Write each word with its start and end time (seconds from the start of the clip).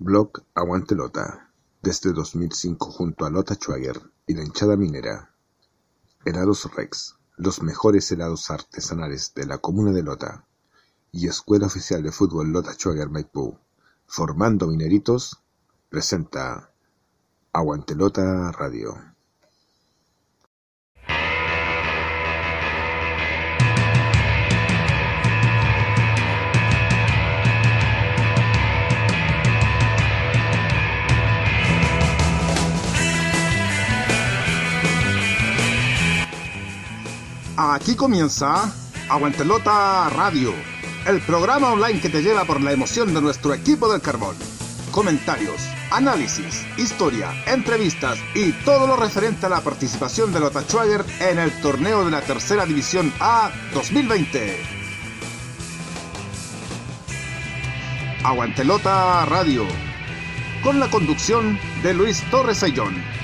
Blog 0.00 0.44
Aguante 0.54 0.94
Lota, 0.94 1.50
desde 1.82 2.12
2005 2.12 2.92
junto 2.92 3.24
a 3.24 3.30
Lota 3.30 3.56
Schwager 3.56 4.00
y 4.28 4.34
la 4.34 4.44
hinchada 4.44 4.76
minera. 4.76 5.34
Helados 6.24 6.72
Rex, 6.72 7.16
los 7.36 7.62
mejores 7.62 8.12
helados 8.12 8.48
artesanales 8.48 9.34
de 9.34 9.46
la 9.46 9.58
comuna 9.58 9.90
de 9.90 10.04
Lota. 10.04 10.46
Y 11.10 11.26
Escuela 11.26 11.66
Oficial 11.66 12.04
de 12.04 12.12
Fútbol 12.12 12.52
Lota 12.52 12.74
Schwager 12.74 13.10
Maipú, 13.10 13.58
formando 14.06 14.68
mineritos, 14.68 15.42
presenta 15.88 16.70
Aguante 17.52 17.96
Lota 17.96 18.52
Radio. 18.52 18.94
Aquí 37.70 37.96
comienza 37.96 38.72
Aguantelota 39.10 40.08
Radio, 40.08 40.54
el 41.06 41.20
programa 41.20 41.70
online 41.72 42.00
que 42.00 42.08
te 42.08 42.22
lleva 42.22 42.46
por 42.46 42.62
la 42.62 42.72
emoción 42.72 43.12
de 43.12 43.20
nuestro 43.20 43.52
equipo 43.52 43.92
del 43.92 44.00
carbón. 44.00 44.34
Comentarios, 44.90 45.60
análisis, 45.90 46.64
historia, 46.78 47.30
entrevistas 47.46 48.18
y 48.34 48.52
todo 48.64 48.86
lo 48.86 48.96
referente 48.96 49.44
a 49.44 49.50
la 49.50 49.60
participación 49.60 50.32
de 50.32 50.40
Lota 50.40 50.62
Schwager 50.62 51.04
en 51.20 51.38
el 51.38 51.52
torneo 51.60 52.06
de 52.06 52.10
la 52.10 52.22
Tercera 52.22 52.64
División 52.64 53.12
A 53.20 53.50
2020. 53.74 54.62
Aguantelota 58.24 59.26
Radio, 59.26 59.66
con 60.62 60.80
la 60.80 60.88
conducción 60.88 61.60
de 61.82 61.92
Luis 61.92 62.22
Torres 62.30 62.62
Ayllón. 62.62 63.17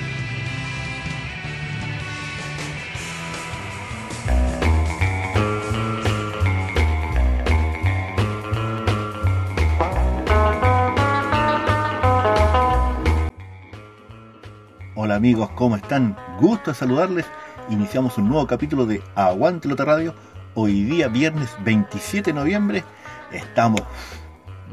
Amigos, 15.14 15.48
¿cómo 15.54 15.76
están? 15.76 16.16
Gusto 16.40 16.74
saludarles. 16.74 17.24
Iniciamos 17.70 18.18
un 18.18 18.28
nuevo 18.28 18.48
capítulo 18.48 18.84
de 18.84 19.00
Aguante 19.14 19.68
Lota 19.68 19.84
Radio. 19.84 20.12
Hoy 20.54 20.82
día, 20.82 21.06
viernes 21.06 21.50
27 21.60 22.32
de 22.32 22.34
noviembre, 22.34 22.82
estamos 23.30 23.80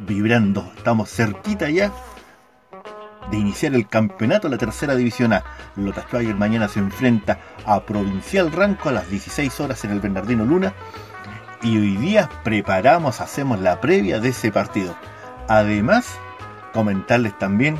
vibrando, 0.07 0.71
estamos 0.75 1.11
cerquita 1.11 1.69
ya 1.69 1.91
de 3.29 3.37
iniciar 3.37 3.75
el 3.75 3.87
campeonato 3.87 4.47
de 4.47 4.55
la 4.55 4.57
tercera 4.57 4.95
división 4.95 5.31
A. 5.31 5.43
Lota 5.75 6.07
mañana 6.35 6.67
se 6.67 6.79
enfrenta 6.79 7.37
a 7.67 7.85
Provincial 7.85 8.51
Ranco 8.51 8.89
a 8.89 8.93
las 8.93 9.11
16 9.11 9.59
horas 9.59 9.85
en 9.85 9.91
el 9.91 9.99
Bernardino 9.99 10.43
Luna. 10.43 10.73
Y 11.61 11.77
hoy 11.77 11.97
día 11.97 12.27
preparamos, 12.43 13.21
hacemos 13.21 13.59
la 13.59 13.79
previa 13.79 14.19
de 14.19 14.29
ese 14.29 14.51
partido. 14.51 14.95
Además, 15.47 16.17
comentarles 16.73 17.37
también 17.37 17.79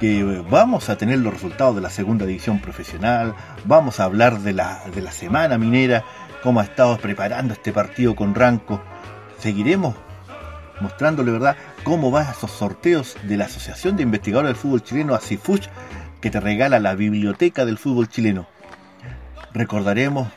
que 0.00 0.22
vamos 0.48 0.88
a 0.88 0.96
tener 0.96 1.18
los 1.18 1.32
resultados 1.32 1.74
de 1.74 1.80
la 1.80 1.90
segunda 1.90 2.26
división 2.26 2.60
profesional, 2.60 3.34
vamos 3.64 4.00
a 4.00 4.04
hablar 4.04 4.40
de 4.40 4.52
la, 4.52 4.82
de 4.94 5.02
la 5.02 5.12
semana 5.12 5.58
minera, 5.58 6.04
cómo 6.42 6.60
ha 6.60 6.64
estado 6.64 6.96
preparando 6.98 7.54
este 7.54 7.72
partido 7.72 8.14
con 8.14 8.34
Ranco. 8.34 8.80
Seguiremos 9.38 9.94
mostrándole 10.80 11.32
verdad 11.32 11.56
cómo 11.82 12.10
van 12.10 12.30
esos 12.30 12.50
sorteos 12.50 13.16
de 13.24 13.36
la 13.36 13.46
Asociación 13.46 13.96
de 13.96 14.04
Investigadores 14.04 14.50
del 14.50 14.56
Fútbol 14.56 14.82
Chileno, 14.82 15.14
ACIFUCH, 15.14 15.68
que 16.20 16.30
te 16.30 16.40
regala 16.40 16.80
la 16.80 16.94
biblioteca 16.94 17.64
del 17.64 17.78
fútbol 17.78 18.08
chileno. 18.08 18.46
Recordaremos, 19.52 20.28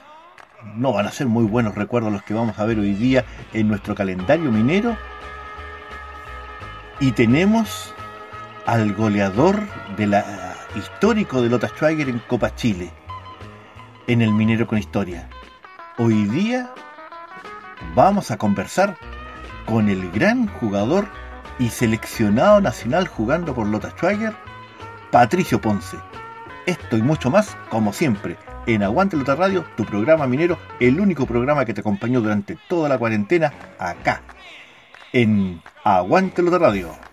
no 0.75 0.93
van 0.93 1.07
a 1.07 1.11
ser 1.11 1.27
muy 1.27 1.43
buenos 1.43 1.75
recuerdos 1.75 2.11
los 2.11 2.23
que 2.23 2.33
vamos 2.33 2.59
a 2.59 2.65
ver 2.65 2.79
hoy 2.79 2.93
día 2.93 3.25
en 3.53 3.67
nuestro 3.67 3.95
calendario 3.95 4.51
minero. 4.51 4.95
Y 6.99 7.13
tenemos 7.13 7.95
al 8.65 8.93
goleador 8.93 9.61
de 9.97 10.07
la, 10.07 10.55
histórico 10.75 11.41
de 11.41 11.49
Lota 11.49 11.67
Schwager 11.67 12.09
en 12.09 12.19
Copa 12.19 12.55
Chile, 12.55 12.91
en 14.07 14.21
el 14.21 14.31
Minero 14.31 14.67
con 14.67 14.77
Historia. 14.77 15.29
Hoy 15.97 16.25
día 16.25 16.73
vamos 17.95 18.31
a 18.31 18.37
conversar 18.37 18.97
con 19.65 19.89
el 19.89 20.09
gran 20.11 20.47
jugador 20.47 21.07
y 21.59 21.69
seleccionado 21.69 22.61
nacional 22.61 23.07
jugando 23.07 23.53
por 23.53 23.67
Lota 23.67 23.91
Schwager, 23.91 24.33
Patricio 25.11 25.59
Ponce. 25.59 25.97
Esto 26.65 26.97
y 26.97 27.01
mucho 27.01 27.29
más, 27.29 27.57
como 27.69 27.91
siempre, 27.91 28.37
en 28.67 28.83
Aguante 28.83 29.17
Lota 29.17 29.35
Radio, 29.35 29.65
tu 29.75 29.83
programa 29.83 30.27
minero, 30.27 30.57
el 30.79 30.99
único 30.99 31.25
programa 31.25 31.65
que 31.65 31.73
te 31.73 31.81
acompañó 31.81 32.21
durante 32.21 32.57
toda 32.67 32.87
la 32.87 32.97
cuarentena, 32.97 33.51
acá, 33.79 34.21
en 35.11 35.61
Aguante 35.83 36.41
Lota 36.41 36.59
Radio. 36.59 37.10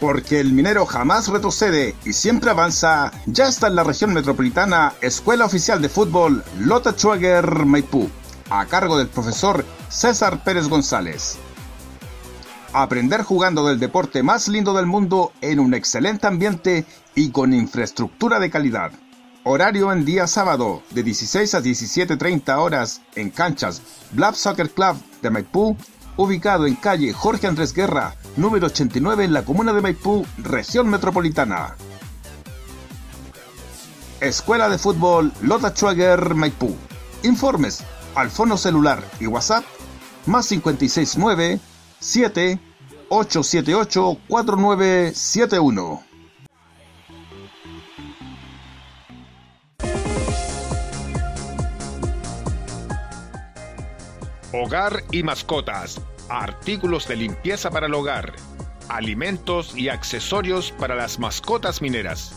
Porque 0.00 0.40
el 0.40 0.54
minero 0.54 0.86
jamás 0.86 1.28
retrocede 1.28 1.94
y 2.06 2.14
siempre 2.14 2.50
avanza, 2.50 3.12
ya 3.26 3.48
está 3.48 3.66
en 3.66 3.76
la 3.76 3.84
región 3.84 4.14
metropolitana 4.14 4.94
Escuela 5.02 5.44
Oficial 5.44 5.82
de 5.82 5.90
Fútbol 5.90 6.42
Lota 6.58 6.92
Schwager 6.92 7.66
Maipú, 7.66 8.08
a 8.48 8.64
cargo 8.64 8.96
del 8.96 9.08
profesor 9.08 9.62
César 9.90 10.42
Pérez 10.42 10.68
González. 10.68 11.36
Aprender 12.72 13.24
jugando 13.24 13.66
del 13.66 13.78
deporte 13.78 14.22
más 14.22 14.48
lindo 14.48 14.72
del 14.72 14.86
mundo 14.86 15.32
en 15.42 15.60
un 15.60 15.74
excelente 15.74 16.26
ambiente 16.26 16.86
y 17.14 17.30
con 17.30 17.52
infraestructura 17.52 18.38
de 18.38 18.48
calidad. 18.48 18.92
Horario 19.42 19.92
en 19.92 20.04
día 20.04 20.26
sábado 20.26 20.82
de 20.90 21.02
16 21.02 21.54
a 21.54 21.60
17.30 21.60 22.56
horas 22.58 23.02
en 23.16 23.30
canchas 23.30 23.82
Blab 24.12 24.34
Soccer 24.34 24.70
Club 24.70 24.96
de 25.20 25.30
Maipú, 25.30 25.76
ubicado 26.16 26.66
en 26.66 26.76
calle 26.76 27.12
Jorge 27.12 27.46
Andrés 27.48 27.74
Guerra, 27.74 28.14
número 28.36 28.66
89 28.66 29.24
en 29.24 29.32
la 29.32 29.44
comuna 29.44 29.72
de 29.72 29.80
Maipú, 29.80 30.26
región 30.38 30.88
metropolitana. 30.88 31.76
Escuela 34.20 34.68
de 34.68 34.78
Fútbol 34.78 35.32
Lota 35.40 35.70
Schwager 35.70 36.34
Maipú. 36.34 36.76
Informes 37.22 37.82
al 38.14 38.30
fono 38.30 38.56
celular 38.56 39.02
y 39.18 39.26
WhatsApp 39.26 39.64
más 40.26 40.48
569 40.48 41.60
7 41.98 42.60
878 43.08 44.18
4971. 44.28 46.02
Hogar 54.52 55.04
y 55.12 55.22
mascotas, 55.22 56.00
artículos 56.30 57.08
de 57.08 57.16
limpieza 57.16 57.70
para 57.70 57.86
el 57.86 57.94
hogar, 57.94 58.34
alimentos 58.88 59.76
y 59.76 59.88
accesorios 59.88 60.72
para 60.72 60.94
las 60.94 61.18
mascotas 61.18 61.82
mineras. 61.82 62.34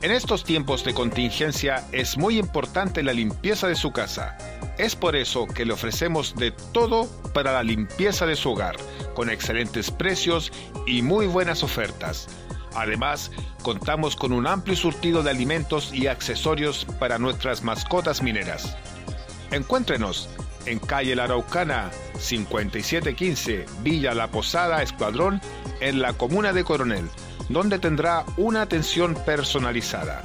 En 0.00 0.10
estos 0.10 0.42
tiempos 0.42 0.82
de 0.82 0.94
contingencia 0.94 1.86
es 1.92 2.16
muy 2.16 2.38
importante 2.38 3.02
la 3.02 3.12
limpieza 3.12 3.68
de 3.68 3.76
su 3.76 3.92
casa. 3.92 4.36
Es 4.78 4.96
por 4.96 5.14
eso 5.14 5.46
que 5.46 5.64
le 5.64 5.74
ofrecemos 5.74 6.34
de 6.34 6.50
todo 6.72 7.06
para 7.34 7.52
la 7.52 7.62
limpieza 7.62 8.26
de 8.26 8.34
su 8.34 8.50
hogar, 8.50 8.76
con 9.14 9.30
excelentes 9.30 9.90
precios 9.90 10.50
y 10.86 11.02
muy 11.02 11.26
buenas 11.26 11.62
ofertas. 11.62 12.28
Además, 12.74 13.30
contamos 13.62 14.16
con 14.16 14.32
un 14.32 14.46
amplio 14.46 14.74
surtido 14.74 15.22
de 15.22 15.30
alimentos 15.30 15.92
y 15.92 16.06
accesorios 16.06 16.86
para 16.98 17.18
nuestras 17.18 17.62
mascotas 17.62 18.22
mineras. 18.22 18.76
Encuéntrenos 19.50 20.30
en 20.66 20.78
calle 20.78 21.16
La 21.16 21.24
Araucana 21.24 21.90
5715 22.18 23.66
Villa 23.82 24.14
La 24.14 24.30
Posada 24.30 24.82
Escuadrón 24.82 25.40
en 25.80 26.00
la 26.00 26.12
comuna 26.12 26.52
de 26.52 26.62
Coronel, 26.64 27.08
donde 27.48 27.78
tendrá 27.78 28.24
una 28.36 28.62
atención 28.62 29.14
personalizada. 29.26 30.22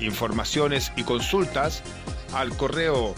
Informaciones 0.00 0.92
y 0.96 1.04
consultas 1.04 1.82
al 2.34 2.56
correo 2.56 3.14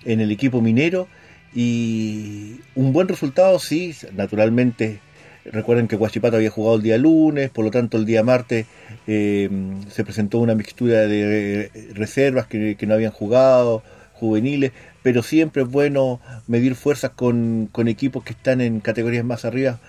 en 0.05 0.21
el 0.21 0.31
equipo 0.31 0.61
minero, 0.61 1.09
y 1.55 2.61
un 2.75 2.93
buen 2.93 3.09
resultado, 3.09 3.59
sí, 3.59 3.95
naturalmente. 4.15 5.01
Recuerden 5.45 5.89
que 5.89 5.97
Guachipato 5.97 6.37
había 6.37 6.51
jugado 6.51 6.77
el 6.77 6.83
día 6.83 6.97
lunes, 6.97 7.51
por 7.51 7.67
lo 7.67 7.71
tanto 7.71 7.99
el 7.99 8.07
día 8.07 8.23
martes 8.23 8.65
eh, 9.07 9.51
se 9.91 10.03
presentó 10.03 10.39
una 10.39 10.55
mixtura 10.55 11.07
de 11.07 11.71
reservas 11.93 12.47
que, 12.47 12.79
no 12.87 12.95
habían 12.95 13.13
jugado, 13.13 13.83
juveniles, 14.15 14.73
pero 15.03 15.23
siempre 15.23 15.63
es 15.63 15.69
bueno 15.69 16.19
medir 16.47 16.75
fuerzas 16.75 17.11
con, 17.15 17.69
equipos 17.87 18.25
que 18.25 18.33
están 18.33 18.63
en 18.63 18.81
categorías 18.81 19.25
más 19.25 19.45
arriba. 19.45 19.81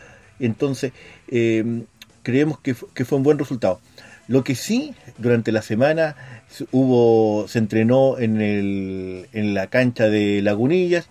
Entonces, 0.41 0.91
eh, 1.29 1.83
creemos 2.21 2.59
que, 2.59 2.73
fue 2.73 3.17
un 3.17 3.23
buen 3.23 3.39
resultado. 3.39 3.79
Lo 4.27 4.43
que 4.43 4.55
sí, 4.55 4.95
durante 5.17 5.51
la 5.51 5.61
semana 5.61 6.15
hubo, 6.71 7.47
se 7.47 7.59
entrenó 7.59 8.17
en, 8.17 8.41
el, 8.41 9.27
en 9.33 9.53
la 9.53 9.67
cancha 9.67 10.09
de 10.09 10.41
Lagunillas, 10.41 11.09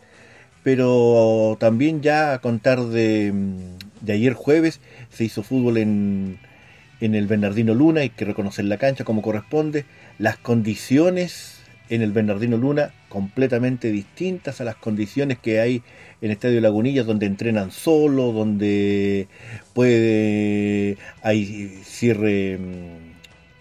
pero 0.65 1.57
también 1.61 2.03
ya 2.03 2.33
a 2.33 2.41
contar 2.41 2.81
de, 2.81 3.33
ayer 4.09 4.33
jueves 4.33 4.81
se 5.11 5.25
hizo 5.25 5.43
fútbol 5.45 5.77
en, 5.77 6.39
en 7.01 7.15
el 7.15 7.27
Bernardino 7.27 7.75
Luna, 7.75 8.01
hay 8.01 8.11
que 8.11 8.25
reconocer 8.25 8.65
la 8.65 8.79
cancha 8.79 9.05
como 9.05 9.23
corresponde, 9.23 9.85
las 10.19 10.37
condiciones 10.39 11.61
en 11.91 12.03
el 12.03 12.13
Bernardino 12.13 12.57
Luna 12.57 12.93
completamente 13.09 13.93
distintas 13.93 14.61
a 14.61 14.65
las 14.65 14.77
condiciones 14.77 15.39
que 15.39 15.61
hay 15.61 15.77
en 16.21 16.31
el 16.31 16.31
Estadio 16.33 16.61
Lagunillas, 16.61 17.07
donde 17.07 17.27
entrenan 17.27 17.71
solo, 17.71 18.33
donde 18.33 19.29
puede 19.75 20.97
hay 21.23 21.69
cierre 21.85 22.59
mm, 22.59 23.04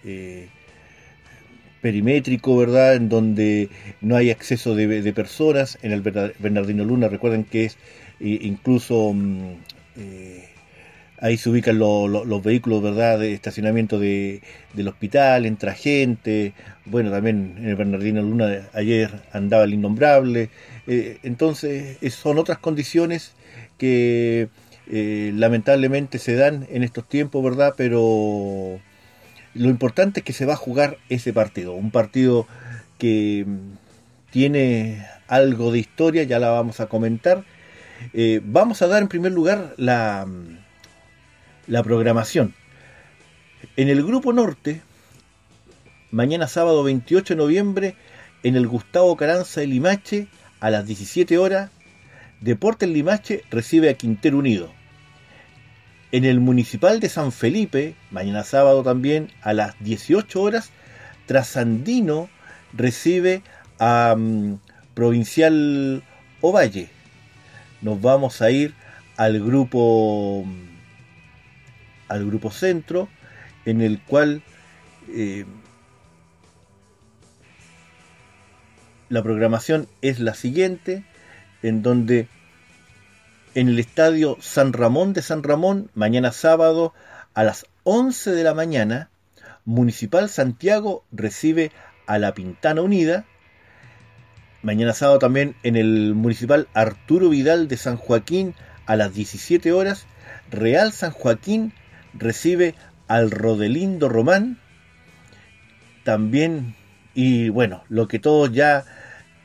eh, 0.04 0.48
perimétrico, 1.80 2.56
¿verdad? 2.56 2.94
En 2.94 3.08
donde 3.08 3.68
no 4.00 4.16
hay 4.16 4.30
acceso 4.30 4.74
de, 4.74 5.12
personas. 5.12 5.78
En 5.82 5.92
el 5.92 6.00
Bernardino 6.02 6.84
Luna, 6.84 7.08
recuerden 7.08 7.44
que 7.44 7.66
es 7.66 7.78
incluso 8.20 9.12
mm, 9.12 9.54
eh, 9.96 10.44
ahí 11.24 11.36
se 11.36 11.48
ubican 11.50 11.78
los 11.78 12.42
vehículos, 12.42 12.82
¿verdad? 12.82 13.18
De 13.18 13.32
estacionamiento 13.32 13.98
de, 13.98 14.42
del 14.74 14.88
hospital, 14.88 15.46
entra 15.46 15.74
gente. 15.74 16.52
Bueno, 16.84 17.10
también 17.10 17.54
en 17.58 17.68
el 17.68 17.76
Bernardino 17.76 18.22
Luna 18.22 18.68
ayer 18.72 19.10
andaba 19.32 19.64
el 19.64 19.74
innombrable. 19.74 20.50
Eh, 20.86 21.18
entonces, 21.22 21.98
son 22.12 22.38
otras 22.38 22.58
condiciones 22.58 23.32
que 23.78 24.48
eh, 24.90 25.32
lamentablemente 25.34 26.18
se 26.18 26.34
dan 26.34 26.66
en 26.70 26.82
estos 26.82 27.08
tiempos, 27.08 27.42
¿verdad? 27.42 27.74
Pero 27.76 28.80
lo 29.54 29.68
importante 29.68 30.20
es 30.20 30.24
que 30.24 30.32
se 30.32 30.46
va 30.46 30.54
a 30.54 30.56
jugar 30.56 30.98
ese 31.08 31.32
partido, 31.32 31.72
un 31.72 31.90
partido 31.90 32.46
que 32.98 33.44
mm, 33.46 33.76
tiene 34.30 35.06
algo 35.28 35.72
de 35.72 35.78
historia, 35.78 36.24
ya 36.24 36.38
la 36.38 36.50
vamos 36.50 36.80
a 36.80 36.86
comentar. 36.86 37.44
Eh, 38.12 38.40
vamos 38.44 38.82
a 38.82 38.88
dar 38.88 39.02
en 39.02 39.08
primer 39.08 39.32
lugar 39.32 39.74
la, 39.76 40.26
mm, 40.26 40.58
la 41.68 41.82
programación. 41.82 42.54
En 43.76 43.88
el 43.88 44.04
Grupo 44.04 44.32
Norte, 44.32 44.82
mañana 46.10 46.48
sábado 46.48 46.82
28 46.82 47.34
de 47.34 47.38
noviembre, 47.38 47.96
en 48.42 48.56
el 48.56 48.66
Gustavo 48.66 49.16
Caranza 49.16 49.60
de 49.60 49.68
Limache, 49.68 50.28
a 50.60 50.70
las 50.70 50.86
17 50.86 51.38
horas, 51.38 51.70
Deportes 52.40 52.88
Limache 52.88 53.42
recibe 53.50 53.88
a 53.88 53.94
Quintero 53.94 54.38
Unido. 54.38 54.70
En 56.14 56.24
el 56.24 56.38
Municipal 56.38 57.00
de 57.00 57.08
San 57.08 57.32
Felipe, 57.32 57.96
mañana 58.12 58.44
sábado 58.44 58.84
también 58.84 59.32
a 59.42 59.52
las 59.52 59.74
18 59.80 60.40
horas, 60.40 60.70
Trasandino 61.26 62.28
recibe 62.72 63.42
a 63.80 64.14
mm, 64.16 64.60
Provincial 64.94 66.04
Ovalle. 66.40 66.88
Nos 67.82 68.00
vamos 68.00 68.42
a 68.42 68.52
ir 68.52 68.74
al 69.16 69.44
grupo 69.44 70.44
mm, 70.46 70.76
al 72.06 72.24
grupo 72.26 72.52
centro 72.52 73.08
en 73.64 73.80
el 73.80 74.00
cual 74.00 74.44
eh, 75.08 75.44
la 79.08 79.20
programación 79.20 79.88
es 80.00 80.20
la 80.20 80.34
siguiente 80.34 81.02
en 81.64 81.82
donde 81.82 82.28
en 83.54 83.68
el 83.68 83.78
estadio 83.78 84.36
San 84.40 84.72
Ramón 84.72 85.12
de 85.12 85.22
San 85.22 85.42
Ramón, 85.42 85.90
mañana 85.94 86.32
sábado 86.32 86.92
a 87.34 87.44
las 87.44 87.66
11 87.84 88.32
de 88.32 88.44
la 88.44 88.54
mañana, 88.54 89.10
Municipal 89.64 90.28
Santiago 90.28 91.04
recibe 91.12 91.70
a 92.06 92.18
la 92.18 92.34
Pintana 92.34 92.82
Unida. 92.82 93.24
Mañana 94.62 94.92
sábado 94.92 95.18
también 95.18 95.54
en 95.62 95.76
el 95.76 96.14
Municipal 96.14 96.68
Arturo 96.74 97.28
Vidal 97.28 97.68
de 97.68 97.76
San 97.76 97.96
Joaquín 97.96 98.54
a 98.86 98.96
las 98.96 99.14
17 99.14 99.72
horas, 99.72 100.06
Real 100.50 100.92
San 100.92 101.12
Joaquín 101.12 101.72
recibe 102.12 102.74
al 103.08 103.30
Rodelindo 103.30 104.08
Román. 104.08 104.58
También, 106.02 106.74
y 107.14 107.48
bueno, 107.50 107.84
lo 107.88 108.08
que 108.08 108.18
todos 108.18 108.52
ya, 108.52 108.84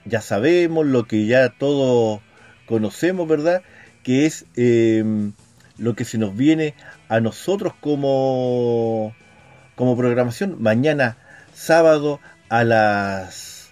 ya 0.05 0.21
sabemos, 0.21 0.85
lo 0.85 1.05
que 1.05 1.25
ya 1.25 1.49
todos 1.49 2.21
conocemos, 2.65 3.27
¿verdad? 3.27 3.61
Que 4.09 4.25
es 4.25 4.47
em, 4.55 5.33
lo 5.77 5.93
que 5.93 6.03
se 6.03 6.17
nos 6.17 6.35
viene 6.35 6.73
a 7.09 7.19
nosotros 7.19 7.73
como, 7.79 9.13
como 9.75 9.95
programación. 9.95 10.55
Mañana 10.59 11.15
sábado 11.53 12.19
a 12.49 12.63
las 12.63 13.69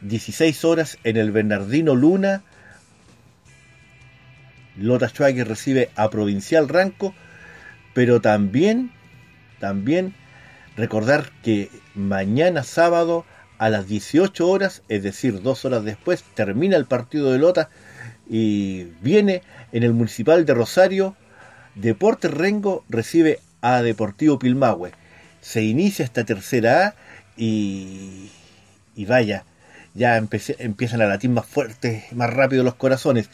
16 0.00 0.64
horas 0.64 0.96
en 1.04 1.18
el 1.18 1.32
Bernardino 1.32 1.94
Luna. 1.94 2.42
Lota 4.78 5.10
Schwager 5.10 5.46
recibe 5.46 5.90
a 5.96 6.08
Provincial 6.08 6.66
Ranco, 6.66 7.14
pero 7.92 8.22
también, 8.22 8.90
también 9.58 10.14
recordar 10.78 11.30
que 11.42 11.70
mañana 11.94 12.62
sábado 12.62 13.26
a 13.58 13.68
las 13.68 13.86
18 13.86 14.48
horas, 14.48 14.82
es 14.88 15.02
decir, 15.02 15.42
dos 15.42 15.66
horas 15.66 15.84
después, 15.84 16.24
termina 16.34 16.78
el 16.78 16.86
partido 16.86 17.30
de 17.30 17.38
Lota 17.38 17.68
y 18.28 18.84
viene 19.00 19.42
en 19.72 19.82
el 19.82 19.92
Municipal 19.92 20.44
de 20.44 20.54
Rosario. 20.54 21.16
Deportes 21.74 22.30
Rengo 22.30 22.84
recibe 22.88 23.40
a 23.60 23.82
Deportivo 23.82 24.38
Pilmahue. 24.38 24.92
Se 25.40 25.62
inicia 25.62 26.04
esta 26.04 26.24
tercera 26.24 26.88
A 26.88 26.94
y, 27.36 28.30
y 28.96 29.04
vaya, 29.04 29.44
ya 29.94 30.16
empiezan 30.16 31.00
a 31.00 31.06
latir 31.06 31.30
más 31.30 31.46
fuerte, 31.46 32.04
más 32.12 32.32
rápido 32.32 32.64
los 32.64 32.74
corazones. 32.74 33.30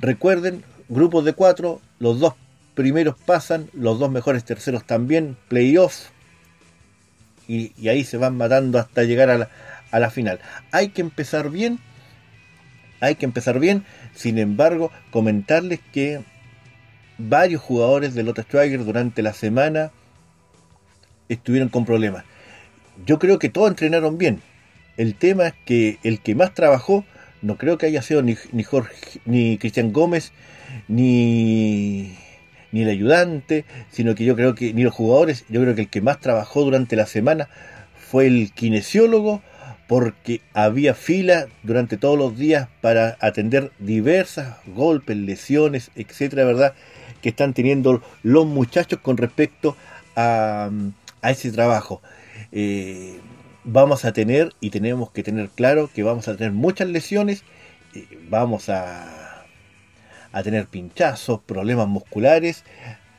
Recuerden, 0.00 0.64
grupos 0.88 1.24
de 1.24 1.34
cuatro, 1.34 1.80
los 1.98 2.18
dos 2.18 2.34
primeros 2.74 3.16
pasan, 3.26 3.68
los 3.74 3.98
dos 3.98 4.10
mejores 4.10 4.44
terceros 4.44 4.86
también, 4.86 5.36
playoff, 5.48 6.08
y, 7.46 7.72
y 7.76 7.88
ahí 7.88 8.04
se 8.04 8.16
van 8.16 8.36
matando 8.36 8.78
hasta 8.78 9.02
llegar 9.02 9.28
a 9.28 9.36
la, 9.36 9.48
a 9.90 10.00
la 10.00 10.10
final. 10.10 10.40
Hay 10.70 10.88
que 10.88 11.02
empezar 11.02 11.50
bien 11.50 11.78
hay 13.02 13.16
que 13.16 13.26
empezar 13.26 13.58
bien. 13.58 13.84
Sin 14.14 14.38
embargo, 14.38 14.90
comentarles 15.10 15.80
que 15.92 16.20
varios 17.18 17.60
jugadores 17.60 18.14
de 18.14 18.22
Lotus 18.22 18.44
Striker 18.44 18.84
durante 18.84 19.22
la 19.22 19.34
semana 19.34 19.90
estuvieron 21.28 21.68
con 21.68 21.84
problemas. 21.84 22.24
Yo 23.04 23.18
creo 23.18 23.38
que 23.38 23.48
todos 23.48 23.68
entrenaron 23.68 24.18
bien. 24.18 24.40
El 24.96 25.16
tema 25.16 25.48
es 25.48 25.54
que 25.64 25.98
el 26.04 26.20
que 26.20 26.34
más 26.34 26.54
trabajó 26.54 27.04
no 27.42 27.56
creo 27.58 27.76
que 27.76 27.86
haya 27.86 28.02
sido 28.02 28.22
ni, 28.22 28.36
ni 28.52 28.62
Jorge, 28.62 28.94
ni 29.24 29.58
Cristian 29.58 29.92
Gómez, 29.92 30.32
ni, 30.86 32.16
ni 32.70 32.82
el 32.82 32.88
ayudante, 32.88 33.64
sino 33.90 34.14
que 34.14 34.24
yo 34.24 34.36
creo 34.36 34.54
que, 34.54 34.72
ni 34.74 34.84
los 34.84 34.94
jugadores, 34.94 35.44
yo 35.48 35.60
creo 35.60 35.74
que 35.74 35.82
el 35.82 35.88
que 35.88 36.02
más 36.02 36.20
trabajó 36.20 36.62
durante 36.62 36.94
la 36.94 37.06
semana 37.06 37.48
fue 37.96 38.28
el 38.28 38.52
kinesiólogo 38.52 39.42
porque 39.92 40.40
había 40.54 40.94
fila 40.94 41.48
durante 41.62 41.98
todos 41.98 42.16
los 42.16 42.38
días 42.38 42.66
para 42.80 43.18
atender 43.20 43.72
diversas 43.78 44.56
golpes, 44.66 45.18
lesiones, 45.18 45.90
etcétera, 45.94 46.46
¿verdad? 46.46 46.72
Que 47.20 47.28
están 47.28 47.52
teniendo 47.52 48.02
los 48.22 48.46
muchachos 48.46 49.00
con 49.00 49.18
respecto 49.18 49.76
a, 50.16 50.70
ese 51.22 51.52
trabajo. 51.52 52.00
Eh, 52.52 53.20
vamos 53.64 54.06
a 54.06 54.14
tener 54.14 54.54
y 54.60 54.70
tenemos 54.70 55.10
que 55.10 55.22
tener 55.22 55.50
claro 55.50 55.90
que 55.94 56.02
vamos 56.02 56.26
a 56.26 56.38
tener 56.38 56.52
muchas 56.52 56.88
lesiones, 56.88 57.44
eh, 57.94 58.06
vamos 58.30 58.70
a, 58.70 59.44
a 60.32 60.42
tener 60.42 60.68
pinchazos, 60.68 61.40
problemas 61.40 61.86
musculares 61.86 62.64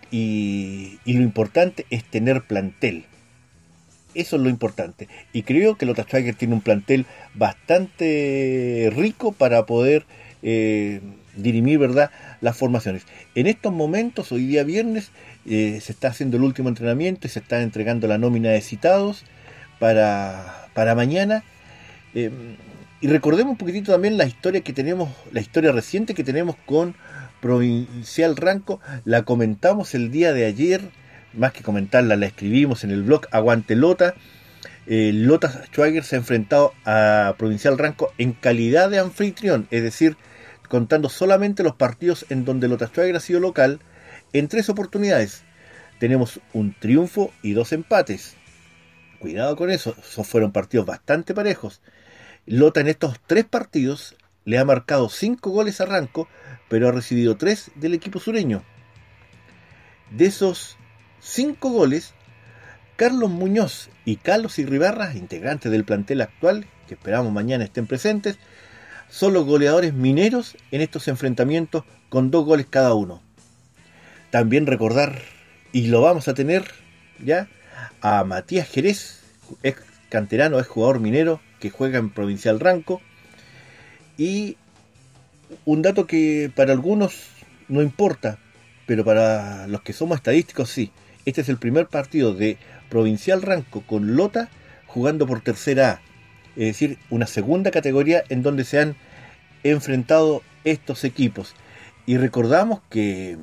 y, 0.09 0.97
y 1.05 1.13
lo 1.13 1.21
importante 1.21 1.85
es 1.91 2.03
tener 2.03 2.41
plantel 2.41 3.05
eso 4.15 4.35
es 4.35 4.41
lo 4.41 4.49
importante. 4.49 5.07
Y 5.31 5.43
creo 5.43 5.77
que 5.77 5.85
Lota 5.85 6.03
Schwager 6.03 6.35
tiene 6.35 6.53
un 6.53 6.61
plantel 6.61 7.05
bastante 7.33 8.91
rico 8.95 9.31
para 9.31 9.65
poder 9.65 10.05
eh, 10.41 11.01
dirimir 11.35 11.79
¿verdad? 11.79 12.11
las 12.41 12.57
formaciones. 12.57 13.03
En 13.35 13.47
estos 13.47 13.73
momentos, 13.73 14.31
hoy 14.31 14.45
día 14.45 14.63
viernes, 14.63 15.11
eh, 15.45 15.79
se 15.81 15.91
está 15.91 16.09
haciendo 16.09 16.37
el 16.37 16.43
último 16.43 16.69
entrenamiento 16.69 17.27
y 17.27 17.29
se 17.29 17.39
está 17.39 17.61
entregando 17.61 18.07
la 18.07 18.17
nómina 18.17 18.49
de 18.49 18.61
citados 18.61 19.23
para, 19.79 20.67
para 20.73 20.95
mañana. 20.95 21.43
Eh, 22.13 22.29
y 23.01 23.07
recordemos 23.07 23.51
un 23.51 23.57
poquitito 23.57 23.91
también 23.91 24.17
la 24.17 24.25
historia 24.25 24.61
que 24.61 24.71
tenemos, 24.71 25.09
la 25.31 25.41
historia 25.41 25.73
reciente 25.73 26.13
que 26.13 26.23
tenemos 26.23 26.55
con 26.65 26.95
Provincial 27.41 28.37
Ranco. 28.37 28.79
La 29.03 29.23
comentamos 29.23 29.93
el 29.93 30.09
día 30.09 30.31
de 30.31 30.45
ayer 30.45 30.89
más 31.33 31.53
que 31.53 31.63
comentarla, 31.63 32.15
la 32.15 32.25
escribimos 32.25 32.83
en 32.83 32.91
el 32.91 33.03
blog 33.03 33.27
Aguante 33.31 33.75
Lota. 33.75 34.15
Eh, 34.85 35.11
Lota 35.13 35.65
Schwager 35.67 36.03
se 36.03 36.15
ha 36.15 36.19
enfrentado 36.19 36.73
a 36.85 37.35
Provincial 37.37 37.77
Ranco 37.77 38.13
en 38.17 38.33
calidad 38.33 38.89
de 38.89 38.99
anfitrión, 38.99 39.67
es 39.71 39.83
decir, 39.83 40.17
contando 40.69 41.09
solamente 41.09 41.63
los 41.63 41.75
partidos 41.75 42.25
en 42.29 42.45
donde 42.45 42.67
Lota 42.67 42.87
Schwager 42.87 43.15
ha 43.15 43.19
sido 43.19 43.39
local, 43.39 43.79
en 44.33 44.47
tres 44.47 44.69
oportunidades. 44.69 45.43
Tenemos 45.99 46.41
un 46.53 46.73
triunfo 46.73 47.31
y 47.41 47.53
dos 47.53 47.71
empates. 47.71 48.35
Cuidado 49.19 49.55
con 49.55 49.69
eso, 49.69 49.95
esos 49.97 50.27
fueron 50.27 50.51
partidos 50.51 50.85
bastante 50.85 51.33
parejos. 51.33 51.81
Lota 52.45 52.81
en 52.81 52.87
estos 52.87 53.21
tres 53.25 53.45
partidos 53.45 54.17
le 54.43 54.57
ha 54.57 54.65
marcado 54.65 55.07
cinco 55.07 55.51
goles 55.51 55.79
a 55.79 55.85
Ranco, 55.85 56.27
pero 56.67 56.89
ha 56.89 56.91
recibido 56.91 57.37
tres 57.37 57.71
del 57.75 57.93
equipo 57.93 58.19
sureño. 58.19 58.63
De 60.11 60.25
esos 60.25 60.77
cinco 61.23 61.69
goles, 61.69 62.13
Carlos 62.95 63.29
Muñoz 63.29 63.89
y 64.05 64.17
Carlos 64.17 64.59
Irribarra, 64.59 65.15
integrantes 65.15 65.71
del 65.71 65.85
plantel 65.85 66.21
actual, 66.21 66.67
que 66.87 66.95
esperamos 66.95 67.31
mañana 67.31 67.63
estén 67.63 67.87
presentes, 67.87 68.37
son 69.09 69.33
los 69.33 69.45
goleadores 69.45 69.93
mineros 69.93 70.57
en 70.71 70.81
estos 70.81 71.07
enfrentamientos 71.07 71.85
con 72.09 72.29
dos 72.29 72.45
goles 72.45 72.67
cada 72.69 72.93
uno. 72.93 73.21
También 74.31 74.67
recordar, 74.67 75.21
y 75.71 75.87
lo 75.87 76.01
vamos 76.01 76.27
a 76.27 76.33
tener 76.33 76.65
ya, 77.23 77.47
a 78.01 78.23
Matías 78.23 78.67
Jerez, 78.69 79.21
ex 79.63 79.81
canterano, 80.09 80.59
ex 80.59 80.67
jugador 80.67 80.99
minero, 80.99 81.41
que 81.59 81.69
juega 81.69 81.99
en 81.99 82.09
Provincial 82.09 82.59
Ranco. 82.59 83.01
Y 84.17 84.57
un 85.65 85.81
dato 85.81 86.05
que 86.05 86.51
para 86.55 86.73
algunos 86.73 87.27
no 87.67 87.81
importa, 87.81 88.39
pero 88.85 89.05
para 89.05 89.67
los 89.67 89.81
que 89.81 89.93
somos 89.93 90.17
estadísticos 90.17 90.69
sí. 90.69 90.91
Este 91.25 91.41
es 91.41 91.49
el 91.49 91.57
primer 91.57 91.87
partido 91.87 92.33
de 92.33 92.57
Provincial 92.89 93.41
Ranco 93.41 93.81
con 93.81 94.15
Lota 94.15 94.49
jugando 94.87 95.25
por 95.25 95.41
tercera 95.41 95.89
A, 95.89 96.01
es 96.55 96.67
decir, 96.67 96.99
una 97.09 97.25
segunda 97.25 97.71
categoría 97.71 98.23
en 98.29 98.43
donde 98.43 98.63
se 98.63 98.79
han 98.79 98.95
enfrentado 99.63 100.43
estos 100.63 101.03
equipos. 101.03 101.55
Y 102.05 102.17
recordamos 102.17 102.81
que, 102.89 103.37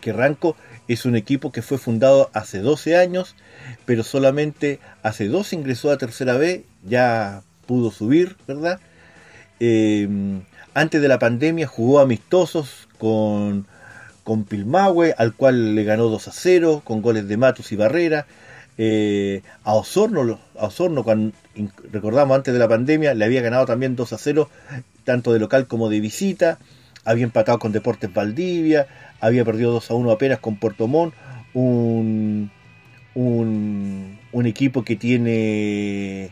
que 0.00 0.12
Ranco 0.12 0.56
es 0.88 1.04
un 1.04 1.16
equipo 1.16 1.52
que 1.52 1.62
fue 1.62 1.78
fundado 1.78 2.30
hace 2.32 2.60
12 2.60 2.96
años, 2.96 3.34
pero 3.84 4.02
solamente 4.02 4.78
hace 5.02 5.28
dos 5.28 5.52
ingresó 5.52 5.90
a 5.90 5.98
tercera 5.98 6.36
B, 6.36 6.64
ya 6.84 7.42
pudo 7.66 7.90
subir, 7.90 8.36
¿verdad? 8.46 8.80
Eh, 9.58 10.08
antes 10.72 11.02
de 11.02 11.08
la 11.08 11.18
pandemia 11.18 11.66
jugó 11.66 12.00
amistosos 12.00 12.88
con 12.98 13.66
con 14.24 14.44
Pilmahue, 14.44 15.14
al 15.16 15.34
cual 15.34 15.74
le 15.74 15.84
ganó 15.84 16.04
2 16.04 16.28
a 16.28 16.32
0, 16.32 16.82
con 16.84 17.02
goles 17.02 17.28
de 17.28 17.36
Matos 17.36 17.72
y 17.72 17.76
Barrera. 17.76 18.26
Eh, 18.78 19.42
a 19.64 19.74
Osorno, 19.74 20.38
a 20.58 20.66
Osorno 20.66 21.04
cuando, 21.04 21.36
recordamos 21.92 22.34
antes 22.34 22.54
de 22.54 22.60
la 22.60 22.68
pandemia, 22.68 23.12
le 23.14 23.24
había 23.24 23.42
ganado 23.42 23.66
también 23.66 23.96
2 23.96 24.12
a 24.12 24.18
0, 24.18 24.48
tanto 25.04 25.32
de 25.32 25.38
local 25.38 25.66
como 25.66 25.88
de 25.88 26.00
visita. 26.00 26.58
Había 27.04 27.24
empatado 27.24 27.58
con 27.58 27.72
Deportes 27.72 28.12
Valdivia, 28.12 28.86
había 29.20 29.44
perdido 29.44 29.72
2 29.72 29.90
a 29.90 29.94
1 29.94 30.10
apenas 30.10 30.38
con 30.38 30.56
Puerto 30.56 30.86
Montt, 30.86 31.14
un, 31.54 32.50
un, 33.14 34.46
equipo 34.46 34.84
que 34.84 34.96
tiene 34.96 36.30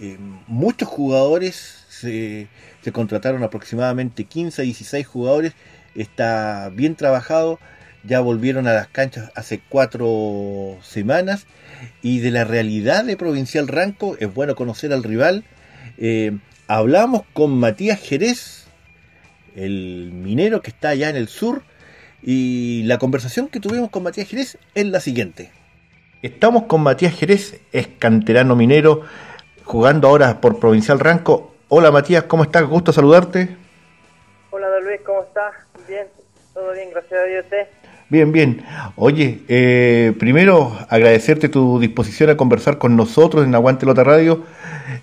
eh, 0.00 0.18
muchos 0.46 0.88
jugadores, 0.88 1.84
se, 1.88 2.48
se 2.82 2.92
contrataron 2.92 3.42
aproximadamente 3.42 4.24
15 4.24 4.62
a 4.62 4.64
16 4.64 5.06
jugadores 5.06 5.54
está 5.94 6.70
bien 6.72 6.94
trabajado, 6.96 7.58
ya 8.04 8.20
volvieron 8.20 8.66
a 8.66 8.72
las 8.72 8.88
canchas 8.88 9.30
hace 9.34 9.60
cuatro 9.68 10.78
semanas 10.82 11.46
y 12.02 12.20
de 12.20 12.30
la 12.30 12.44
realidad 12.44 13.04
de 13.04 13.16
Provincial 13.16 13.68
Ranco 13.68 14.16
es 14.18 14.32
bueno 14.32 14.54
conocer 14.54 14.92
al 14.92 15.02
rival. 15.02 15.44
Eh, 15.98 16.36
hablamos 16.66 17.22
con 17.32 17.58
Matías 17.58 18.00
Jerez, 18.00 18.66
el 19.54 20.10
minero 20.12 20.62
que 20.62 20.70
está 20.70 20.90
allá 20.90 21.10
en 21.10 21.16
el 21.16 21.28
sur, 21.28 21.62
y 22.22 22.82
la 22.84 22.98
conversación 22.98 23.48
que 23.48 23.60
tuvimos 23.60 23.90
con 23.90 24.04
Matías 24.04 24.28
Jerez 24.28 24.58
es 24.74 24.86
la 24.86 25.00
siguiente. 25.00 25.50
Estamos 26.22 26.64
con 26.64 26.82
Matías 26.82 27.14
Jerez, 27.14 27.60
es 27.72 27.88
canterano 27.98 28.54
minero, 28.54 29.02
jugando 29.64 30.08
ahora 30.08 30.40
por 30.40 30.60
Provincial 30.60 31.00
Ranco. 31.00 31.54
Hola 31.68 31.90
Matías, 31.90 32.24
¿cómo 32.24 32.44
estás? 32.44 32.64
Gusto 32.64 32.92
saludarte. 32.92 33.56
Hola 34.50 34.68
Luis, 34.80 35.00
¿cómo 35.04 35.22
estás? 35.22 35.52
Bien, 36.62 36.66
todo 36.66 36.72
bien, 36.72 36.90
gracias 36.90 37.20
a 37.20 37.24
Dios. 37.24 37.44
Bien, 38.08 38.32
bien. 38.32 38.64
Oye, 38.96 39.40
eh, 39.48 40.12
primero 40.18 40.78
agradecerte 40.88 41.48
tu 41.48 41.80
disposición 41.80 42.30
a 42.30 42.36
conversar 42.36 42.78
con 42.78 42.96
nosotros 42.96 43.44
en 43.44 43.54
Aguante 43.54 43.86
Lota 43.86 44.04
Radio. 44.04 44.44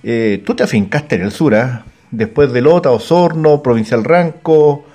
Eh, 0.04 0.42
tú 0.46 0.56
te 0.56 0.64
afincaste 0.64 1.16
en 1.16 1.24
el 1.24 1.32
sur, 1.32 1.56
¿ah? 1.56 1.84
después 2.12 2.54
de 2.54 2.62
Lota, 2.62 2.92
Osorno, 2.92 3.62
Provincial 3.62 4.04
Ranco. 4.04 4.86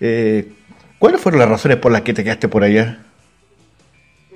Eh, 0.00 0.50
¿Cuáles 0.98 1.20
fueron 1.20 1.40
las 1.40 1.48
razones 1.48 1.76
por 1.76 1.92
las 1.92 2.02
que 2.02 2.14
te 2.14 2.24
quedaste 2.24 2.48
por 2.48 2.64
allá? 2.64 2.98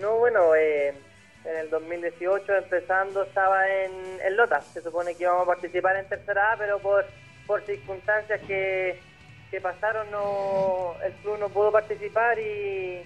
No, 0.00 0.18
bueno, 0.18 0.54
en 0.54 1.56
el 1.58 1.70
2018 1.70 2.54
empezando 2.54 3.22
estaba 3.22 3.66
en, 3.68 3.90
en 4.24 4.36
Lota. 4.36 4.60
Se 4.60 4.82
supone 4.82 5.14
que 5.14 5.24
íbamos 5.24 5.44
a 5.44 5.46
participar 5.46 5.96
en 5.96 6.08
tercera 6.08 6.52
A, 6.52 6.56
pero 6.56 6.78
por, 6.78 7.04
por 7.46 7.62
circunstancias 7.62 8.40
que 8.46 9.00
que 9.50 9.60
pasaron 9.60 10.10
no 10.10 10.94
el 11.04 11.12
club 11.14 11.38
no 11.38 11.48
pudo 11.48 11.72
participar 11.72 12.38
y, 12.38 13.04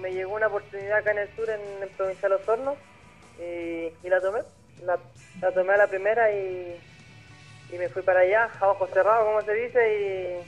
me 0.00 0.12
llegó 0.12 0.34
una 0.34 0.48
oportunidad 0.48 0.98
acá 0.98 1.12
en 1.12 1.18
el 1.18 1.34
sur, 1.34 1.48
en, 1.48 1.60
el 1.82 1.88
Provincial 1.88 2.32
Osorno, 2.34 2.76
y, 3.38 3.90
y 4.02 4.08
la 4.10 4.20
tomé. 4.20 4.40
La, 4.82 4.98
tomé 5.50 5.72
a 5.72 5.78
la 5.78 5.86
primera 5.86 6.30
y, 6.30 6.78
y 7.72 7.78
me 7.78 7.88
fui 7.88 8.02
para 8.02 8.20
allá, 8.20 8.50
a 8.60 8.68
ojos 8.68 8.90
cerrados, 8.90 9.24
como 9.24 9.40
se 9.42 9.54
dice, 9.54 10.42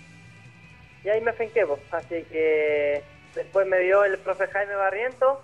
y, 1.02 1.06
y 1.06 1.10
ahí 1.10 1.22
me 1.22 1.32
finqué. 1.32 1.66
Así 1.90 2.22
que 2.24 3.02
después 3.34 3.66
me 3.66 3.80
vio 3.80 4.04
el 4.04 4.18
profe 4.18 4.46
Jaime 4.48 4.74
Barriento, 4.74 5.40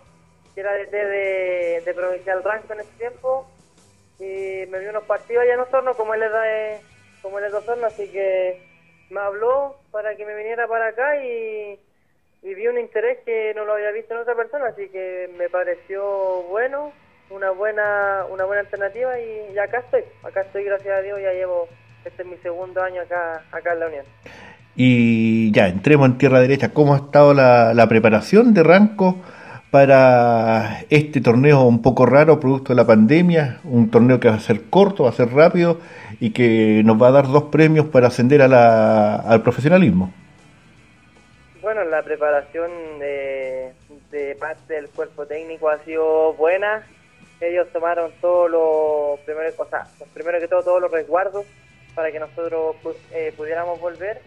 que 0.55 0.61
era 0.61 0.73
de, 0.75 1.81
de, 1.81 1.95
Provincial 1.95 2.45
Ranco 2.45 2.75
en 2.75 2.81
ese 2.81 2.93
tiempo, 2.99 3.51
y 4.19 4.67
me 4.69 4.79
vio 4.79 4.91
unos 4.91 5.05
partidos 5.05 5.43
allá 5.43 5.55
en 5.55 5.61
Osorno, 5.61 5.95
como 5.95 6.13
él 6.13 6.21
de, 6.21 6.81
como 7.23 7.39
él 7.39 7.47
es 7.47 7.53
de 7.53 7.59
Osorno, 7.59 7.87
así 7.87 8.09
que 8.09 8.66
me 9.11 9.21
habló 9.21 9.77
para 9.91 10.17
que 10.17 10.25
me 10.25 10.35
viniera 10.35 10.67
para 10.67 10.89
acá 10.89 11.23
y, 11.23 11.79
vi 12.43 12.69
un 12.69 12.79
interés 12.79 13.19
que 13.25 13.53
no 13.57 13.65
lo 13.65 13.75
había 13.75 13.91
visto 13.91 14.15
en 14.15 14.21
otra 14.21 14.37
persona, 14.37 14.67
así 14.67 14.89
que 14.89 15.29
me 15.37 15.49
pareció 15.49 16.45
bueno, 16.49 16.93
una 17.29 17.51
buena 17.51 18.25
una 18.31 18.45
buena 18.45 18.61
alternativa 18.61 19.19
y, 19.19 19.59
acá 19.59 19.79
estoy, 19.81 20.03
acá 20.23 20.43
estoy 20.43 20.65
gracias 20.65 20.99
a 20.99 21.03
Dios, 21.03 21.21
ya 21.21 21.33
llevo, 21.33 21.69
este 22.05 22.23
es 22.23 22.29
mi 22.29 22.37
segundo 22.39 22.83
año 22.83 23.03
acá, 23.03 23.43
acá 23.51 23.73
en 23.73 23.81
la 23.81 23.87
Unión. 23.89 24.05
Y 24.77 25.51
ya, 25.53 25.69
entremos 25.69 26.07
en 26.07 26.19
tierra 26.19 26.41
derecha, 26.41 26.73
¿cómo 26.73 26.95
ha 26.95 26.99
estado 26.99 27.35
la, 27.35 27.75
la 27.75 27.89
preparación 27.89 28.55
de 28.55 28.63
Ranco? 28.63 29.17
para 29.71 30.85
este 30.89 31.21
torneo 31.21 31.65
un 31.65 31.83
poco 31.83 32.07
raro, 32.07 32.41
producto 32.41 32.73
de 32.73 32.77
la 32.77 32.87
pandemia, 32.87 33.59
un 33.65 33.91
torneo 33.91 34.21
que 34.21 34.29
va 34.29 34.37
a 34.37 34.41
ser 34.41 34.71
corto, 34.71 35.03
va 35.05 35.11
a 35.11 35.13
ser 35.13 35.33
rápido 35.33 35.81
y 36.21 36.31
que 36.31 36.83
nos 36.85 37.01
va 37.01 37.09
a 37.09 37.13
dar 37.13 37.29
dos 37.29 37.45
premios 37.45 37.87
para 37.87 38.09
ascender 38.09 38.43
a 38.43 39.17
al 39.17 39.43
profesionalismo. 39.43 40.13
Bueno, 41.61 41.85
la 41.85 42.03
preparación 42.03 42.71
de, 43.01 43.73
parte 44.39 44.75
del 44.75 44.89
cuerpo 44.89 45.27
técnico 45.27 45.69
ha 45.69 45.79
sido 45.85 46.33
buena. 46.35 46.87
ellos 47.41 47.67
tomaron 47.73 48.13
todos 48.21 48.51
los 48.51 49.21
primeros, 49.27 49.55
o 49.59 50.07
primero 50.15 50.39
que 50.39 50.49
todo 50.49 50.63
todos 50.63 50.81
los 50.81 50.91
resguardos 50.91 51.45
para 51.95 52.13
que 52.13 52.21
nosotros 52.21 52.77
eh, 53.13 53.33
pudiéramos 53.37 53.81
volver 53.81 54.21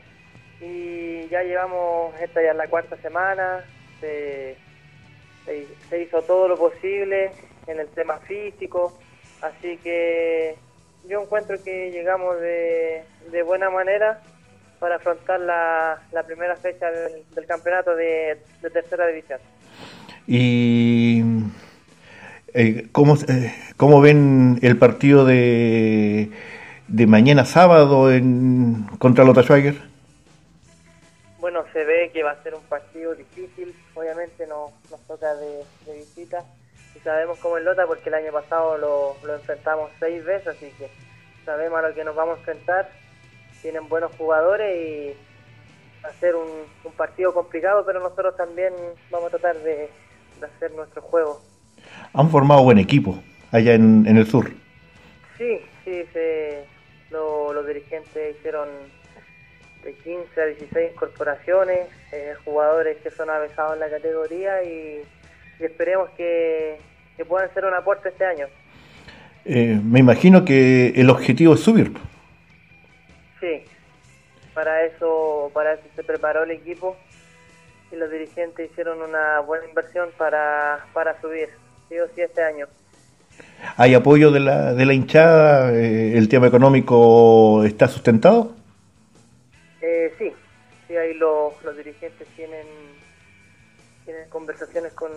y 0.60 1.28
ya 1.30 1.44
llevamos 1.44 2.14
esta 2.20 2.42
ya 2.42 2.54
la 2.54 2.68
cuarta 2.68 2.98
semana, 2.98 3.64
se, 4.02 4.58
se, 5.90 6.02
hizo 6.02 6.22
todo 6.24 6.48
lo 6.50 6.58
posible 6.58 7.32
en 7.68 7.80
el 7.80 7.88
tema 7.90 8.18
físico, 8.18 9.00
así 9.42 9.78
que 9.78 10.58
yo 11.08 11.22
encuentro 11.22 11.62
que 11.64 11.92
llegamos 11.92 12.40
de, 12.40 13.04
de 13.32 13.44
buena 13.44 13.70
manera 13.70 14.22
para 14.80 14.96
afrontar 14.96 15.40
la, 15.40 16.02
la 16.12 16.24
primera 16.24 16.56
fecha 16.56 16.90
del, 16.90 17.46
campeonato 17.46 17.96
de, 17.96 18.38
de, 18.62 18.70
tercera 18.70 19.08
división. 19.08 19.40
¿Y 20.28 21.24
eh, 22.54 22.88
¿cómo, 22.92 23.16
eh, 23.28 23.54
cómo 23.78 24.02
ven 24.02 24.60
el 24.62 24.78
partido 24.78 25.26
de, 25.26 26.32
de 26.88 27.08
mañana 27.08 27.46
sábado 27.46 28.12
en, 28.12 28.86
contra 29.00 29.24
Lota 29.24 29.44
Schweiger? 29.44 29.76
Bueno, 31.40 31.64
se 31.72 31.84
ve 31.84 32.12
que 32.14 32.24
va 32.24 32.32
a 32.32 32.44
ser 32.44 32.54
un 32.54 32.64
partido 32.64 33.16
difícil, 33.16 33.74
obviamente 33.96 34.46
no, 34.48 34.72
nos 34.92 35.00
toca 35.08 35.34
de, 35.36 35.64
visita 35.94 36.44
y 36.44 36.59
sabemos 37.10 37.40
cómo 37.40 37.58
es 37.58 37.64
Lota 37.64 37.86
porque 37.86 38.10
el 38.10 38.16
año 38.16 38.32
pasado 38.32 38.78
lo, 38.78 39.16
lo 39.26 39.36
enfrentamos 39.36 39.92
seis 40.00 40.24
veces, 40.24 40.48
así 40.48 40.72
que 40.78 40.90
sabemos 41.46 41.80
a 41.80 41.90
lo 41.90 41.96
que 41.96 42.04
nos 42.04 42.16
vamos 42.16 42.36
a 42.36 42.40
enfrentar 42.40 42.90
tienen 43.62 43.88
buenos 43.90 44.12
jugadores 44.16 44.76
y 44.76 45.14
va 46.04 46.10
a 46.10 46.14
ser 46.14 46.36
un, 46.36 46.48
partido 46.98 47.34
complicado, 47.34 47.86
pero 47.86 48.00
nosotros 48.00 48.36
también 48.36 48.74
vamos 49.10 49.34
a 49.34 49.38
tratar 49.38 49.58
de, 49.64 49.90
hacer 50.42 50.72
nuestro 50.72 51.02
juego. 51.02 51.42
Han 52.14 52.30
formado 52.30 52.64
buen 52.64 52.78
equipo 52.78 53.22
allá 53.52 53.74
en, 53.74 54.06
el 54.06 54.26
sur. 54.26 54.52
Sí, 55.38 55.62
sí, 55.86 56.04
los 57.12 57.68
dirigentes 57.68 58.38
hicieron 58.38 58.68
de 59.84 59.94
15 59.94 60.42
a 60.42 60.46
16 60.46 60.92
incorporaciones, 60.94 61.88
eh, 62.12 62.34
jugadores 62.44 62.98
que 62.98 63.12
son 63.12 63.30
avesados 63.30 63.74
en 63.74 63.80
la 63.80 63.90
categoría 63.90 64.64
y, 64.64 65.02
esperemos 65.60 66.10
que, 66.12 66.80
puedan 67.26 67.54
ser 67.54 67.66
un 67.66 67.74
aporte 67.74 68.10
este 68.10 68.26
año. 68.26 68.48
Eh, 69.46 69.80
me 69.84 70.00
imagino 70.00 70.46
que 70.46 70.90
el 70.96 71.10
objetivo 71.10 71.54
es 71.54 71.62
subir. 71.62 71.92
Sí, 73.40 73.64
para 74.54 74.84
eso, 74.84 75.50
para 75.54 75.74
eso 75.74 75.84
se 75.96 76.04
preparó 76.04 76.44
el 76.44 76.52
equipo 76.52 76.98
y 77.92 77.96
los 77.96 78.12
dirigentes 78.12 78.70
hicieron 78.70 79.02
una 79.02 79.40
buena 79.40 79.66
inversión 79.68 80.10
para, 80.18 80.86
para 80.94 81.20
subir, 81.22 81.50
sí 81.88 81.98
o 82.00 82.08
sí, 82.14 82.22
este 82.22 82.44
año. 82.44 82.68
¿Hay 83.78 83.94
apoyo 83.94 84.32
de 84.32 84.42
la, 84.42 84.74
de 84.74 84.86
la 84.86 84.94
hinchada? 84.94 85.74
Eh, 85.74 86.18
¿El 86.18 86.28
tema 86.30 86.48
económico 86.48 87.64
está 87.64 87.88
sustentado? 87.88 88.54
Eh, 89.82 90.14
sí, 90.18 90.32
sí, 90.88 90.96
ahí 90.96 91.14
los, 91.14 91.54
los 91.64 91.76
dirigentes 91.78 92.28
tienen, 92.36 92.68
tienen 94.06 94.30
conversaciones 94.30 94.94
con, 94.94 95.12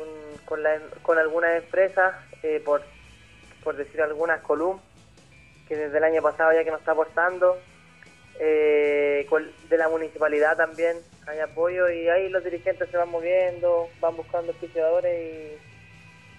con, 0.00 0.08
con, 0.46 0.62
la, 0.62 0.78
con 1.02 1.18
algunas 1.18 1.62
empresas, 1.62 2.14
eh, 2.42 2.62
por, 2.64 2.82
por 3.62 3.76
decir 3.76 4.00
algunas, 4.00 4.40
Column, 4.40 4.80
que 5.68 5.76
desde 5.76 5.98
el 5.98 6.04
año 6.04 6.22
pasado 6.22 6.52
ya 6.52 6.64
que 6.64 6.70
nos 6.70 6.80
está 6.80 6.92
aportando. 6.92 7.58
Eh, 8.42 9.28
de 9.68 9.76
la 9.76 9.88
municipalidad 9.90 10.56
también 10.56 10.96
hay 11.26 11.40
apoyo 11.40 11.90
y 11.90 12.08
ahí 12.08 12.30
los 12.30 12.42
dirigentes 12.42 12.88
se 12.90 12.96
van 12.96 13.10
moviendo, 13.10 13.88
van 14.00 14.16
buscando 14.16 14.52
oficiadores 14.52 15.58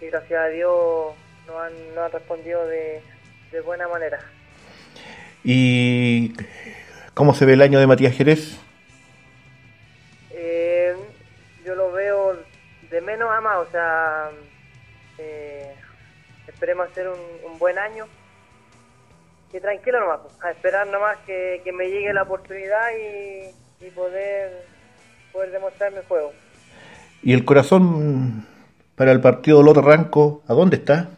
y, 0.01 0.05
gracias 0.07 0.41
a 0.41 0.47
Dios 0.47 1.13
nos 1.45 1.55
han, 1.57 2.11
respondido 2.11 2.65
de, 2.65 3.01
buena 3.63 3.87
manera. 3.87 4.19
¿Y 5.43 6.33
cómo 7.13 7.35
se 7.35 7.45
ve 7.45 7.53
el 7.53 7.61
año 7.61 7.79
de 7.79 7.85
Matías 7.85 8.15
Jerez? 8.15 8.57
De 12.91 13.01
menos 13.01 13.31
a 13.31 13.41
más, 13.41 13.57
o 13.57 13.71
sea, 13.71 14.29
eh, 15.17 15.73
esperemos 16.47 16.89
hacer 16.89 17.07
un 17.07 17.57
buen 17.57 17.79
año 17.79 18.05
y 19.53 19.59
tranquilo 19.59 19.99
nomás, 19.99 20.19
a 20.41 20.51
esperar 20.51 20.87
nomás 20.87 21.17
que, 21.25 21.61
me 21.73 21.89
llegue 21.89 22.13
la 22.13 22.23
oportunidad 22.23 22.89
y, 23.81 23.89
poder, 23.91 24.65
poder 25.33 25.51
demostrar 25.51 25.91
mi 25.91 25.99
juego. 26.07 26.31
¿Y 27.23 27.33
el 27.33 27.43
corazón 27.43 28.45
para 28.95 29.11
el 29.11 29.19
partido 29.19 29.61
Loto 29.61 29.81
Ranco, 29.81 30.41
a 30.47 30.53
dónde 30.53 30.77
está? 30.77 31.09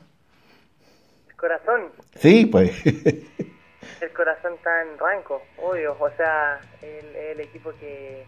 ¿El 1.29 1.35
corazón? 1.35 1.91
Sí, 2.15 2.45
pues. 2.45 2.71
el 2.85 4.13
corazón 4.15 4.53
está 4.55 4.81
en 4.81 4.97
Ranco, 4.97 5.43
obvio, 5.57 5.95
o 5.99 6.09
sea, 6.11 6.59
el, 6.81 7.15
el 7.15 7.39
equipo 7.41 7.71
que, 7.79 8.25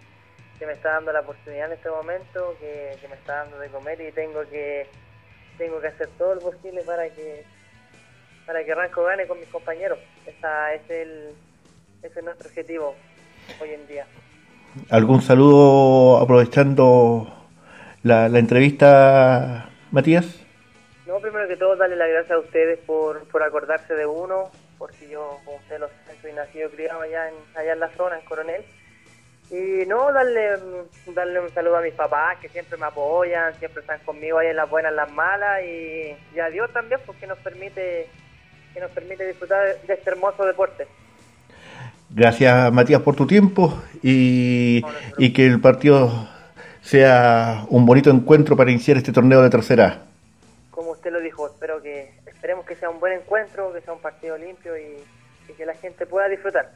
me 0.66 0.74
está 0.74 0.92
dando 0.94 1.12
la 1.12 1.22
oportunidad 1.22 1.68
en 1.68 1.74
este 1.74 1.90
momento, 1.90 2.56
que, 2.60 2.96
que 3.02 3.08
me 3.08 3.16
está 3.16 3.38
dando 3.44 3.60
de 3.60 3.70
comer 3.70 4.00
y 4.02 4.12
tengo 4.12 4.42
que 4.50 4.88
tengo 5.58 5.80
que 5.80 5.88
hacer 5.88 6.10
todo 6.18 6.36
lo 6.36 6.42
posible 6.42 6.82
para 6.84 7.10
que 7.10 7.44
para 8.46 8.64
que 8.64 8.76
Ranco 8.76 9.04
gane 9.04 9.26
con 9.28 9.40
mis 9.40 9.50
compañeros. 9.50 9.98
Esa 10.26 10.74
es 10.74 10.90
el, 10.90 11.34
ese 12.04 12.20
es 12.20 12.26
nuestro 12.26 12.48
objetivo 12.48 12.96
hoy 13.60 13.70
en 13.72 13.88
día. 13.88 14.06
¿Algún 14.90 15.22
saludo 15.22 16.18
aprovechando 16.18 17.34
la, 18.04 18.30
la 18.30 18.40
entrevista, 18.40 19.70
Matías? 19.92 20.42
No, 21.08 21.20
primero 21.20 21.48
que 21.48 21.56
todo, 21.56 21.76
darle 21.76 21.96
las 21.96 22.10
gracias 22.10 22.32
a 22.32 22.40
ustedes 22.40 22.80
por, 22.80 23.28
por 23.30 23.42
acordarse 23.44 23.94
de 23.96 24.06
uno, 24.06 24.52
porque 24.78 25.08
yo, 25.08 25.40
como 25.46 25.58
ustedes 25.58 25.82
lo 25.82 25.88
saben, 25.88 26.22
soy 26.22 26.34
nacido 26.34 26.70
criado 26.72 27.02
allá 27.02 27.30
en, 27.30 27.36
allá 27.56 27.74
en 27.74 27.80
la 27.80 27.90
zona, 27.92 28.20
en 28.20 28.26
Coronel. 28.26 28.66
Y 29.52 29.86
no, 29.86 30.12
darle, 30.12 30.58
darle 31.14 31.40
un 31.40 31.50
saludo 31.54 31.78
a 31.78 31.82
mis 31.82 31.94
papás 31.94 32.38
que 32.40 32.50
siempre 32.50 32.78
me 32.78 32.88
apoyan, 32.88 33.54
siempre 33.60 33.82
están 33.82 34.00
conmigo 34.00 34.40
ahí 34.40 34.48
en 34.48 34.56
las 34.56 34.70
buenas, 34.70 34.92
en 34.92 34.96
las 34.96 35.12
malas, 35.12 35.62
y, 35.64 36.16
y 36.36 36.40
a 36.40 36.50
Dios 36.50 36.72
también, 36.74 37.00
porque 37.06 37.28
nos 37.28 37.38
permite 37.40 38.08
que 38.76 38.82
nos 38.82 38.92
permite 38.92 39.26
disfrutar 39.26 39.80
de 39.88 39.94
este 39.94 40.10
hermoso 40.10 40.46
deporte. 40.46 40.86
Gracias 42.10 42.72
Matías 42.74 43.02
por 43.02 43.16
tu 43.16 43.26
tiempo 43.26 43.82
y, 44.04 44.84
y 45.18 45.34
que 45.34 45.46
el 45.46 45.62
partido 45.62 46.28
sea 46.82 47.66
un 47.70 47.86
bonito 47.86 48.10
encuentro 48.12 48.56
para 48.56 48.72
iniciar 48.72 48.98
este 48.98 49.12
torneo 49.12 49.42
de 49.42 49.50
tercera. 49.50 50.04
Como 50.72 50.92
usted 50.92 51.12
lo 51.12 51.22
dijo, 51.22 51.48
espero 51.48 51.82
que 51.82 52.12
esperemos 52.26 52.66
que 52.66 52.76
sea 52.76 52.90
un 52.90 53.00
buen 53.00 53.14
encuentro, 53.14 53.74
que 53.74 53.82
sea 53.82 53.94
un 53.94 54.02
partido 54.02 54.38
limpio 54.38 54.78
y, 54.78 54.98
que 55.58 55.66
la 55.66 55.76
gente 55.76 56.06
pueda 56.06 56.28
disfrutar, 56.28 56.70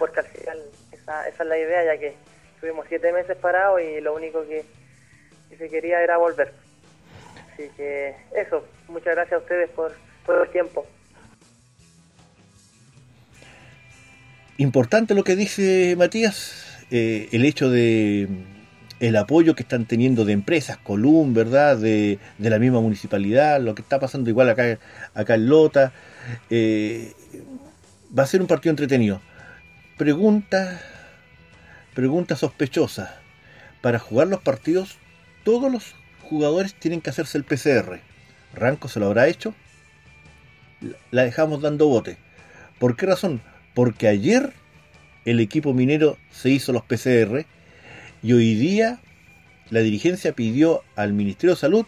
porque 0.00 0.18
al 0.18 0.26
final 0.26 0.58
esa, 1.06 1.28
esa, 1.28 1.42
es 1.44 1.48
la 1.48 1.58
idea, 1.58 1.84
ya 1.84 2.00
que 2.00 2.14
estuvimos 2.54 2.86
siete 2.88 3.12
meses 3.12 3.36
parados 3.36 3.80
y 3.80 4.00
lo 4.00 4.14
único 4.14 4.44
que, 4.46 4.64
que 5.48 5.56
se 5.56 5.68
quería 5.68 6.02
era 6.02 6.16
volver. 6.16 6.52
Así 7.52 7.70
que 7.76 8.16
eso, 8.34 8.66
muchas 8.88 9.14
gracias 9.14 9.40
a 9.40 9.42
ustedes 9.42 9.70
por 9.70 9.92
todo 10.26 10.42
el 10.42 10.50
tiempo. 10.50 10.84
Importante 14.58 15.14
lo 15.14 15.22
que 15.22 15.36
dice 15.36 15.94
Matías, 15.96 16.84
eh, 16.90 17.28
el 17.32 17.44
hecho 17.44 17.70
de 17.70 18.26
el 19.00 19.16
apoyo 19.16 19.54
que 19.54 19.62
están 19.62 19.84
teniendo 19.84 20.24
de 20.24 20.32
empresas, 20.32 20.78
Colum, 20.78 21.34
¿verdad? 21.34 21.76
De, 21.76 22.18
la 22.38 22.58
misma 22.58 22.80
municipalidad, 22.80 23.60
lo 23.60 23.74
que 23.74 23.82
está 23.82 24.00
pasando 24.00 24.30
igual 24.30 24.48
acá, 24.48 24.78
acá 25.14 25.34
en 25.34 25.48
Lota. 25.48 25.92
Eh, 26.48 27.12
va 28.18 28.22
a 28.22 28.26
ser 28.26 28.40
un 28.40 28.46
partido 28.46 28.70
entretenido. 28.70 29.20
Pregunta, 29.98 30.80
pregunta 31.96 32.36
sospechosa. 32.36 33.20
Para 33.80 33.98
jugar 33.98 34.28
los 34.28 34.40
partidos, 34.40 34.98
todos 35.42 35.72
los 35.72 35.96
jugadores 36.22 36.74
tienen 36.74 37.00
que 37.00 37.10
hacerse 37.10 37.36
el 37.38 37.44
PCR. 37.44 37.98
¿Ranco 38.54 38.86
se 38.86 39.00
lo 39.00 39.06
habrá 39.06 39.26
hecho? 39.26 39.52
La 41.10 41.24
dejamos 41.24 41.60
dando 41.60 41.88
bote. 41.88 42.18
¿Por 42.78 42.94
qué 42.94 43.06
razón? 43.06 43.42
porque 43.76 44.08
ayer 44.08 44.54
el 45.26 45.38
equipo 45.38 45.74
minero 45.74 46.16
se 46.30 46.48
hizo 46.48 46.72
los 46.72 46.82
PCR 46.82 47.44
y 48.22 48.32
hoy 48.32 48.54
día 48.54 49.00
la 49.68 49.80
dirigencia 49.80 50.32
pidió 50.32 50.82
al 50.96 51.12
Ministerio 51.12 51.54
de 51.54 51.60
Salud 51.60 51.84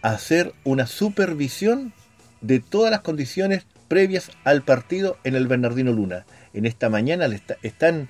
hacer 0.00 0.54
una 0.64 0.86
supervisión 0.86 1.92
de 2.40 2.60
todas 2.60 2.90
las 2.90 3.02
condiciones 3.02 3.66
previas 3.88 4.30
al 4.44 4.62
partido 4.62 5.18
en 5.22 5.34
el 5.34 5.48
Bernardino 5.48 5.92
Luna. 5.92 6.24
En 6.54 6.64
esta 6.64 6.88
mañana 6.88 7.28
están, 7.60 8.08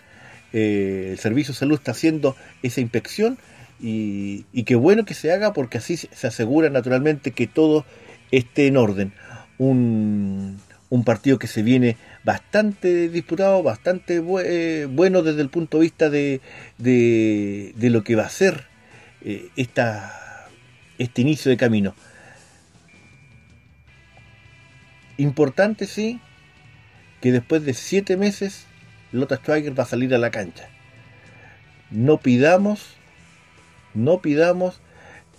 eh, 0.53 1.09
el 1.13 1.19
Servicio 1.19 1.53
de 1.53 1.59
Salud 1.59 1.75
está 1.79 1.93
haciendo 1.93 2.37
esa 2.63 2.81
inspección 2.81 3.39
y, 3.81 4.47
y 4.53 4.65
qué 4.65 4.75
bueno 4.77 5.05
que 5.05 5.15
se 5.15 5.33
haga 5.33 5.53
porque 5.53 5.79
así 5.79 5.97
se 5.97 6.27
asegura 6.27 6.71
naturalmente 6.71 7.33
que 7.33 7.47
todo 7.47 7.85
esté 8.33 8.67
en 8.67 8.77
orden. 8.77 9.13
Un, 9.59 10.61
partido 11.05 11.39
que 11.39 11.47
se 11.47 11.63
viene 11.63 11.97
bastante 12.25 13.09
disputado, 13.09 13.63
bastante 13.63 14.23
eh, 14.45 14.87
bueno 14.91 15.23
desde 15.23 15.41
el 15.41 15.49
punto 15.49 15.79
de 15.79 15.83
vista 15.83 16.11
de, 16.11 16.41
de, 16.79 17.91
lo 17.91 18.05
que 18.05 18.15
va 18.15 18.25
a 18.25 18.29
ser 18.29 18.67
eh, 19.23 19.49
esta, 19.57 20.49
este 20.99 21.23
inicio 21.23 21.51
de 21.51 21.57
camino. 21.57 21.95
Importante 25.17 25.87
sí 25.87 26.21
que 27.21 27.33
después 27.33 27.65
de 27.65 27.75
siete 27.75 28.17
meses 28.17 28.67
Lota 29.13 29.37
Schwager 29.37 29.79
va 29.79 29.85
a 29.85 29.87
salir 29.87 30.15
a 30.15 30.19
la 30.19 30.31
cancha. 30.31 30.69
No 31.91 32.19
pidamos, 32.19 32.97
no 33.95 34.21
pidamos 34.21 34.81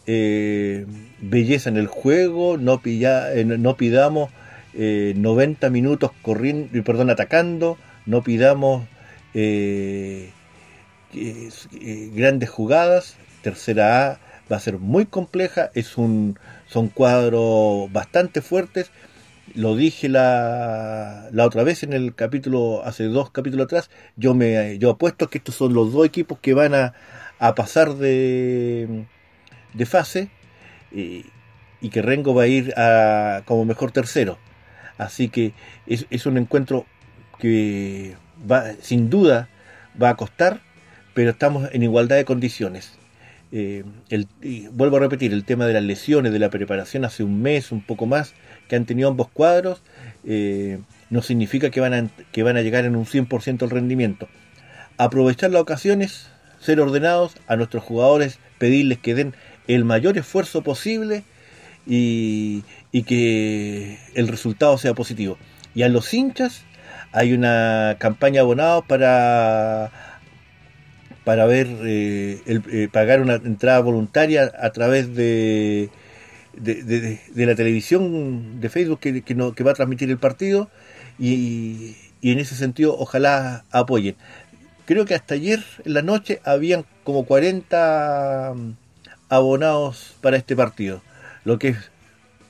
eh, 0.06 0.86
belleza 1.20 1.70
en 1.70 1.78
el 1.78 1.88
juego, 1.88 2.58
no, 2.58 2.82
eh, 2.86 3.46
no 3.46 3.78
pidamos 3.78 4.30
90 4.76 5.70
minutos 5.70 6.12
corriendo, 6.22 6.84
perdón, 6.84 7.10
atacando, 7.10 7.78
no 8.06 8.24
pidamos 8.24 8.88
grandes 12.14 12.50
jugadas. 12.50 13.16
Tercera 13.42 14.12
A 14.12 14.20
va 14.52 14.58
a 14.58 14.60
ser 14.60 14.80
muy 14.80 15.06
compleja, 15.06 15.72
es 15.74 15.98
un, 15.98 16.38
son 16.68 16.88
cuadros 16.90 17.92
bastante 17.92 18.42
fuertes. 18.42 18.92
Lo 19.56 19.76
dije 19.76 20.10
la, 20.10 21.30
la 21.32 21.46
otra 21.46 21.64
vez 21.64 21.84
en 21.84 21.94
el 21.94 22.16
capítulo, 22.16 22.84
hace 22.86 23.04
dos 23.06 23.30
capítulos 23.30 23.66
atrás, 23.66 23.92
yo 24.16 24.34
me 24.34 24.80
yo 24.80 24.90
apuesto 24.90 25.30
que 25.30 25.38
estos 25.38 25.56
son 25.56 25.74
los 25.76 25.94
dos 25.94 26.06
equipos 26.06 26.40
que 26.40 26.56
van 26.56 26.74
a, 26.74 26.94
a 27.38 27.54
pasar 27.54 27.94
de, 27.96 29.06
de 29.74 29.86
fase 29.86 30.30
y, 30.92 31.26
y, 31.82 31.90
que 31.90 32.02
Rengo 32.02 32.34
va 32.34 32.44
a 32.44 32.48
ir 32.48 32.74
a, 32.78 33.44
como 33.46 33.66
mejor 33.66 33.92
tercero. 33.92 34.40
Así 34.98 35.30
que 35.30 35.54
es, 35.86 36.08
es 36.10 36.26
un 36.26 36.38
encuentro 36.38 36.86
que 37.40 38.16
va, 38.50 38.74
sin 38.82 39.10
duda 39.10 39.50
va 40.02 40.10
a 40.10 40.16
costar, 40.16 40.62
pero 41.14 41.32
estamos 41.32 41.70
en 41.74 41.84
igualdad 41.84 42.16
de 42.16 42.26
condiciones. 42.26 42.94
Eh, 43.52 43.84
el, 44.10 44.28
vuelvo 44.72 44.98
a 44.98 45.00
repetir, 45.00 45.32
el 45.32 45.46
tema 45.46 45.68
de 45.68 45.74
las 45.74 45.84
lesiones, 45.84 46.34
de 46.34 46.40
la 46.40 46.50
preparación 46.50 47.06
hace 47.06 47.24
un 47.24 47.42
mes, 47.44 47.72
un 47.72 47.82
poco 47.82 48.08
más, 48.08 48.34
que 48.74 48.78
han 48.78 48.86
tenido 48.86 49.08
ambos 49.08 49.30
cuadros, 49.30 49.84
eh, 50.26 50.80
no 51.12 51.22
significa 51.22 51.70
que 51.70 51.80
van, 51.80 51.94
a, 51.94 52.10
que 52.32 52.42
van 52.42 52.58
a 52.58 52.64
llegar 52.64 52.86
en 52.86 52.96
un 52.96 53.06
100% 53.06 53.62
el 53.62 53.70
rendimiento. 53.70 54.28
Aprovechar 54.98 55.52
las 55.52 55.62
ocasiones, 55.62 56.26
ser 56.60 56.80
ordenados 56.80 57.36
a 57.46 57.56
nuestros 57.56 57.84
jugadores, 57.84 58.40
pedirles 58.58 58.98
que 58.98 59.14
den 59.14 59.36
el 59.68 59.86
mayor 59.86 60.18
esfuerzo 60.18 60.64
posible 60.64 61.24
y, 61.86 62.64
y 62.92 63.04
que 63.04 64.00
el 64.16 64.28
resultado 64.28 64.76
sea 64.80 64.96
positivo. 64.96 65.38
Y 65.76 65.84
a 65.84 65.90
los 65.90 66.12
hinchas 66.12 66.64
hay 67.12 67.34
una 67.34 67.98
campaña 68.00 68.42
abonados 68.42 68.86
para 68.88 69.92
para 71.24 71.46
ver 71.46 71.68
eh, 71.86 72.42
el, 72.48 72.64
eh, 72.72 72.90
pagar 72.92 73.22
una 73.22 73.36
entrada 73.36 73.82
voluntaria 73.82 74.52
a 74.60 74.72
través 74.72 75.16
de, 75.16 75.92
de, 76.54 77.20
la 77.36 77.56
televisión 77.56 78.62
de 78.62 78.70
Facebook 78.70 79.00
que, 79.00 79.22
que, 79.22 79.36
no, 79.36 79.54
que, 79.54 79.64
va 79.64 79.72
a 79.72 79.76
transmitir 79.76 80.10
el 80.10 80.18
partido 80.18 80.70
y, 81.20 81.96
y, 82.22 82.32
en 82.32 82.40
ese 82.40 82.56
sentido 82.56 82.96
ojalá 82.98 83.66
apoyen. 83.72 84.16
Creo 84.86 85.06
que 85.06 85.16
hasta 85.16 85.36
ayer 85.36 85.64
en 85.86 85.94
la 85.94 86.02
noche 86.02 86.42
habían 86.44 86.86
como 87.04 87.26
40 87.26 88.54
mm, 88.56 88.72
abonados 89.30 90.16
para 90.22 90.38
este 90.38 90.56
partido, 90.56 91.02
lo 91.46 91.60
que 91.60 91.70
es 91.70 91.78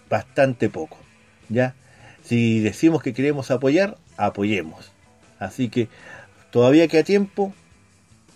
bastante 0.10 0.70
poco. 0.70 0.98
¿ya? 1.50 1.76
Si 2.24 2.60
decimos 2.60 3.04
que 3.04 3.14
queremos 3.14 3.52
apoyar, 3.52 3.98
apoyemos. 4.18 4.92
Así 5.40 5.70
que 5.70 5.90
todavía 6.52 6.88
queda 6.88 7.04
tiempo, 7.04 7.54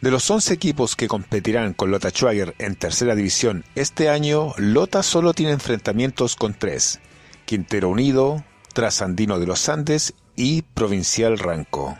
De 0.00 0.10
los 0.10 0.30
11 0.30 0.54
equipos 0.54 0.96
que 0.96 1.06
competirán 1.06 1.74
con 1.74 1.90
Lota 1.90 2.08
Schwager 2.08 2.54
en 2.58 2.74
tercera 2.74 3.14
división 3.14 3.66
este 3.74 4.08
año, 4.08 4.54
Lota 4.56 5.02
solo 5.02 5.34
tiene 5.34 5.52
enfrentamientos 5.52 6.36
con 6.36 6.54
3 6.54 7.00
Quintero 7.44 7.90
Unido, 7.90 8.42
Trasandino 8.72 9.38
de 9.38 9.46
los 9.46 9.68
Andes 9.68 10.14
y 10.36 10.62
Provincial 10.62 11.38
Ranco. 11.38 11.98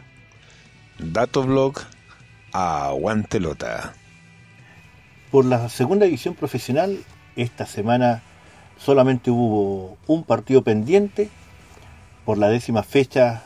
Datoblog 0.98 1.74
a 2.52 2.86
Aguantelota. 2.86 3.92
Por 5.34 5.46
la 5.46 5.68
segunda 5.68 6.04
división 6.04 6.36
profesional, 6.36 6.96
esta 7.34 7.66
semana 7.66 8.22
solamente 8.78 9.32
hubo 9.32 9.98
un 10.06 10.22
partido 10.22 10.62
pendiente. 10.62 11.28
Por 12.24 12.38
la 12.38 12.48
décima 12.48 12.84
fecha, 12.84 13.42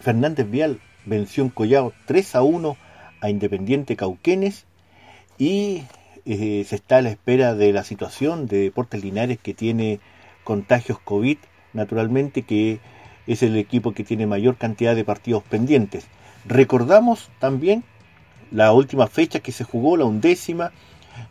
Fernández 0.00 0.50
Vial 0.50 0.80
venció 1.06 1.44
en 1.44 1.50
Collao 1.50 1.92
3 2.06 2.34
a 2.34 2.42
1 2.42 2.76
a 3.20 3.30
Independiente 3.30 3.94
Cauquenes 3.94 4.64
y 5.38 5.84
eh, 6.26 6.64
se 6.66 6.74
está 6.74 6.96
a 6.96 7.02
la 7.02 7.10
espera 7.10 7.54
de 7.54 7.72
la 7.72 7.84
situación 7.84 8.48
de 8.48 8.62
Deportes 8.62 9.00
Linares 9.00 9.38
que 9.40 9.54
tiene 9.54 10.00
contagios 10.42 10.98
COVID, 10.98 11.38
naturalmente 11.72 12.42
que 12.42 12.80
es 13.28 13.44
el 13.44 13.56
equipo 13.56 13.92
que 13.92 14.02
tiene 14.02 14.26
mayor 14.26 14.56
cantidad 14.56 14.96
de 14.96 15.04
partidos 15.04 15.44
pendientes. 15.44 16.08
Recordamos 16.44 17.30
también 17.38 17.84
la 18.52 18.72
última 18.72 19.06
fecha 19.06 19.40
que 19.40 19.52
se 19.52 19.64
jugó, 19.64 19.96
la 19.96 20.04
undécima, 20.04 20.72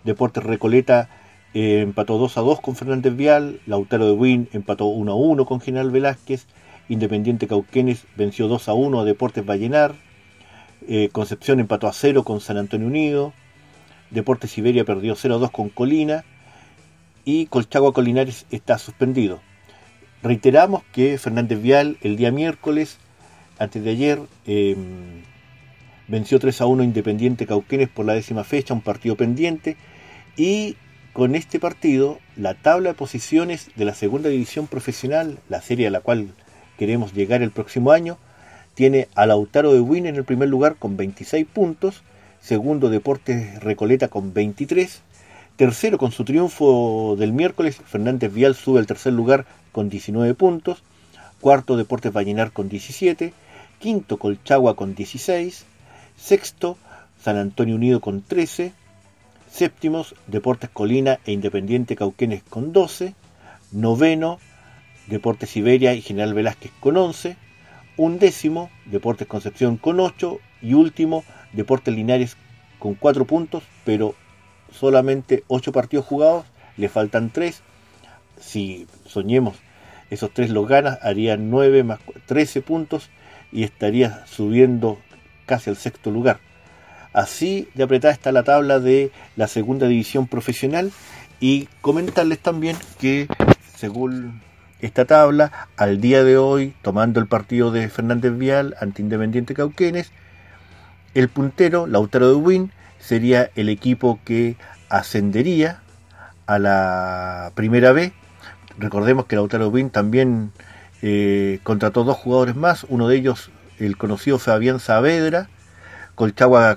Deportes 0.04 0.44
Recoleta 0.44 1.10
eh, 1.54 1.82
empató 1.82 2.18
2 2.18 2.38
a 2.38 2.42
2 2.42 2.62
con 2.62 2.76
Fernández 2.76 3.16
Vial, 3.16 3.62
Lautaro 3.66 4.06
de 4.06 4.14
Win 4.14 4.50
empató 4.54 4.86
1 4.86 5.12
a 5.12 5.16
1 5.16 5.46
con 5.46 5.62
General 5.62 5.92
Velázquez, 5.92 6.48
Independiente 6.90 7.48
Cauquenes 7.48 8.06
venció 8.16 8.48
2 8.48 8.70
a 8.70 8.74
1 8.74 9.00
a 9.00 9.04
Deportes 9.06 9.46
Vallenar, 9.46 9.94
eh, 10.88 11.10
Concepción 11.12 11.60
empató 11.60 11.88
a 11.88 11.94
0 11.94 12.24
con 12.24 12.42
San 12.42 12.58
Antonio 12.58 12.88
Unido, 12.88 13.34
Deportes 14.10 14.52
Siberia 14.52 14.84
perdió 14.84 15.16
0 15.16 15.36
a 15.36 15.38
2 15.38 15.52
con 15.52 15.70
Colina, 15.70 16.26
y 17.24 17.46
Colchagua 17.46 17.94
Colinares 17.94 18.46
está 18.50 18.78
suspendido. 18.78 19.42
Reiteramos 20.24 20.84
que 20.92 21.18
Fernández 21.18 21.62
Vial 21.62 21.98
el 22.02 22.18
día 22.18 22.32
miércoles, 22.32 22.98
antes 23.60 23.84
de 23.84 23.92
ayer, 23.92 24.20
em, 24.46 25.22
venció 26.08 26.40
3 26.40 26.62
a 26.62 26.66
1 26.66 26.84
Independiente 26.84 27.46
Cauquenes 27.46 27.90
por 27.90 28.06
la 28.06 28.14
décima 28.14 28.44
fecha, 28.44 28.74
un 28.74 28.82
partido 28.82 29.16
pendiente, 29.16 29.78
y 30.38 30.76
con 31.14 31.36
este 31.36 31.60
partido 31.60 32.20
la 32.36 32.54
tabla 32.54 32.90
de 32.90 32.96
posiciones 32.96 33.70
de 33.76 33.86
la 33.86 33.94
segunda 33.94 34.30
división 34.30 34.68
profesional, 34.68 35.40
la 35.50 35.62
serie 35.62 35.88
a 35.88 35.92
la 35.92 36.00
cual 36.00 36.30
queremos 36.78 37.14
llegar 37.14 37.42
el 37.42 37.52
próximo 37.52 37.92
año, 37.92 38.18
tiene 38.74 39.08
a 39.16 39.26
Lautaro 39.26 39.74
de 39.74 39.82
Win 39.82 40.06
en 40.06 40.16
el 40.16 40.24
primer 40.24 40.50
lugar 40.50 40.76
con 40.78 40.98
26 40.98 41.46
puntos, 41.46 42.04
segundo 42.40 42.90
Deportes 42.90 43.62
Recoleta 43.62 44.08
con 44.08 44.34
23, 44.34 45.02
Tercero, 45.62 46.00
con 46.00 46.12
su 46.12 46.26
triunfo 46.26 47.16
del 47.20 47.34
miércoles, 47.34 47.78
Fernández 47.86 48.34
Vial 48.34 48.56
sube 48.56 48.80
al 48.80 48.88
tercer 48.88 49.14
lugar 49.14 49.46
con 49.72 49.90
19 49.90 50.34
puntos. 50.34 50.82
Cuarto, 51.40 51.78
Deportes 51.78 52.12
Vallenar 52.12 52.52
con 52.52 52.68
17. 52.68 53.32
Quinto, 53.78 54.18
Colchagua 54.18 54.76
con 54.76 54.96
16. 54.96 55.66
Sexto, 56.22 56.78
San 57.20 57.38
Antonio 57.38 57.76
Unido 57.76 58.00
con 58.00 58.22
13. 58.22 58.74
Séptimos, 59.50 60.16
Deportes 60.28 60.70
Colina 60.70 61.20
e 61.26 61.32
Independiente 61.32 61.96
Cauquenes 61.96 62.44
con 62.44 62.72
12. 62.72 63.16
Noveno, 63.72 64.40
Deportes 65.08 65.50
Siberia 65.50 65.94
y 65.94 66.02
General 66.02 66.34
Velázquez 66.34 66.72
con 66.80 66.98
11, 66.98 67.38
un 67.98 68.20
décimo 68.20 68.70
Deportes 68.86 69.28
Concepción 69.28 69.78
con 69.78 70.00
8 70.00 70.40
y 70.62 70.74
último 70.74 71.24
Deportes 71.54 71.96
Linares 71.96 72.38
con 72.80 72.96
4 72.96 73.26
puntos, 73.26 73.64
pero 73.86 74.14
solamente 74.72 75.44
8 75.48 75.72
partidos 75.72 76.06
jugados, 76.06 76.46
le 76.78 76.90
faltan 76.90 77.30
3. 77.30 77.62
Si 78.40 78.88
soñemos 79.06 79.56
esos 80.10 80.32
3 80.34 80.50
los 80.52 80.68
ganas, 80.68 81.00
harían 81.02 81.50
9 81.50 81.84
más 81.84 82.00
13 82.26 82.62
puntos 82.62 83.10
y 83.52 83.64
estaría 83.64 84.26
subiendo 84.28 85.00
casi 85.46 85.70
al 85.70 85.78
sexto 85.78 86.12
lugar. 86.12 86.40
Así 87.14 87.68
de 87.74 87.84
apretada 87.84 88.14
está 88.14 88.32
la 88.32 88.44
tabla 88.44 88.80
de 88.80 89.12
la 89.36 89.48
segunda 89.48 89.88
división 89.88 90.28
profesional 90.28 90.92
y 91.40 91.68
comentarles 91.82 92.40
también 92.40 92.78
que 93.00 93.28
según 93.76 94.42
esta 94.82 95.06
tabla, 95.06 95.68
al 95.78 96.02
día 96.02 96.24
de 96.24 96.38
hoy, 96.38 96.74
tomando 96.82 97.20
el 97.20 97.28
partido 97.28 97.72
de 97.72 97.88
Fernández 97.88 98.36
Vial 98.38 98.76
ante 98.80 99.02
Independiente 99.02 99.54
Cauquenes, 99.54 100.12
el 101.14 101.30
puntero, 101.30 101.86
Lautaro 101.88 102.30
de 102.30 102.36
Win, 102.36 102.72
sería 103.00 103.52
el 103.56 103.70
equipo 103.70 104.20
que 104.26 104.56
ascendería 104.90 105.82
a 106.48 106.58
la 106.58 107.52
primera 107.54 107.92
B. 107.92 108.12
Recordemos 108.80 109.26
que 109.26 109.36
Lautaro 109.36 109.66
de 109.66 109.70
Win 109.70 109.90
también 109.92 110.52
eh, 111.02 111.60
contrató 111.64 112.04
dos 112.04 112.18
jugadores 112.18 112.56
más, 112.56 112.86
uno 112.90 113.08
de 113.08 113.18
ellos 113.18 113.52
el 113.86 113.98
conocido 113.98 114.40
Fabián 114.40 114.80
Saavedra, 114.80 115.50
Colchagua 116.16 116.76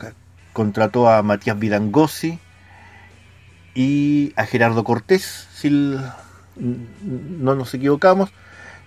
contrató 0.53 1.11
a 1.11 1.23
Matías 1.23 1.59
Vidangosi 1.59 2.39
y 3.75 4.33
a 4.37 4.47
Gerardo 4.47 4.85
Cortés, 4.85 5.49
si 5.53 5.71
no 5.71 7.55
nos 7.55 7.75
equivocamos. 7.75 8.31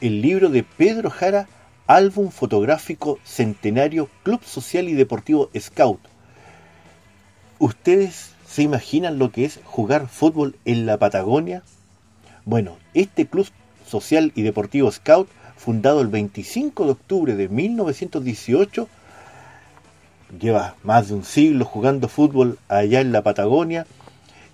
el 0.00 0.22
libro 0.22 0.48
de 0.48 0.62
Pedro 0.62 1.10
Jara, 1.10 1.48
álbum 1.86 2.30
fotográfico 2.30 3.18
centenario 3.24 4.08
Club 4.22 4.42
Social 4.42 4.88
y 4.88 4.94
Deportivo 4.94 5.50
Scout. 5.54 6.00
¿Ustedes 7.58 8.33
se 8.54 8.62
imaginan 8.62 9.18
lo 9.18 9.32
que 9.32 9.44
es 9.44 9.58
jugar 9.64 10.06
fútbol 10.06 10.54
en 10.64 10.86
la 10.86 10.96
Patagonia? 10.96 11.64
Bueno, 12.44 12.76
este 12.94 13.26
Club 13.26 13.48
Social 13.84 14.30
y 14.36 14.42
Deportivo 14.42 14.92
Scout, 14.92 15.28
fundado 15.56 16.00
el 16.00 16.06
25 16.06 16.84
de 16.84 16.90
octubre 16.92 17.34
de 17.34 17.48
1918, 17.48 18.88
lleva 20.38 20.76
más 20.84 21.08
de 21.08 21.14
un 21.14 21.24
siglo 21.24 21.64
jugando 21.64 22.06
fútbol 22.06 22.56
allá 22.68 23.00
en 23.00 23.10
la 23.10 23.22
Patagonia 23.22 23.88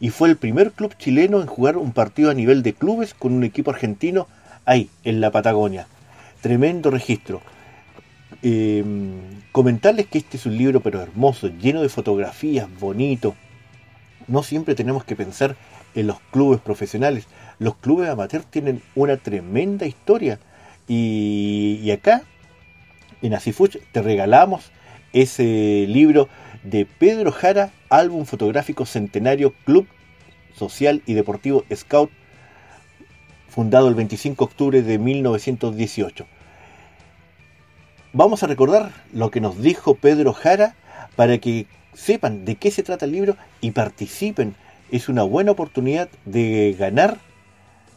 y 0.01 0.09
fue 0.09 0.31
el 0.31 0.39
primer 0.39 0.73
club 0.73 0.97
chileno 0.97 1.43
en 1.43 1.47
jugar 1.47 1.77
un 1.77 1.93
partido 1.93 2.31
a 2.31 2.35
nivel 2.35 2.63
de 2.63 2.73
clubes 2.73 3.13
con 3.13 3.35
un 3.35 3.45
equipo 3.45 3.71
argentino 3.71 4.29
ahí, 4.65 4.89
en 5.05 5.21
la 5.21 5.31
Patagonia. 5.31 5.87
Tremendo 6.41 6.91
registro. 6.91 7.43
Eh, 8.43 8.83
comentarles 9.53 10.07
que 10.07 10.17
este 10.17 10.39
es 10.39 10.47
un 10.47 10.57
libro 10.57 10.81
pero 10.81 11.03
hermoso, 11.03 11.49
lleno 11.49 11.83
de 11.83 11.91
fotografías, 11.91 12.67
bonito. 12.81 13.35
No 14.31 14.45
siempre 14.45 14.77
tenemos 14.77 15.03
que 15.03 15.17
pensar 15.17 15.57
en 15.97 16.07
los 16.07 16.21
clubes 16.31 16.61
profesionales. 16.61 17.27
Los 17.59 17.75
clubes 17.75 18.09
amateurs 18.09 18.47
tienen 18.47 18.81
una 18.95 19.17
tremenda 19.17 19.87
historia. 19.87 20.39
Y, 20.87 21.91
acá, 21.91 22.23
en 23.23 23.35
Asifuch, 23.35 23.79
te 23.91 24.03
regalamos 24.03 24.71
ese 25.13 25.85
libro 25.89 26.29
de 26.63 26.87
Pedro 26.87 27.33
Jara, 27.33 27.71
álbum 27.89 28.25
fotográfico 28.25 28.87
centenario 28.87 29.53
Club 29.65 29.89
Social 30.55 31.03
y 31.07 31.15
Deportivo 31.15 31.65
Scout 31.75 32.13
fundado 33.49 33.89
el 33.89 33.97
25 33.97 34.45
de 34.45 34.49
octubre 34.49 34.83
de 34.83 34.99
1918. 34.99 36.25
Vamos 38.13 38.45
a 38.45 38.47
recordar 38.47 38.93
lo 39.13 39.33
que 39.33 39.41
nos 39.41 39.61
dijo 39.61 39.97
Pedro 39.97 40.33
Jara 40.33 40.77
para 41.17 41.39
que 41.39 41.67
sepan 41.95 42.45
de 42.45 42.57
qué 42.57 42.71
se 42.71 42.83
trata 42.83 43.05
el 43.05 43.13
libro 43.13 43.37
y 43.61 43.73
participen. 43.73 44.55
Es 44.91 45.09
una 45.09 45.23
buena 45.23 45.53
oportunidad 45.53 46.09
de 46.25 46.75
ganar 46.79 47.19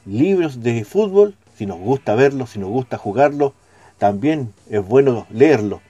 libros 0.06 0.62
de 0.62 0.84
fútbol, 0.86 1.36
si 1.58 1.66
nos 1.66 1.80
gusta 1.80 2.16
verlo, 2.16 2.48
si 2.48 2.60
nos 2.60 2.70
gusta 2.70 2.98
jugarlo, 2.98 3.54
también 3.98 4.54
es 4.70 4.86
bueno 4.86 5.28
leerlo. 5.32 5.82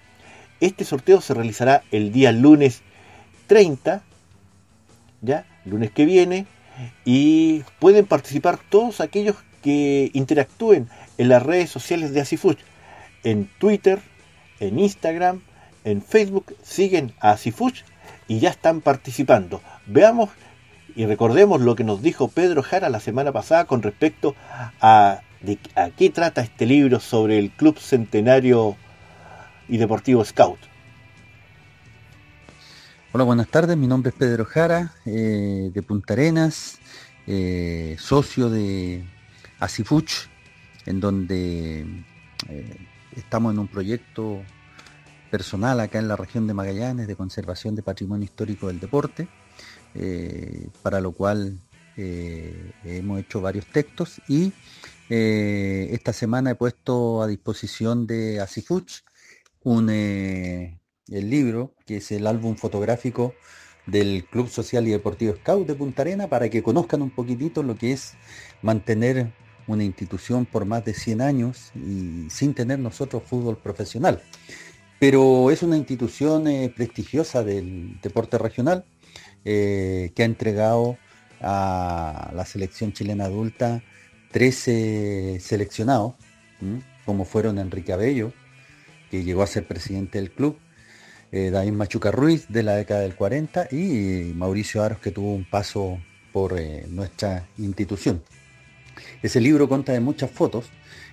Este 0.59 0.85
sorteo 0.85 1.19
se 1.21 1.33
realizará 1.33 1.83
el 1.91 2.11
día 2.11 2.31
lunes 2.31 2.81
30, 3.47 4.01
ya, 5.21 5.45
lunes 5.65 5.91
que 5.91 6.05
viene, 6.05 6.45
y 7.05 7.63
pueden 7.79 8.05
participar 8.05 8.59
todos 8.69 9.01
aquellos 9.01 9.35
que 9.61 10.11
interactúen 10.13 10.89
en 11.17 11.29
las 11.29 11.43
redes 11.43 11.69
sociales 11.69 12.13
de 12.13 12.21
Asifuch. 12.21 12.59
En 13.23 13.49
Twitter, 13.57 13.99
en 14.59 14.79
Instagram, 14.79 15.41
en 15.83 16.01
Facebook, 16.01 16.55
siguen 16.61 17.13
a 17.19 17.31
Asifuch 17.31 17.83
y 18.33 18.39
ya 18.39 18.49
están 18.49 18.81
participando. 18.81 19.61
Veamos 19.85 20.31
y 20.95 21.05
recordemos 21.05 21.61
lo 21.61 21.75
que 21.75 21.83
nos 21.83 22.01
dijo 22.01 22.29
Pedro 22.29 22.63
Jara 22.63 22.89
la 22.89 22.99
semana 22.99 23.31
pasada 23.31 23.65
con 23.65 23.83
respecto 23.83 24.35
a, 24.81 25.21
a 25.75 25.89
qué 25.91 26.09
trata 26.09 26.41
este 26.41 26.65
libro 26.65 26.99
sobre 26.99 27.37
el 27.37 27.51
Club 27.51 27.77
Centenario 27.77 28.75
y 29.69 29.77
Deportivo 29.77 30.25
Scout. 30.25 30.59
Hola, 33.11 33.23
buenas 33.23 33.47
tardes. 33.49 33.77
Mi 33.77 33.85
nombre 33.85 34.09
es 34.09 34.15
Pedro 34.15 34.45
Jara, 34.45 34.93
eh, 35.05 35.69
de 35.71 35.83
Punta 35.83 36.13
Arenas, 36.13 36.79
eh, 37.27 37.95
socio 37.99 38.49
de 38.49 39.03
Asifuch, 39.59 40.27
en 40.87 40.99
donde 40.99 41.85
eh, 42.49 42.77
estamos 43.15 43.53
en 43.53 43.59
un 43.59 43.67
proyecto 43.67 44.41
personal 45.33 45.79
acá 45.79 45.97
en 45.97 46.07
la 46.07 46.15
región 46.15 46.45
de 46.45 46.53
Magallanes 46.53 47.07
de 47.07 47.15
conservación 47.15 47.73
de 47.73 47.81
patrimonio 47.81 48.23
histórico 48.23 48.67
del 48.67 48.79
deporte, 48.79 49.27
eh, 49.95 50.67
para 50.83 51.01
lo 51.01 51.11
cual 51.13 51.57
eh, 51.97 52.71
hemos 52.83 53.19
hecho 53.19 53.41
varios 53.41 53.65
textos 53.65 54.21
y 54.27 54.53
esta 55.09 56.13
semana 56.13 56.51
he 56.51 56.55
puesto 56.55 57.23
a 57.23 57.27
disposición 57.27 58.05
de 58.05 58.41
Asifuch 58.41 59.01
un, 59.63 59.89
el 59.89 60.79
libro, 61.07 61.73
que 61.87 61.97
es 61.97 62.11
el 62.11 62.27
álbum 62.27 62.55
fotográfico 62.55 63.33
del 63.87 64.25
Club 64.25 64.49
Social 64.49 64.87
y 64.87 64.91
Deportivo 64.91 65.35
Scout 65.35 65.67
de 65.67 65.73
Punta 65.73 66.03
Arena 66.03 66.27
para 66.27 66.47
que 66.49 66.61
conozcan 66.61 67.01
un 67.01 67.09
poquitito 67.09 67.63
lo 67.63 67.75
que 67.75 67.91
es 67.91 68.13
mantener 68.61 69.33
una 69.65 69.83
institución 69.83 70.45
por 70.45 70.65
más 70.65 70.85
de 70.85 70.93
100 70.93 71.21
años 71.21 71.71
y 71.75 72.29
sin 72.29 72.53
tener 72.53 72.77
nosotros 72.77 73.23
fútbol 73.25 73.57
profesional. 73.57 74.21
Pero 75.03 75.51
es 75.51 75.63
una 75.63 75.75
institución 75.75 76.47
eh, 76.47 76.71
prestigiosa 76.73 77.43
del 77.43 77.99
deporte 78.01 78.37
regional 78.37 78.85
eh, 79.43 80.13
que 80.15 80.21
ha 80.21 80.25
entregado 80.25 80.97
a 81.41 82.31
la 82.33 82.45
selección 82.45 82.93
chilena 82.93 83.25
adulta 83.25 83.83
13 84.31 85.41
seleccionados, 85.41 86.13
como 87.05 87.25
fueron 87.25 87.59
Enrique 87.59 87.91
Abello, 87.91 88.31
que 89.11 89.25
llegó 89.25 89.43
a 89.43 89.47
ser 89.47 89.67
presidente 89.67 90.19
del 90.19 90.31
club, 90.31 90.57
eh, 91.33 91.49
David 91.49 91.73
Machuca 91.73 92.11
Ruiz 92.11 92.47
de 92.47 92.63
la 92.63 92.77
década 92.77 93.01
del 93.01 93.15
40 93.15 93.67
y 93.73 94.31
Mauricio 94.33 94.83
Aros 94.83 94.99
que 94.99 95.11
tuvo 95.11 95.33
un 95.33 95.43
paso 95.43 95.99
por 96.31 96.55
nuestra 96.87 97.45
institución. 97.57 98.23
Ese 99.21 99.41
libro 99.41 99.67
consta 99.67 99.91
de 99.91 99.99
muchas 99.99 100.31
fotos 100.31 100.69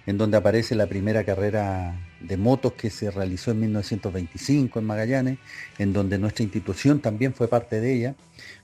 en 0.07 0.17
donde 0.17 0.37
aparece 0.37 0.77
la 0.77 0.87
primera 0.87 1.25
carrera 1.25 2.10
de 2.21 2.37
motos 2.37 2.75
que 2.75 2.91
se 2.91 3.11
realizó 3.11 3.51
en 3.51 3.61
1925 3.61 4.79
en 4.79 4.85
Magallanes, 4.85 5.39
en 5.79 5.93
donde 5.93 6.19
nuestra 6.19 6.45
institución 6.45 7.01
también 7.01 7.35
fue 7.35 7.49
parte 7.49 7.81
de 7.81 7.95
ella. 7.95 8.15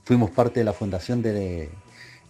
Fuimos 0.04 0.30
parte 0.30 0.60
de 0.60 0.64
la 0.64 0.72
fundación 0.72 1.22
de 1.22 1.70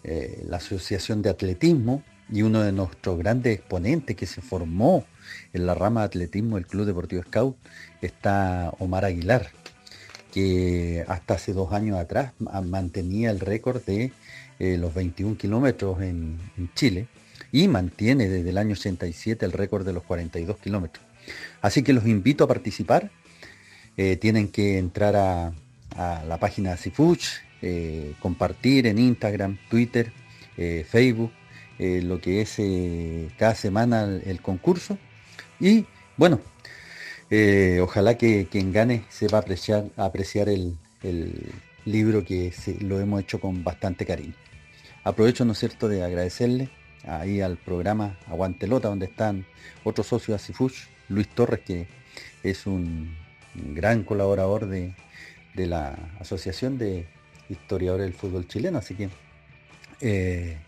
eh, 0.04 0.44
la 0.48 0.58
Asociación 0.58 1.22
de 1.22 1.30
Atletismo 1.30 2.02
y 2.30 2.42
uno 2.42 2.62
de 2.62 2.72
nuestros 2.72 3.18
grandes 3.18 3.58
exponentes 3.58 4.16
que 4.16 4.26
se 4.26 4.40
formó 4.40 5.04
en 5.52 5.66
la 5.66 5.74
rama 5.74 6.00
de 6.00 6.06
atletismo 6.06 6.56
del 6.56 6.66
Club 6.66 6.86
Deportivo 6.86 7.22
Scout 7.22 7.56
está 8.00 8.72
Omar 8.78 9.04
Aguilar, 9.04 9.50
que 10.32 11.04
hasta 11.08 11.34
hace 11.34 11.52
dos 11.52 11.72
años 11.72 11.98
atrás 11.98 12.32
mantenía 12.38 13.30
el 13.30 13.40
récord 13.40 13.82
de 13.84 14.12
eh, 14.58 14.76
los 14.78 14.94
21 14.94 15.36
kilómetros 15.36 16.00
en, 16.02 16.38
Chile 16.74 17.08
y 17.52 17.68
mantiene 17.68 18.28
desde 18.28 18.50
el 18.50 18.58
año 18.58 18.72
87 18.72 19.44
el 19.44 19.52
récord 19.52 19.86
de 19.86 19.92
los 19.92 20.02
42 20.02 20.58
kilómetros. 20.58 21.05
Así 21.60 21.82
que 21.82 21.92
los 21.92 22.06
invito 22.06 22.44
a 22.44 22.48
participar. 22.48 23.10
Eh, 23.96 24.16
tienen 24.16 24.48
que 24.48 24.78
entrar 24.78 25.16
a, 25.16 25.52
la 26.28 26.38
página 26.38 26.72
de 26.72 26.76
Cifuch, 26.76 27.24
eh, 27.62 28.12
compartir 28.20 28.86
en 28.86 28.98
Instagram, 28.98 29.58
Twitter, 29.70 30.12
Facebook, 30.88 31.32
lo 31.78 32.20
que 32.20 32.42
es 32.42 32.58
cada 33.38 33.54
semana 33.54 34.04
el 34.24 34.40
concurso 34.42 34.98
y 35.58 35.86
bueno, 36.16 36.40
eh, 37.30 37.80
ojalá 37.82 38.16
que 38.16 38.46
quien 38.50 38.72
gane 38.72 39.04
sepa 39.08 39.38
apreciar, 39.38 39.86
apreciar 39.96 40.48
el, 40.48 40.76
libro 41.84 42.24
que 42.24 42.52
lo 42.80 42.98
hemos 42.98 43.20
hecho 43.20 43.38
con 43.38 43.62
bastante 43.62 44.04
cariño. 44.04 44.34
Aprovecho, 45.04 45.44
¿no 45.44 45.52
es 45.52 45.58
cierto?, 45.58 45.86
de 45.86 46.02
agradecerle 46.02 46.68
ahí 47.04 47.40
al 47.40 47.58
programa 47.58 48.18
Aguantelota, 48.26 48.88
donde 48.88 49.06
están 49.06 49.46
otros 49.84 50.08
socios 50.08 50.28
de 50.30 50.34
Asifush, 50.34 50.86
Luis 51.08 51.28
Torres, 51.28 51.60
que 51.60 51.86
es 52.42 52.66
un 52.66 53.16
gran 53.54 54.02
colaborador 54.04 54.66
de, 54.66 54.94
la 55.54 55.96
Asociación 56.20 56.76
de 56.78 57.06
Historiadores 57.48 58.06
del 58.06 58.14
Fútbol 58.14 58.46
Chileno, 58.46 58.78
así 58.78 58.94
que 58.94 59.08
eh, 60.00 60.58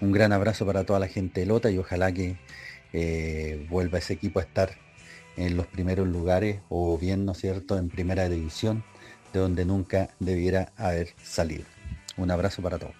un 0.00 0.12
gran 0.12 0.32
abrazo 0.32 0.66
para 0.66 0.84
toda 0.84 0.98
la 0.98 1.08
gente 1.08 1.40
de 1.40 1.46
Lota 1.46 1.70
y 1.70 1.78
ojalá 1.78 2.12
que 2.12 2.36
eh, 2.92 3.66
vuelva 3.70 3.98
ese 3.98 4.14
equipo 4.14 4.40
a 4.40 4.42
estar 4.42 4.76
en 5.36 5.56
los 5.56 5.66
primeros 5.66 6.08
lugares 6.08 6.60
o 6.68 6.98
bien, 6.98 7.24
¿no 7.24 7.32
es 7.32 7.38
cierto?, 7.38 7.78
en 7.78 7.88
primera 7.88 8.28
división, 8.28 8.84
de 9.32 9.40
donde 9.40 9.64
nunca 9.64 10.08
debiera 10.18 10.72
haber 10.76 11.14
salido. 11.22 11.64
Un 12.16 12.30
abrazo 12.30 12.62
para 12.62 12.78
todos. 12.78 12.94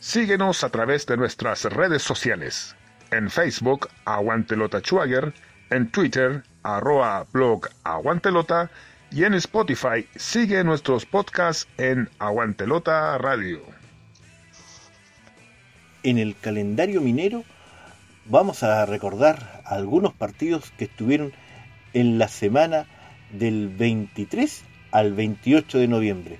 Síguenos 0.00 0.64
a 0.64 0.70
través 0.70 1.06
de 1.06 1.16
nuestras 1.16 1.64
redes 1.64 2.02
sociales. 2.02 2.74
En 3.10 3.30
Facebook, 3.30 3.88
Aguantelota 4.04 4.80
Schwager, 4.80 5.32
en 5.70 5.90
Twitter, 5.90 6.42
arroba 6.62 7.26
blog 7.32 7.68
Aguantelota 7.84 8.70
y 9.10 9.24
en 9.24 9.34
Spotify 9.34 10.06
sigue 10.16 10.62
nuestros 10.64 11.06
podcasts 11.06 11.66
en 11.78 12.08
Aguantelota 12.18 13.16
Radio 13.18 13.78
en 16.02 16.18
el 16.18 16.36
calendario 16.36 17.00
minero 17.00 17.44
vamos 18.26 18.62
a 18.62 18.86
recordar 18.86 19.62
algunos 19.64 20.14
partidos 20.14 20.70
que 20.78 20.84
estuvieron 20.84 21.32
en 21.92 22.18
la 22.18 22.28
semana 22.28 22.86
del 23.32 23.68
23 23.68 24.64
al 24.90 25.12
28 25.12 25.78
de 25.78 25.88
noviembre. 25.88 26.38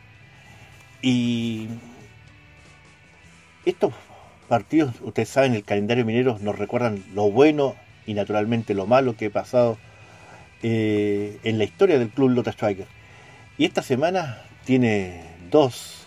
Y 1.02 1.68
estos 3.64 3.92
partidos, 4.48 4.94
ustedes 5.02 5.28
saben, 5.28 5.54
el 5.54 5.64
calendario 5.64 6.04
minero 6.04 6.38
nos 6.40 6.58
recuerdan 6.58 7.04
lo 7.14 7.30
bueno 7.30 7.76
y 8.06 8.14
naturalmente 8.14 8.74
lo 8.74 8.86
malo 8.86 9.16
que 9.16 9.26
ha 9.26 9.30
pasado 9.30 9.78
eh, 10.62 11.38
en 11.44 11.58
la 11.58 11.64
historia 11.64 11.98
del 11.98 12.08
club 12.08 12.30
Lota 12.30 12.50
Striker. 12.50 12.86
Y 13.58 13.64
esta 13.64 13.82
semana 13.82 14.42
tiene 14.64 15.22
dos, 15.50 16.06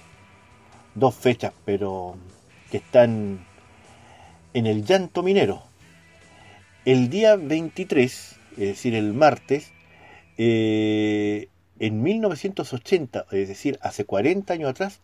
dos 0.95 1.15
fechas, 1.15 1.54
pero 1.65 2.17
que 2.69 2.77
están 2.77 3.45
en 4.54 4.65
el 4.65 4.84
llanto 4.84 5.23
minero. 5.23 5.63
El 6.84 7.10
día 7.10 7.36
23, 7.36 8.39
es 8.51 8.58
decir, 8.58 8.95
el 8.95 9.13
martes, 9.13 9.71
eh, 10.38 11.47
en 11.80 12.01
1980, 12.01 13.25
es 13.32 13.47
decir, 13.47 13.77
hace 13.82 14.06
40 14.06 14.54
años 14.54 14.69
atrás, 14.69 15.01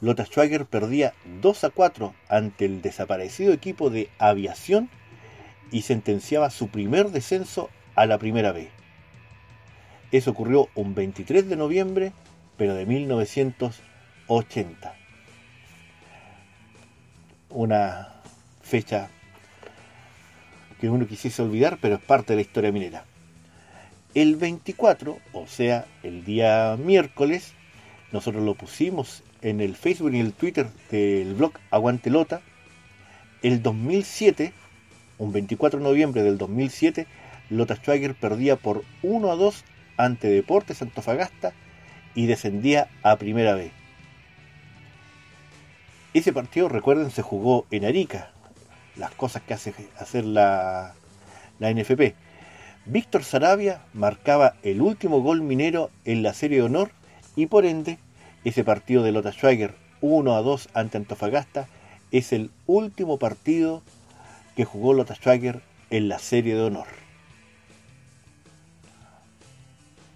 Lota 0.00 0.24
Schwager 0.24 0.66
perdía 0.66 1.12
2 1.42 1.64
a 1.64 1.70
4 1.70 2.14
ante 2.28 2.64
el 2.64 2.82
desaparecido 2.82 3.52
equipo 3.52 3.90
de 3.90 4.08
aviación 4.18 4.88
y 5.70 5.82
sentenciaba 5.82 6.50
su 6.50 6.68
primer 6.68 7.10
descenso 7.10 7.70
a 7.94 8.06
la 8.06 8.18
primera 8.18 8.52
B. 8.52 8.70
Eso 10.10 10.30
ocurrió 10.30 10.68
un 10.74 10.94
23 10.94 11.46
de 11.48 11.56
noviembre, 11.56 12.12
pero 12.56 12.74
de 12.74 12.86
1980 12.86 14.94
una 17.50 18.08
fecha 18.62 19.10
que 20.80 20.88
uno 20.88 21.06
quisiese 21.06 21.42
olvidar, 21.42 21.78
pero 21.80 21.96
es 21.96 22.00
parte 22.00 22.32
de 22.32 22.36
la 22.36 22.42
historia 22.42 22.72
minera. 22.72 23.04
El 24.14 24.36
24, 24.36 25.18
o 25.32 25.46
sea, 25.46 25.86
el 26.02 26.24
día 26.24 26.76
miércoles, 26.78 27.52
nosotros 28.12 28.42
lo 28.42 28.54
pusimos 28.54 29.22
en 29.42 29.60
el 29.60 29.76
Facebook 29.76 30.14
y 30.14 30.20
el 30.20 30.32
Twitter 30.32 30.68
del 30.90 31.34
blog 31.34 31.52
Aguantelota. 31.70 32.40
El 33.42 33.62
2007, 33.62 34.52
un 35.18 35.32
24 35.32 35.78
de 35.78 35.84
noviembre 35.84 36.22
del 36.22 36.38
2007, 36.38 37.06
Lota 37.48 37.76
Schwager 37.76 38.14
perdía 38.14 38.56
por 38.56 38.84
1 39.02 39.30
a 39.30 39.36
2 39.36 39.64
ante 39.96 40.28
Deportes 40.28 40.82
Antofagasta 40.82 41.52
y 42.14 42.26
descendía 42.26 42.88
a 43.02 43.16
primera 43.16 43.54
vez. 43.54 43.72
Ese 46.12 46.32
partido, 46.32 46.68
recuerden, 46.68 47.10
se 47.10 47.22
jugó 47.22 47.66
en 47.70 47.84
Arica, 47.84 48.32
las 48.96 49.12
cosas 49.12 49.42
que 49.42 49.54
hace 49.54 49.72
hacer 49.98 50.24
la, 50.24 50.94
la 51.58 51.72
NFP. 51.72 52.14
Víctor 52.86 53.22
Sarabia 53.22 53.82
marcaba 53.92 54.54
el 54.62 54.80
último 54.80 55.20
gol 55.20 55.42
minero 55.42 55.90
en 56.04 56.22
la 56.22 56.34
serie 56.34 56.58
de 56.58 56.64
honor 56.64 56.90
y 57.36 57.46
por 57.46 57.64
ende 57.64 57.98
ese 58.44 58.64
partido 58.64 59.02
de 59.02 59.12
Lota 59.12 59.32
Schwager 59.32 59.74
1 60.00 60.34
a 60.34 60.42
2 60.42 60.68
ante 60.74 60.96
Antofagasta 60.96 61.68
es 62.10 62.32
el 62.32 62.50
último 62.66 63.18
partido 63.18 63.82
que 64.56 64.64
jugó 64.64 64.94
Lota 64.94 65.14
Schwager 65.14 65.60
en 65.90 66.08
la 66.08 66.18
serie 66.18 66.54
de 66.54 66.62
honor. 66.62 66.86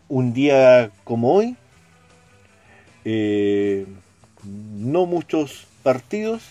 Un 0.09 0.33
día 0.33 0.91
como 1.05 1.33
hoy, 1.33 1.57
eh, 3.05 3.87
no 4.45 5.07
muchos 5.07 5.67
partidos 5.83 6.43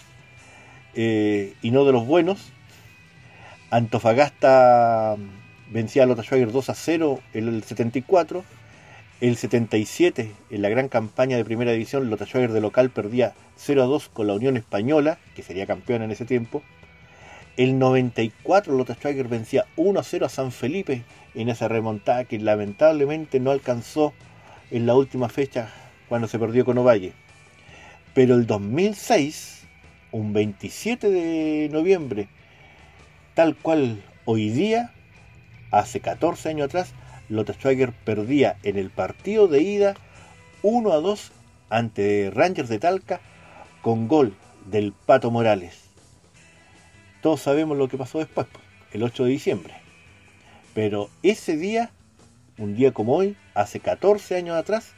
eh, 0.96 1.54
y 1.62 1.72
no 1.72 1.86
de 1.86 1.92
los 1.92 2.06
buenos. 2.06 2.52
Antofagasta 3.70 5.16
vencía 5.72 6.04
a 6.04 6.06
Lota 6.06 6.24
Schwager 6.24 6.52
2 6.52 6.70
a 6.70 6.76
0 6.76 7.20
en 7.34 7.48
el 7.48 7.64
74. 7.64 8.44
El 9.24 9.38
77, 9.38 10.34
en 10.50 10.62
la 10.62 10.68
gran 10.68 10.90
campaña 10.90 11.38
de 11.38 11.46
primera 11.46 11.72
división, 11.72 12.10
Lota 12.10 12.26
Schwager 12.26 12.52
de 12.52 12.60
local 12.60 12.90
perdía 12.90 13.34
0 13.56 13.84
a 13.84 13.86
2 13.86 14.10
con 14.10 14.28
la 14.28 14.34
Unión 14.34 14.58
Española, 14.58 15.18
que 15.34 15.44
sería 15.44 15.66
campeona 15.66 16.04
en 16.04 16.12
ese 16.12 16.26
tiempo. 16.26 16.62
El 17.56 17.80
94, 17.80 18.76
Lota 18.76 18.96
Schwager 18.96 19.30
vencía 19.30 19.64
1 19.78 19.98
a 19.98 20.04
0 20.04 20.26
a 20.26 20.30
San 20.30 20.52
Felipe 20.52 21.06
en 21.36 21.48
esa 21.48 21.70
remontada 21.70 22.26
que 22.26 22.38
lamentablemente 22.38 23.40
no 23.40 23.52
alcanzó 23.52 24.12
en 24.72 24.86
la 24.86 24.94
última 24.94 25.30
fecha 25.30 25.70
cuando 26.10 26.28
se 26.28 26.38
perdió 26.38 26.66
con 26.66 26.78
Ovalle. 26.80 27.14
Pero 28.14 28.36
el 28.36 28.46
2006, 28.46 29.66
un 30.12 30.34
27 30.34 31.10
de 31.10 31.70
noviembre, 31.72 32.28
tal 33.36 33.56
cual 33.56 34.04
hoy 34.26 34.50
día, 34.50 34.92
hace 35.72 36.02
14 36.02 36.50
años 36.50 36.66
atrás, 36.66 36.94
Schwager 37.30 37.92
perdía 37.92 38.58
en 38.64 38.78
el 38.78 38.90
partido 38.90 39.48
de 39.48 39.62
ida 39.62 39.96
1 40.62 40.92
a 40.92 40.98
2 40.98 41.32
ante 41.70 42.32
Rangers 42.34 42.70
de 42.70 42.80
Talca 42.80 43.22
con 43.82 44.08
gol 44.08 44.36
del 44.66 44.94
Pato 44.94 45.32
Morales. 45.32 45.84
Todos 47.22 47.42
sabemos 47.42 47.78
lo 47.78 47.88
que 47.88 47.98
pasó 47.98 48.20
después, 48.20 48.48
pues, 48.52 48.66
el 48.92 49.04
8 49.04 49.26
de 49.26 49.30
diciembre. 49.30 49.74
Pero 50.74 51.10
ese 51.22 51.58
día, 51.58 51.92
un 52.58 52.76
día 52.76 52.92
como 52.92 53.16
hoy, 53.16 53.36
hace 53.54 53.80
14 53.80 54.36
años 54.36 54.56
atrás, 54.56 54.94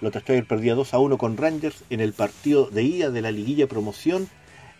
Schwager 0.00 0.46
perdía 0.46 0.74
2 0.74 0.94
a 0.94 0.98
1 0.98 1.18
con 1.18 1.36
Rangers 1.36 1.84
en 1.90 2.00
el 2.00 2.12
partido 2.12 2.66
de 2.66 2.82
ida 2.82 3.10
de 3.10 3.22
la 3.22 3.30
liguilla 3.30 3.66
promoción 3.66 4.28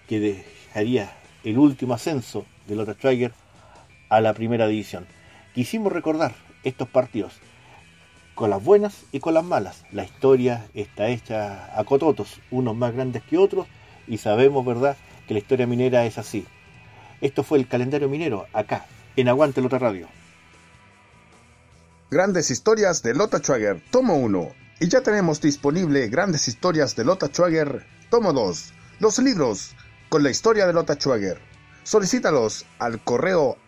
que 0.08 0.20
dejaría 0.20 1.12
el 1.44 1.58
último 1.58 1.94
ascenso 1.94 2.46
de 2.66 2.76
Schwager 2.94 3.32
a 4.08 4.20
la 4.20 4.34
primera 4.34 4.66
división. 4.68 5.06
Quisimos 5.54 5.92
recordar 5.92 6.47
estos 6.64 6.88
partidos 6.88 7.40
con 8.38 8.50
las 8.50 8.62
buenas 8.62 9.02
y 9.10 9.18
con 9.18 9.34
las 9.34 9.42
malas. 9.42 9.82
La 9.90 10.04
historia 10.04 10.68
está 10.72 11.08
hecha 11.08 11.76
a 11.76 11.82
cototos, 11.82 12.40
unos 12.52 12.76
más 12.76 12.94
grandes 12.94 13.24
que 13.24 13.36
otros, 13.36 13.66
y 14.06 14.18
sabemos, 14.18 14.64
¿verdad?, 14.64 14.96
que 15.26 15.34
la 15.34 15.40
historia 15.40 15.66
minera 15.66 16.06
es 16.06 16.18
así. 16.18 16.46
Esto 17.20 17.42
fue 17.42 17.58
el 17.58 17.66
calendario 17.66 18.08
minero, 18.08 18.46
acá, 18.52 18.86
en 19.16 19.28
Aguante 19.28 19.60
Lota 19.60 19.80
Radio. 19.80 20.06
Grandes 22.12 22.52
historias 22.52 23.02
de 23.02 23.12
Lota 23.12 23.38
Schwager, 23.38 23.82
tomo 23.90 24.14
1. 24.14 24.50
Y 24.78 24.86
ya 24.86 25.00
tenemos 25.02 25.40
disponible 25.40 26.06
Grandes 26.06 26.46
historias 26.46 26.94
de 26.94 27.04
Lota 27.04 27.26
Schwager, 27.26 27.84
tomo 28.08 28.32
2. 28.32 28.72
Los 29.00 29.18
libros 29.18 29.74
con 30.08 30.22
la 30.22 30.30
historia 30.30 30.64
de 30.68 30.74
Lota 30.74 30.94
Schwager. 30.94 31.40
Solicítalos 31.82 32.66
al 32.78 33.02
correo 33.02 33.58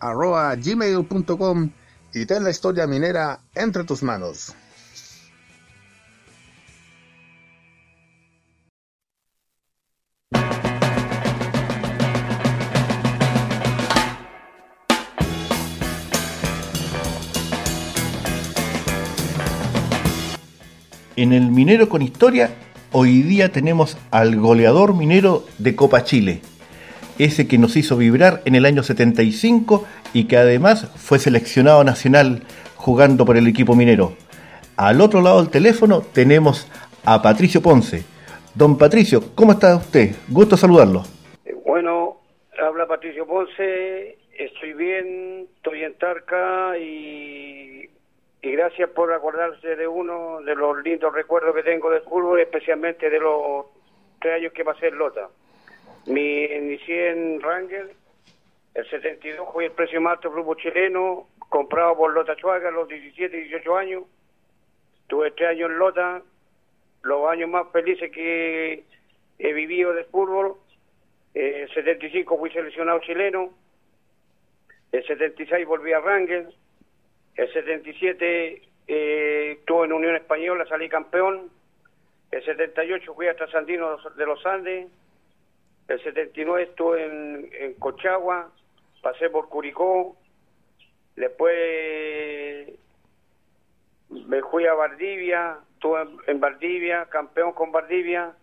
aguantelota.gmail.com 0.00 1.70
y 2.12 2.26
ten 2.26 2.44
la 2.44 2.50
historia 2.50 2.86
minera 2.86 3.40
entre 3.54 3.84
tus 3.84 4.02
manos. 4.02 4.54
En 21.16 21.32
el 21.32 21.50
Minero 21.50 21.88
con 21.88 22.02
Historia, 22.02 22.50
hoy 22.90 23.22
día 23.22 23.52
tenemos 23.52 23.96
al 24.10 24.36
goleador 24.36 24.94
minero 24.94 25.46
de 25.58 25.76
Copa 25.76 26.02
Chile, 26.02 26.42
ese 27.18 27.46
que 27.48 27.58
nos 27.58 27.76
hizo 27.76 27.96
vibrar 27.96 28.40
en 28.44 28.54
el 28.54 28.64
año 28.66 28.82
75 28.82 29.86
y 30.12 30.24
que 30.24 30.36
además 30.36 30.90
fue 30.96 31.18
seleccionado 31.18 31.84
nacional 31.84 32.42
jugando 32.76 33.24
por 33.24 33.36
el 33.36 33.46
equipo 33.46 33.74
minero. 33.74 34.12
Al 34.76 35.00
otro 35.00 35.20
lado 35.20 35.40
del 35.40 35.50
teléfono 35.50 36.02
tenemos 36.02 36.70
a 37.04 37.22
Patricio 37.22 37.62
Ponce. 37.62 38.04
Don 38.54 38.78
Patricio, 38.78 39.34
¿cómo 39.34 39.52
está 39.52 39.76
usted? 39.76 40.14
Gusto 40.28 40.56
saludarlo. 40.56 41.02
Bueno, 41.64 42.18
habla 42.58 42.86
Patricio 42.86 43.26
Ponce, 43.26 44.18
estoy 44.36 44.72
bien, 44.74 45.48
estoy 45.56 45.82
en 45.82 45.94
Tarca 45.94 46.78
y 46.78 47.64
y 48.44 48.52
gracias 48.52 48.90
por 48.90 49.10
acordarse 49.10 49.74
de 49.74 49.88
uno 49.88 50.42
de 50.42 50.54
los 50.54 50.82
lindos 50.82 51.14
recuerdos 51.14 51.54
que 51.54 51.62
tengo 51.62 51.90
del 51.90 52.02
fútbol, 52.02 52.40
especialmente 52.40 53.08
de 53.08 53.18
los 53.18 53.64
tres 54.20 54.34
años 54.34 54.52
que 54.52 54.62
pasé 54.62 54.88
en 54.88 54.98
Lota. 54.98 55.30
Me 56.06 56.44
inicié 56.44 57.10
en 57.10 57.40
Rangel, 57.40 57.90
el 58.74 58.90
72 58.90 59.48
fui 59.52 59.66
el 59.66 59.72
precio 59.72 60.00
más 60.00 60.14
alto 60.14 60.30
grupo 60.30 60.54
chileno, 60.54 61.28
comprado 61.48 61.96
por 61.96 62.12
Lota 62.12 62.36
Chuaga 62.36 62.68
a 62.68 62.72
los 62.72 62.88
17, 62.88 63.36
18 63.36 63.76
años. 63.76 64.04
Tuve 65.06 65.30
tres 65.30 65.50
años 65.50 65.70
en 65.70 65.78
Lota, 65.78 66.22
los 67.02 67.28
años 67.28 67.48
más 67.48 67.70
felices 67.72 68.10
que 68.10 68.84
he 69.38 69.52
vivido 69.52 69.92
del 69.92 70.04
fútbol. 70.06 70.56
el 71.34 71.72
75 71.72 72.38
fui 72.38 72.50
seleccionado 72.50 73.00
chileno, 73.00 73.50
el 74.92 75.06
76 75.06 75.66
volví 75.66 75.92
a 75.92 76.00
Rangel, 76.00 76.54
el 77.36 77.52
77 77.52 78.62
eh, 78.86 79.56
estuve 79.58 79.86
en 79.86 79.92
Unión 79.92 80.14
Española, 80.16 80.66
salí 80.68 80.88
campeón. 80.88 81.50
El 82.30 82.44
78 82.44 83.14
fui 83.14 83.26
hasta 83.28 83.48
Sandino 83.48 83.96
de 83.96 84.26
los 84.26 84.44
Andes. 84.46 84.88
El 85.88 86.02
79 86.02 86.62
estuve 86.62 87.04
en, 87.04 87.50
en 87.52 87.74
Cochagua, 87.74 88.50
pasé 89.02 89.30
por 89.30 89.48
Curicó. 89.48 90.16
Después 91.16 92.68
me 94.08 94.42
fui 94.42 94.66
a 94.66 94.74
Valdivia, 94.74 95.58
estuve 95.74 96.06
en 96.26 96.40
Valdivia, 96.40 97.06
campeón 97.06 97.52
con 97.52 97.70
Valdivia. 97.72 98.34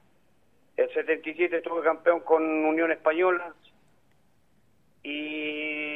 El 0.78 0.94
77 0.94 1.58
estuve 1.58 1.84
campeón 1.84 2.22
con 2.22 2.44
Unión 2.44 2.92
Española. 2.92 3.54
Y 5.04 5.92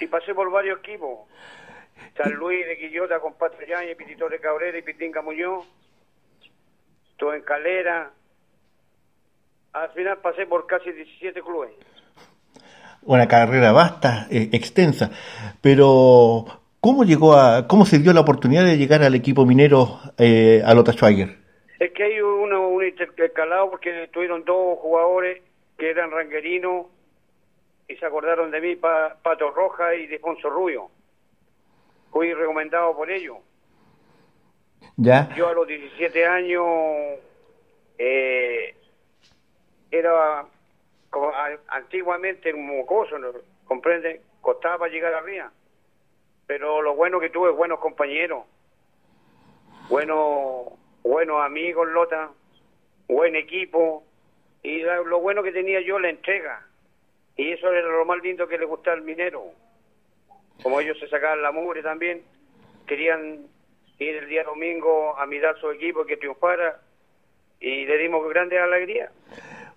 y 0.00 0.06
pasé 0.06 0.34
por 0.34 0.50
varios 0.50 0.78
equipos. 0.80 1.28
San 2.16 2.32
Luis 2.32 2.66
de 2.66 2.76
Quillota 2.76 3.20
con 3.20 3.34
Patro 3.34 3.64
Yañez, 3.66 3.96
Cabrera 4.40 4.78
y 4.78 4.82
Pitinga 4.82 5.22
Muñoz. 5.22 5.66
Estuve 7.12 7.36
en 7.36 7.42
Calera. 7.42 8.12
Al 9.74 9.90
final 9.90 10.18
pasé 10.18 10.46
por 10.46 10.66
casi 10.66 10.92
17 10.92 11.42
clubes. 11.42 11.72
Una 13.02 13.26
carrera 13.26 13.72
vasta, 13.72 14.28
eh, 14.30 14.48
extensa. 14.52 15.10
Pero, 15.60 16.44
¿cómo 16.80 17.02
llegó 17.02 17.34
a, 17.34 17.66
cómo 17.66 17.84
se 17.84 17.98
dio 17.98 18.12
la 18.12 18.20
oportunidad 18.20 18.64
de 18.64 18.78
llegar 18.78 19.02
al 19.02 19.16
equipo 19.16 19.44
minero 19.44 19.98
eh, 20.16 20.62
a 20.64 20.72
Lota 20.74 20.92
Schwager? 20.92 21.36
Es 21.80 21.92
que 21.92 22.04
hay 22.04 22.20
uno, 22.20 22.68
un 22.68 22.84
intercalado 22.84 23.70
porque 23.70 24.08
tuvieron 24.12 24.44
dos 24.44 24.78
jugadores 24.78 25.42
que 25.76 25.90
eran 25.90 26.12
ranguerinos 26.12 26.86
y 27.88 27.96
se 27.96 28.06
acordaron 28.06 28.52
de 28.52 28.60
mí 28.60 28.76
Pato 28.76 29.50
Roja 29.50 29.96
y 29.96 30.06
Defonso 30.06 30.48
Rubio. 30.50 30.88
Fui 32.12 32.32
recomendado 32.32 32.94
por 32.94 33.10
ellos. 33.10 33.38
¿Ya? 34.96 35.34
Yo 35.36 35.48
a 35.48 35.52
los 35.52 35.66
17 35.66 36.26
años 36.26 36.64
eh, 37.98 38.76
era 39.98 40.44
como 41.10 41.32
antiguamente 41.68 42.52
mocoso, 42.52 43.18
¿no? 43.18 43.28
¿comprende? 43.66 44.20
Costaba 44.40 44.88
llegar 44.88 45.14
arriba. 45.14 45.50
Pero 46.46 46.82
lo 46.82 46.94
bueno 46.94 47.20
que 47.20 47.30
tuve, 47.30 47.50
buenos 47.50 47.78
compañeros, 47.78 48.44
buenos, 49.88 50.72
buenos 51.02 51.42
amigos, 51.42 51.88
Lota, 51.88 52.30
buen 53.08 53.36
equipo, 53.36 54.04
y 54.62 54.80
lo 54.80 55.20
bueno 55.20 55.42
que 55.42 55.52
tenía 55.52 55.80
yo, 55.80 55.98
la 55.98 56.10
entrega 56.10 56.66
y 57.36 57.52
eso 57.52 57.72
era 57.72 57.88
lo 57.88 58.04
más 58.04 58.22
lindo 58.22 58.46
que 58.46 58.58
le 58.58 58.64
gustaba 58.64 58.96
al 58.96 59.02
minero. 59.02 59.44
Como 60.62 60.80
ellos 60.80 60.98
se 60.98 61.08
sacaban 61.08 61.42
la 61.42 61.52
mugre 61.52 61.82
también, 61.82 62.22
querían 62.86 63.46
ir 63.98 64.16
el 64.16 64.28
día 64.28 64.44
domingo 64.44 65.16
a 65.18 65.26
mirar 65.26 65.58
su 65.58 65.70
equipo 65.70 66.04
que 66.04 66.16
triunfara 66.16 66.80
y 67.60 67.86
le 67.86 67.98
dimos 67.98 68.28
grande 68.28 68.58
alegría. 68.58 69.10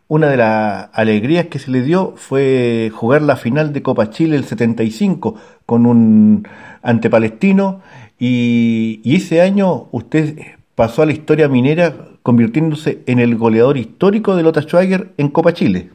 Una 0.10 0.30
de 0.30 0.38
las 0.38 0.89
alegrías 0.93 1.47
que 1.47 1.60
se 1.60 1.70
le 1.70 1.82
dio 1.82 2.14
fue 2.16 2.89
jugar 2.93 3.22
la 3.22 3.36
final 3.36 3.74
de 3.74 3.84
Copa 3.84 4.10
Chile 4.10 4.38
el 4.38 4.45
75 4.45 5.36
con 5.66 5.86
un 5.86 6.47
antepalestino 6.82 7.82
y, 8.18 9.01
y 9.03 9.18
ese 9.18 9.41
año 9.41 9.89
usted 9.91 10.36
pasó 10.76 11.01
a 11.01 11.05
la 11.05 11.12
historia 11.12 11.49
minera 11.49 11.93
convirtiéndose 12.24 12.99
en 13.05 13.20
el 13.20 13.36
goleador 13.36 13.78
histórico 13.78 14.36
de 14.36 14.43
Lota 14.43 14.62
Schwager 14.62 15.10
en 15.18 15.30
Copa 15.30 15.53
Chile 15.53 15.89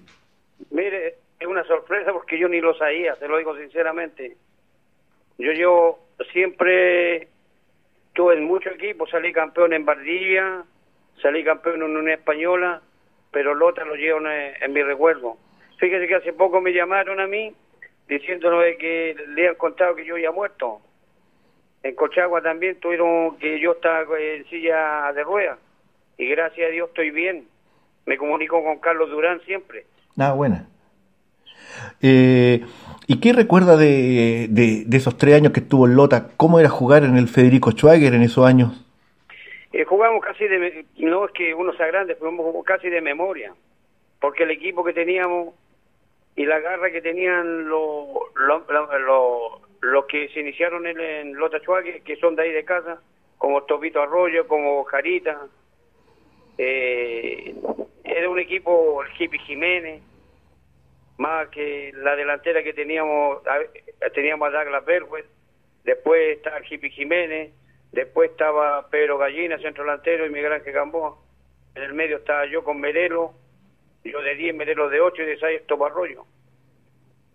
sorpresa 1.64 2.12
porque 2.12 2.38
yo 2.38 2.48
ni 2.48 2.60
lo 2.60 2.74
sabía, 2.74 3.16
te 3.16 3.28
lo 3.28 3.38
digo 3.38 3.56
sinceramente. 3.56 4.36
Yo, 5.38 5.52
yo 5.52 5.98
siempre 6.32 7.28
estuve 8.08 8.34
en 8.34 8.44
muchos 8.44 8.74
equipos, 8.74 9.10
salí 9.10 9.32
campeón 9.32 9.72
en 9.72 9.84
Valdivia, 9.84 10.64
salí 11.20 11.42
campeón 11.44 11.82
en 11.82 11.96
una 11.96 12.14
española, 12.14 12.82
pero 13.32 13.54
Lota 13.54 13.84
lo 13.84 13.96
llevo 13.96 14.20
en, 14.28 14.72
mi 14.72 14.82
recuerdo. 14.82 15.36
Fíjese 15.78 16.06
que 16.06 16.14
hace 16.14 16.32
poco 16.32 16.60
me 16.60 16.72
llamaron 16.72 17.18
a 17.18 17.26
mí 17.26 17.52
diciéndome 18.08 18.76
que 18.76 19.16
le 19.28 19.48
han 19.48 19.54
contado 19.56 19.96
que 19.96 20.04
yo 20.04 20.16
ya 20.18 20.30
muerto. 20.30 20.80
En 21.82 21.96
Cochagua 21.96 22.42
también 22.42 22.78
tuvieron 22.78 23.36
que 23.38 23.58
yo 23.58 23.72
estaba 23.72 24.04
en 24.20 24.44
silla 24.48 25.12
de 25.12 25.24
ruedas 25.24 25.58
y 26.18 26.28
gracias 26.28 26.68
a 26.68 26.72
Dios 26.72 26.88
estoy 26.90 27.10
bien. 27.10 27.48
Me 28.06 28.16
comunico 28.16 28.62
con 28.62 28.78
Carlos 28.78 29.10
Durán 29.10 29.40
siempre. 29.40 29.86
Ah, 30.18 30.32
buena. 30.32 30.68
Eh, 32.00 32.64
¿Y 33.06 33.20
qué 33.20 33.32
recuerda 33.32 33.76
de, 33.76 34.46
de, 34.50 34.96
esos 34.96 35.16
tres 35.16 35.34
años 35.34 35.52
que 35.52 35.60
estuvo 35.60 35.86
en 35.86 35.96
Lota? 35.96 36.28
¿Cómo 36.36 36.60
era 36.60 36.68
jugar 36.68 37.04
en 37.04 37.16
el 37.16 37.28
Federico 37.28 37.70
Schwager 37.70 38.14
en 38.14 38.22
esos 38.22 38.46
años? 38.46 38.72
Eh, 39.72 39.84
jugamos 39.84 40.22
casi 40.22 40.46
de, 40.46 40.84
no 40.98 41.24
es 41.24 41.32
que 41.32 41.54
uno 41.54 41.72
sea 41.72 41.86
grande, 41.86 42.16
jugamos 42.16 42.64
casi 42.64 42.90
de 42.90 43.00
memoria, 43.00 43.54
porque 44.20 44.42
el 44.42 44.50
equipo 44.50 44.84
que 44.84 44.92
teníamos 44.92 45.54
y 46.36 46.44
la 46.44 46.60
garra 46.60 46.90
que 46.90 47.00
tenían 47.00 47.68
los, 47.68 48.08
los, 49.80 50.04
que 50.06 50.28
se 50.28 50.40
iniciaron 50.40 50.86
en, 50.86 51.34
Lota 51.34 51.58
Schwager, 51.60 52.02
que 52.02 52.16
son 52.16 52.36
de 52.36 52.42
ahí 52.42 52.52
de 52.52 52.64
casa, 52.64 53.00
como 53.38 53.62
Topito 53.64 54.02
Arroyo, 54.02 54.46
como 54.46 54.84
Jarita. 54.84 55.46
Eh, 56.58 57.54
era 58.04 58.28
un 58.28 58.38
equipo, 58.38 59.02
el 59.02 59.10
Hippie 59.18 59.40
Jiménez, 59.40 60.02
más 61.18 61.48
que 61.48 61.92
la 61.96 62.14
delantera 62.16 62.62
que 62.62 62.72
teníamos, 62.72 63.42
teníamos 64.14 64.48
a 64.48 64.50
Douglas 64.50 64.84
Berwell, 64.84 65.24
después 65.84 66.36
estaba 66.36 66.58
el 66.58 66.66
Hippie 66.70 66.90
Jiménez, 66.90 67.52
después 67.92 68.30
estaba 68.30 68.88
Pedro 68.88 69.18
Gallina, 69.18 69.58
centro 69.58 69.84
delantero, 69.84 70.26
y 70.26 70.30
Miguel 70.30 70.52
Ángel 70.52 70.72
Gamboa. 70.72 71.16
En 71.74 71.82
el 71.82 71.94
medio 71.94 72.18
estaba 72.18 72.46
yo 72.46 72.64
con 72.64 72.80
Merelo, 72.80 73.32
yo 74.04 74.20
de 74.20 74.34
10, 74.34 74.54
Merelo 74.54 74.88
de 74.88 75.00
8 75.00 75.22
y 75.22 75.26
de 75.26 75.38
6 75.38 75.66
Topo 75.66 75.86
Arroyo. 75.86 76.24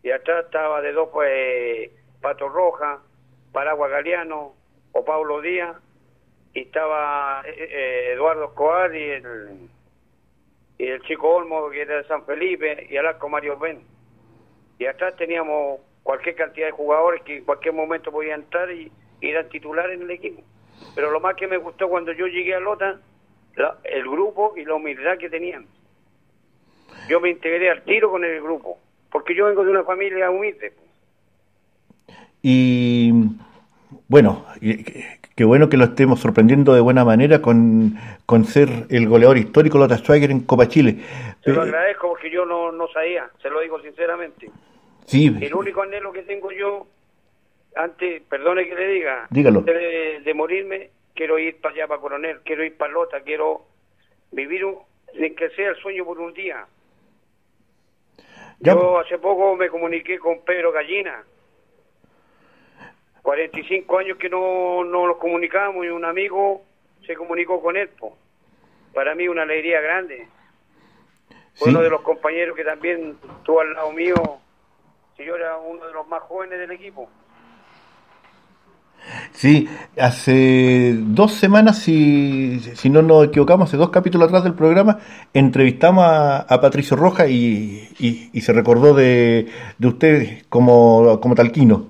Y 0.03 0.12
atrás 0.12 0.45
estaba 0.45 0.82
de 0.82 0.91
dos, 0.91 1.10
pues, 1.12 1.89
Pato 2.22 2.49
Roja, 2.49 2.99
Paragua 3.51 3.88
Galeano 3.88 4.53
o 4.91 5.05
Pablo 5.05 5.41
Díaz, 5.41 5.76
y 6.53 6.62
estaba 6.62 7.43
eh, 7.45 7.53
eh, 7.58 8.12
Eduardo 8.14 8.45
Escobar 8.45 8.95
y 8.95 9.03
el, 9.03 9.70
y 10.78 10.88
el 10.88 11.01
chico 11.03 11.36
Olmo, 11.36 11.70
que 11.70 11.82
era 11.82 11.97
de 11.97 12.08
San 12.08 12.26
Felipe, 12.26 12.88
y 12.89 12.95
el 12.95 13.05
arco 13.05 13.30
Mario 13.30 13.58
Ben. 13.58 13.82
Y 14.80 14.86
atrás 14.86 15.16
teníamos 15.16 15.82
cualquier 16.03 16.36
cantidad 16.36 16.68
de 16.68 16.72
jugadores 16.72 17.22
que 17.24 17.38
en 17.38 17.45
cualquier 17.45 17.74
momento 17.74 18.12
podían 18.12 18.41
entrar 18.41 18.72
y, 18.72 18.91
y 19.22 19.30
eran 19.30 19.49
titulares 19.49 19.95
en 19.95 20.03
el 20.03 20.11
equipo. 20.11 20.41
Pero 20.95 21.11
lo 21.11 21.20
más 21.20 21.36
que 21.36 21.47
me 21.47 21.57
gustó 21.57 21.89
cuando 21.89 22.11
yo 22.11 22.28
llegué 22.28 22.55
a 22.55 22.59
Lota, 22.59 22.99
el 23.84 24.03
grupo 24.03 24.53
y 24.55 24.65
la 24.65 24.76
humildad 24.76 25.18
que 25.18 25.30
tenían. 25.30 25.65
Yo 27.09 27.20
me 27.20 27.30
integré 27.30 27.70
al 27.70 27.84
tiro 27.84 28.11
con 28.11 28.24
el 28.24 28.41
grupo, 28.41 28.78
porque 29.11 29.36
yo 29.36 29.45
vengo 29.45 29.63
de 29.63 29.72
una 29.72 29.84
familia 29.84 30.30
humilde. 30.30 30.74
Y 32.41 33.11
bueno, 34.07 34.45
qué 35.36 35.43
bueno 35.43 35.70
que 35.70 35.78
lo 35.78 35.86
estemos 35.86 36.20
sorprendiendo 36.20 36.74
de 36.74 36.82
buena 36.82 37.03
manera 37.03 37.41
con, 37.41 37.97
con 38.26 38.45
ser 38.45 38.70
el 38.89 39.07
goleador 39.07 39.38
histórico 39.38 39.78
Lota 39.78 39.97
Schwager 39.97 40.32
en 40.32 40.41
Copa 40.41 40.68
Chile. 40.68 40.97
Se 41.43 41.51
lo 41.51 41.61
agradezco 41.61 42.09
porque 42.09 42.30
yo 42.30 42.45
no, 42.45 42.72
no 42.72 42.88
sabía, 42.89 43.30
se 43.41 43.49
lo 43.49 43.61
digo 43.61 43.82
sinceramente. 43.82 44.49
Sí. 45.05 45.36
El 45.41 45.53
único 45.55 45.82
anhelo 45.82 46.11
que 46.11 46.24
tengo 46.24 46.51
yo, 46.51 46.88
antes, 47.78 48.21
perdone 48.23 48.67
que 48.67 48.75
le 48.75 48.88
diga, 48.88 49.28
Dígalo. 49.30 49.59
antes 49.59 50.23
de, 50.23 50.34
morirme, 50.34 50.89
quiero 51.13 51.39
ir 51.39 51.59
para 51.61 51.75
allá, 51.75 51.88
para 51.88 52.01
Coronel, 52.01 52.39
quiero 52.43 52.63
ir 52.63 52.75
para 52.78 52.93
Lota, 52.93 53.21
quiero 53.21 53.65
vivir, 54.32 54.65
un, 54.65 54.80
que 55.13 55.49
sea 55.55 55.69
el 55.69 55.75
sueño 55.78 56.05
por 56.05 56.19
un 56.19 56.34
día. 56.34 56.65
Yo 58.59 58.99
hace 58.99 59.19
poco 59.19 59.55
me 59.55 59.69
comuniqué 59.69 60.17
con 60.17 60.43
Pedro 60.43 60.71
Gallina. 60.71 61.23
45 63.21 63.97
años 63.99 64.17
que 64.17 64.30
no, 64.30 64.84
no 64.84 65.05
nos 65.05 65.17
comunicamos 65.17 65.86
y 65.86 65.89
un 65.89 66.05
amigo 66.05 66.63
se 67.05 67.15
comunicó 67.15 67.61
con 67.61 67.78
él. 67.78 67.89
Para 68.93 69.13
mí 69.15 69.28
una 69.28 69.43
alegría 69.43 69.82
grande. 69.82 70.28
Uno 71.61 71.82
de 71.82 71.89
los 71.89 72.01
compañeros 72.01 72.55
que 72.55 72.63
también 72.63 73.17
estuvo 73.38 73.61
al 73.61 73.73
lado 73.73 73.91
mío, 73.91 74.15
si 75.15 75.25
yo 75.25 75.36
era 75.36 75.57
uno 75.57 75.86
de 75.86 75.93
los 75.93 76.07
más 76.07 76.21
jóvenes 76.23 76.59
del 76.59 76.71
equipo. 76.71 77.09
Sí, 79.32 79.68
hace 79.99 80.93
dos 80.97 81.34
semanas, 81.34 81.80
si, 81.80 82.60
si 82.60 82.89
no 82.89 83.01
nos 83.01 83.28
equivocamos, 83.28 83.70
hace 83.70 83.78
dos 83.78 83.89
capítulos 83.89 84.28
atrás 84.28 84.43
del 84.43 84.53
programa, 84.53 84.99
entrevistamos 85.34 86.05
a, 86.05 86.60
Patricio 86.62 86.97
Roja 86.97 87.28
y, 87.28 87.88
y, 87.99 88.41
se 88.41 88.53
recordó 88.53 88.93
de, 88.93 89.47
de 89.78 89.88
usted 89.88 90.43
como, 90.49 91.20
como 91.22 91.36
talquino. 91.36 91.89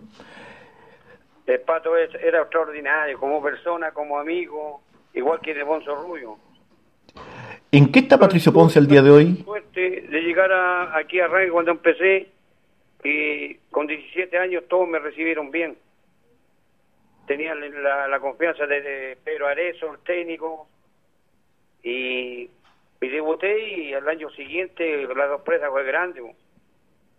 El 1.45 1.61
Pato 1.61 1.95
era 1.95 2.41
extraordinario, 2.41 3.18
como 3.18 3.41
persona, 3.41 3.91
como 3.91 4.20
amigo, 4.20 4.82
igual 5.13 5.39
que 5.39 5.53
de 5.53 5.63
Bonzo 5.63 5.95
Rubio. 5.95 6.38
¿En 7.72 7.91
qué 7.91 7.99
está 7.99 8.18
Patricio 8.18 8.53
Ponce 8.53 8.80
el 8.80 8.88
día 8.88 9.01
de 9.01 9.09
hoy? 9.09 9.43
Suerte 9.43 10.01
de 10.09 10.22
llegar 10.22 10.51
aquí 10.95 11.20
a 11.20 11.28
cuando 11.51 11.72
empecé 11.72 12.28
y 13.03 13.55
con 13.72 13.88
17 13.88 14.38
años 14.38 14.63
todos 14.68 14.88
me 14.88 14.99
recibieron 14.99 15.51
bien 15.51 15.78
tenía 17.28 17.53
la, 17.53 18.19
confianza 18.19 18.65
de, 18.65 19.17
Pedro 19.23 19.47
Arezo, 19.47 19.93
el 19.93 19.99
técnico, 19.99 20.67
y, 21.84 22.49
y, 23.01 23.07
debuté 23.07 23.69
y 23.69 23.93
al 23.93 24.07
año 24.07 24.30
siguiente 24.32 25.07
la 25.13 25.28
sorpresa 25.28 25.69
fue 25.69 25.84
grande. 25.84 26.23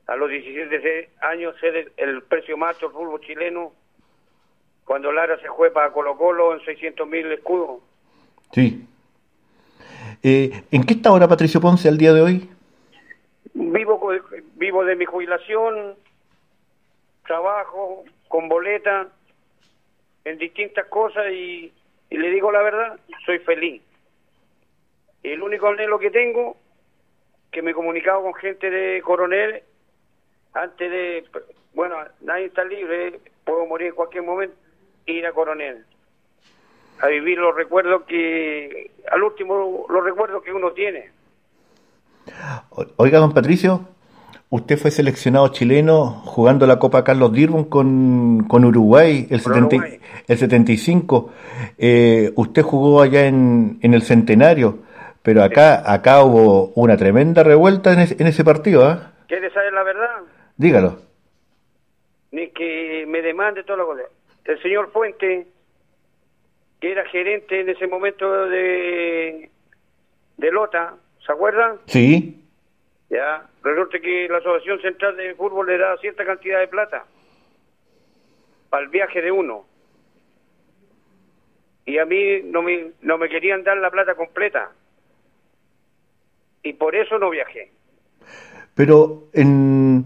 A 0.07 0.17
los 0.17 0.31
17 0.31 1.11
años 1.21 1.55
ser 1.61 1.93
el, 1.97 2.23
precio 2.23 2.57
más 2.57 2.75
alto 2.75 2.89
del 2.89 2.97
fútbol 2.97 3.21
chileno, 3.21 3.73
cuando 4.85 5.13
Lara 5.13 5.39
se 5.41 5.49
fue 5.49 5.71
para 5.71 5.93
Colo 5.93 6.17
Colo 6.17 6.55
en 6.55 6.65
600 6.65 7.07
mil 7.07 7.31
escudos. 7.31 7.83
Sí. 8.53 8.87
Eh, 10.23 10.63
¿En 10.71 10.85
qué 10.85 10.95
está 10.95 11.11
ahora 11.11 11.29
Patricio 11.29 11.61
Ponce 11.61 11.89
al 11.89 11.99
día 11.99 12.15
de 12.15 12.23
hoy? 12.23 12.49
Vivo, 13.53 14.01
vivo 14.55 14.85
de 14.85 14.97
mi 14.97 15.05
jubilación, 15.05 15.95
trabajo 17.27 18.05
con 18.29 18.49
boleta 18.49 19.09
en 20.29 20.39
distintas 20.39 20.87
cosas 20.87 21.25
y, 21.33 21.73
le 22.11 22.31
digo 22.31 22.53
la 22.53 22.63
verdad, 22.63 22.99
soy 23.25 23.39
feliz. 23.41 23.83
El 25.23 25.43
único 25.43 25.69
anhelo 25.69 25.99
que 25.99 26.11
tengo, 26.11 26.57
que 27.51 27.63
me 27.63 27.71
he 27.71 27.75
comunicado 27.75 28.23
con 28.23 28.35
gente 28.35 28.71
de 28.71 29.03
Coronel, 29.03 29.63
antes 30.55 30.91
de, 30.91 31.25
bueno, 31.75 31.97
nadie 32.21 32.47
está 32.47 32.65
libre, 32.65 33.21
puedo 33.45 33.67
morir 33.67 33.89
en 33.89 33.95
cualquier 33.95 34.23
momento, 34.23 34.55
ir 35.07 35.27
a 35.27 35.33
Coronel, 35.33 35.85
a 37.01 37.09
vivir 37.09 37.39
los 37.39 37.55
recuerdos 37.55 38.05
que, 38.05 38.91
al 39.11 39.23
último, 39.23 39.87
los 39.89 40.05
recuerdos 40.05 40.43
que 40.43 40.53
uno 40.53 40.73
tiene. 40.73 41.11
Oiga, 42.97 43.19
don 43.19 43.33
Patricio, 43.33 43.89
Usted 44.51 44.79
fue 44.79 44.91
seleccionado 44.91 45.49
chileno 45.49 46.23
jugando 46.25 46.67
la 46.67 46.79
Copa 46.79 47.05
Carlos 47.05 47.33
Dirbon 47.33 47.65
con, 47.65 48.47
con 48.49 48.65
Uruguay 48.65 49.27
el, 49.29 49.43
el 50.27 50.39
75. 50.39 51.33
Eh, 51.77 52.33
usted 52.35 52.63
jugó 52.63 53.03
allá 53.03 53.27
en, 53.27 53.79
en, 53.83 53.93
el 53.93 54.01
Centenario, 54.01 54.79
pero 55.23 55.43
acá 55.43 55.93
acá 55.93 56.25
hubo 56.25 56.73
una 56.77 56.97
tremenda 56.97 57.43
revuelta 57.43 57.93
en, 57.93 58.01
en 58.19 58.27
ese 58.27 58.43
partido. 58.43 58.91
¿eh? 58.91 58.97
¿Quiere 59.27 59.53
saber 59.53 59.71
la 59.75 59.83
verdad? 59.83 60.17
Dígalo. 60.57 61.03
Ni 62.31 62.49
que 62.49 63.05
me 63.07 63.21
demande 63.21 63.65
todo 63.65 63.77
lo 63.77 63.97
que... 63.97 64.03
El 64.51 64.63
señor 64.63 64.91
Fuente, 64.93 65.47
que 66.81 66.91
era 66.91 67.05
gerente 67.11 67.61
en 67.61 67.69
ese 67.69 67.87
momento 67.87 68.47
de, 68.49 69.51
de 70.39 70.53
Lota, 70.53 70.95
¿se 71.27 71.33
acuerdan? 71.33 71.77
Sí. 71.85 72.48
Ya, 73.11 73.47
resulta 73.63 73.99
que 74.01 74.29
la 74.29 74.39
Asociación 74.39 74.81
Central 74.83 75.17
de 75.17 75.35
Fútbol 75.35 75.67
le 75.67 75.79
da 75.79 75.97
cierta 75.99 76.25
cantidad 76.25 76.61
de 76.61 76.69
plata 76.69 77.05
para 78.69 78.83
el 78.83 78.91
viaje 78.91 79.23
de 79.23 79.31
uno. 79.31 79.65
Y 81.87 81.99
a 81.99 82.05
mí 82.05 82.43
no 82.45 82.63
me, 82.63 82.91
no 83.01 83.17
me 83.17 83.31
querían 83.31 83.65
dar 83.65 83.79
la 83.79 83.91
plata 83.91 84.15
completa. 84.15 84.71
Y 86.63 86.75
por 86.75 86.95
eso 86.95 87.19
no 87.19 87.31
viajé. 87.31 87.71
Pero 88.75 89.29
en, 89.33 90.05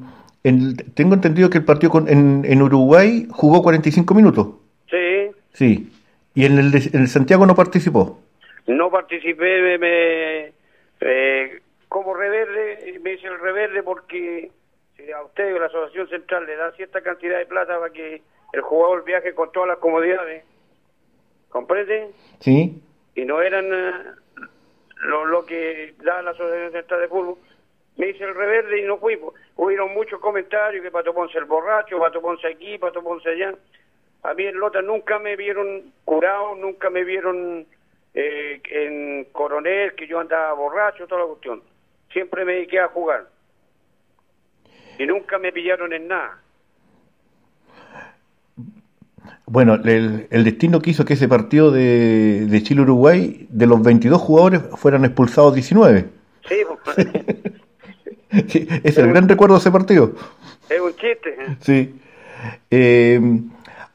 tengo 0.94 1.14
entendido 1.14 1.50
que 1.50 1.58
el 1.58 1.64
partido 1.64 1.90
con, 1.90 2.08
en, 2.08 2.44
en, 2.44 2.62
Uruguay 2.62 3.26
jugó 3.30 3.62
45 3.62 4.14
minutos. 4.14 4.48
Sí. 4.88 5.30
Sí. 5.52 5.92
¿Y 6.34 6.46
en 6.46 6.58
el, 6.58 6.74
en 6.74 7.00
el 7.00 7.08
Santiago 7.08 7.46
no 7.46 7.56
participó? 7.56 8.20
No 8.66 8.90
participé, 8.90 9.78
me, 9.78 10.52
eh, 11.00 11.60
como 11.92 12.14
reverde, 12.14 12.98
me 13.02 13.10
dice 13.10 13.26
el 13.26 13.38
reverde 13.38 13.82
porque 13.82 14.50
si 14.96 15.12
a 15.12 15.22
usted 15.24 15.54
o 15.54 15.58
la 15.58 15.66
Asociación 15.66 16.08
Central 16.08 16.46
le 16.46 16.56
da 16.56 16.72
cierta 16.72 17.02
cantidad 17.02 17.36
de 17.36 17.44
plata 17.44 17.78
para 17.78 17.92
que 17.92 18.22
el 18.54 18.60
jugador 18.62 19.04
viaje 19.04 19.34
con 19.34 19.52
todas 19.52 19.68
las 19.68 19.76
comodidades, 19.76 20.42
¿comprende? 21.50 22.12
Sí. 22.40 22.82
Y 23.14 23.26
no 23.26 23.42
eran 23.42 23.66
eh, 23.70 23.92
lo, 25.02 25.44
que 25.44 25.94
da 26.02 26.22
la 26.22 26.30
Asociación 26.30 26.72
Central 26.72 27.00
de 27.02 27.08
Fútbol. 27.08 27.36
Me 27.98 28.06
dice 28.06 28.24
el 28.24 28.34
reverde 28.34 28.80
y 28.80 28.86
no 28.86 28.96
fui. 28.96 29.20
Hubieron 29.56 29.92
muchos 29.92 30.18
comentarios 30.18 30.82
que 30.82 30.90
Pato 30.90 31.12
Ponce 31.12 31.36
el 31.36 31.44
borracho, 31.44 31.98
Pato 31.98 32.22
Ponce 32.22 32.48
aquí, 32.48 32.78
Pato 32.78 33.02
Ponce 33.02 33.28
allá. 33.28 33.54
A 34.22 34.32
mí 34.32 34.46
en 34.46 34.58
Lota 34.58 34.80
nunca 34.80 35.18
me 35.18 35.36
vieron 35.36 35.92
curado, 36.06 36.54
nunca 36.54 36.88
me 36.88 37.04
vieron 37.04 37.66
eh, 38.14 38.62
en 38.64 39.26
coronel, 39.26 39.94
que 39.94 40.06
yo 40.06 40.20
andaba 40.20 40.54
borracho, 40.54 41.06
toda 41.06 41.20
la 41.20 41.26
cuestión 41.26 41.71
siempre 42.12 42.44
me 42.44 42.54
dediqué 42.54 42.80
a 42.80 42.88
jugar. 42.88 43.26
Y 44.98 45.06
nunca 45.06 45.38
me 45.38 45.52
pillaron 45.52 45.92
en 45.92 46.08
nada. 46.08 46.38
Bueno, 49.46 49.74
el, 49.74 50.44
destino 50.44 50.80
quiso 50.80 51.04
que 51.04 51.14
ese 51.14 51.28
partido 51.28 51.70
de, 51.70 52.60
Chile-Uruguay, 52.62 53.46
de 53.50 53.66
los 53.66 53.82
22 53.82 54.20
jugadores, 54.20 54.62
fueran 54.76 55.04
expulsados 55.04 55.54
19. 55.54 56.06
Sí, 56.48 56.56
pues. 56.84 56.98
es 58.84 58.98
el 58.98 59.08
gran 59.08 59.28
recuerdo 59.28 59.56
de 59.56 59.60
ese 59.60 59.70
partido. 59.70 60.12
Es 60.70 60.80
un 60.80 60.94
chiste. 60.96 61.36
Sí. 61.60 62.00
Eh, 62.70 63.20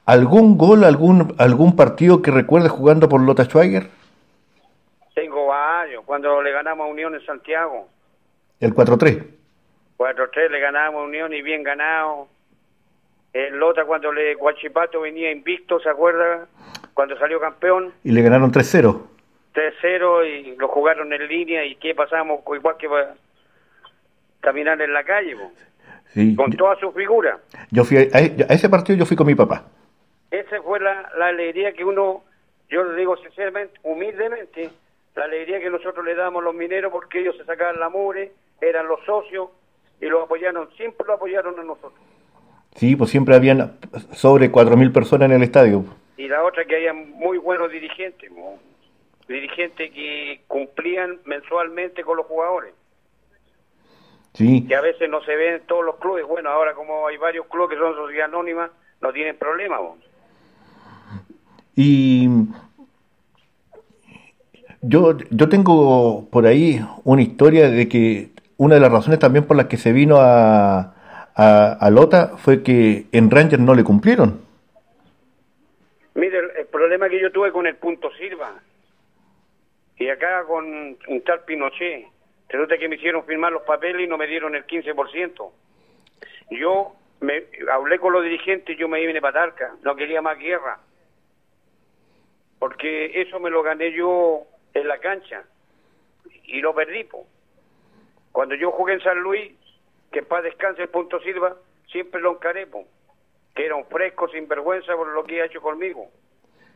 ¿Algún 0.05 0.57
gol, 0.57 0.83
algún, 0.83 1.35
algún 1.37 1.75
partido 1.75 2.21
que 2.21 2.31
recuerdes 2.31 2.71
jugando 2.71 3.09
por 3.09 3.21
Lota 3.21 3.43
Schwager? 3.45 3.87
Tengo 5.13 5.47
varios. 5.47 6.03
Cuando 6.05 6.41
le 6.41 6.51
ganamos 6.51 6.87
a 6.87 6.89
Unión 6.89 7.15
en 7.15 7.25
Santiago. 7.25 7.89
El 8.59 8.73
4-3. 8.73 9.23
4-3 9.97 10.49
le 10.49 10.59
ganamos 10.59 11.01
a 11.01 11.05
Unión 11.05 11.33
y 11.33 11.41
bien 11.41 11.63
ganado. 11.63 12.27
El 13.33 13.57
Lota 13.57 13.85
cuando 13.85 14.11
le 14.11 14.35
Guachipato 14.35 15.01
venía 15.01 15.31
invicto, 15.31 15.79
¿se 15.79 15.89
acuerda? 15.89 16.47
Cuando 16.93 17.17
salió 17.17 17.39
campeón. 17.39 17.93
Y 18.03 18.11
le 18.11 18.21
ganaron 18.21 18.51
3-0. 18.51 19.01
3-0 19.53 20.25
y 20.27 20.55
lo 20.55 20.67
jugaron 20.67 21.11
en 21.13 21.27
línea 21.27 21.65
y 21.65 21.75
¿qué 21.75 21.93
pasamos? 21.93 22.41
Igual 22.55 22.77
que 22.77 22.87
va 22.87 23.15
caminar 24.39 24.81
en 24.81 24.93
la 24.93 25.03
calle, 25.03 25.35
po. 25.35 25.51
Sí. 26.13 26.35
con 26.35 26.51
toda 26.51 26.79
su 26.79 26.91
figura. 26.93 27.39
Yo 27.69 27.83
fui 27.83 27.97
a, 27.97 28.01
a 28.01 28.53
ese 28.53 28.69
partido 28.69 28.97
yo 28.97 29.05
fui 29.05 29.17
con 29.17 29.27
mi 29.27 29.35
papá. 29.35 29.65
Esa 30.31 30.61
fue 30.61 30.79
la, 30.79 31.11
la 31.17 31.27
alegría 31.27 31.73
que 31.73 31.83
uno, 31.83 32.23
yo 32.69 32.83
le 32.83 32.97
digo 32.99 33.17
sinceramente, 33.17 33.79
humildemente, 33.83 34.69
la 35.15 35.25
alegría 35.25 35.59
que 35.59 35.69
nosotros 35.69 36.05
le 36.05 36.15
damos 36.15 36.41
a 36.41 36.45
los 36.45 36.55
mineros 36.55 36.91
porque 36.91 37.19
ellos 37.19 37.35
se 37.37 37.43
sacaban 37.45 37.79
la 37.79 37.89
mure, 37.89 38.31
eran 38.61 38.87
los 38.87 38.99
socios 39.05 39.49
y 40.01 40.05
los 40.07 40.23
apoyaron, 40.23 40.69
siempre 40.77 41.05
lo 41.07 41.13
apoyaron 41.13 41.59
a 41.59 41.63
nosotros. 41.63 41.93
Sí, 42.75 42.95
pues 42.95 43.09
siempre 43.09 43.35
habían 43.35 43.77
sobre 44.13 44.51
4.000 44.51 44.93
personas 44.93 45.29
en 45.29 45.37
el 45.37 45.43
estadio. 45.43 45.83
Y 46.15 46.27
la 46.27 46.43
otra 46.43 46.65
que 46.65 46.75
había 46.75 46.93
muy 46.93 47.37
buenos 47.37 47.71
dirigentes, 47.71 48.31
dirigentes 49.27 49.91
que 49.91 50.41
cumplían 50.47 51.19
mensualmente 51.25 52.03
con 52.03 52.17
los 52.17 52.25
jugadores, 52.25 52.73
Sí, 54.33 54.67
que 54.67 54.75
a 54.75 54.81
veces 54.81 55.09
no 55.09 55.19
se 55.23 55.35
ven 55.35 55.55
en 55.55 55.61
todos 55.61 55.83
los 55.83 55.95
clubes. 55.95 56.23
Bueno, 56.27 56.51
ahora 56.51 56.75
como 56.75 57.07
hay 57.07 57.17
varios 57.17 57.47
clubes 57.47 57.71
que 57.71 57.77
son 57.77 57.95
sociedad 57.95 58.25
anónima, 58.25 58.69
no 59.01 59.11
tienen 59.11 59.35
problema. 59.35 59.79
y 61.75 62.27
yo, 64.81 65.17
yo 65.31 65.49
tengo 65.49 66.27
por 66.29 66.45
ahí 66.45 66.79
una 67.03 67.23
historia 67.23 67.67
de 67.69 67.89
que 67.89 68.29
una 68.57 68.75
de 68.75 68.81
las 68.81 68.91
razones 68.91 69.19
también 69.19 69.45
por 69.45 69.55
las 69.55 69.67
que 69.67 69.77
se 69.77 69.91
vino 69.93 70.17
a, 70.19 70.93
a, 71.35 71.89
Lota 71.91 72.37
fue 72.37 72.63
que 72.63 73.05
en 73.11 73.29
Rangers 73.29 73.61
no 73.61 73.75
le 73.75 73.83
cumplieron. 73.83 74.41
Mire, 76.15 76.39
el, 76.59 76.65
problema 76.65 77.09
que 77.09 77.21
yo 77.21 77.31
tuve 77.31 77.51
con 77.51 77.67
el 77.67 77.75
punto 77.75 78.09
Silva 78.17 78.55
y 79.97 80.09
acá 80.09 80.43
con 80.45 80.65
un 80.65 81.21
tal 81.23 81.41
Pinochet, 81.45 82.07
resulta 82.49 82.77
que 82.77 82.89
me 82.89 82.95
hicieron 82.95 83.25
firmar 83.25 83.51
los 83.51 83.63
papeles 83.63 84.05
y 84.05 84.07
no 84.07 84.17
me 84.17 84.27
dieron 84.27 84.55
el 84.55 84.65
15%. 84.65 85.51
Yo 86.51 86.93
me 87.19 87.43
hablé 87.71 87.99
con 87.99 88.13
los 88.13 88.23
dirigentes 88.23 88.75
y 88.75 88.79
yo 88.79 88.87
me 88.87 89.05
vine 89.05 89.21
para 89.21 89.41
Talca, 89.41 89.75
no 89.83 89.95
quería 89.95 90.21
más 90.21 90.37
guerra. 90.39 90.79
Porque 92.59 93.21
eso 93.21 93.39
me 93.39 93.51
lo 93.51 93.61
gané 93.61 93.91
yo 93.91 94.43
en 94.73 94.87
la 94.87 94.97
cancha 94.97 95.43
y 96.45 96.61
lo 96.61 96.73
perdí. 96.73 97.03
po. 97.03 97.27
Cuando 98.31 98.55
yo 98.55 98.71
jugué 98.71 98.93
en 98.93 99.01
San 99.01 99.19
Luis, 99.19 99.51
que 100.11 100.23
para 100.23 100.43
descanse 100.43 100.83
el 100.83 100.89
punto 100.89 101.19
Silva, 101.21 101.55
siempre 101.91 102.21
lo 102.21 102.33
encaré, 102.33 102.67
po, 102.67 102.85
que 103.55 103.65
era 103.65 103.75
un 103.75 103.85
fresco 103.85 104.27
sin 104.29 104.47
vergüenza 104.47 104.95
por 104.95 105.07
lo 105.07 105.23
que 105.23 105.41
ha 105.41 105.45
hecho 105.45 105.61
conmigo. 105.61 106.07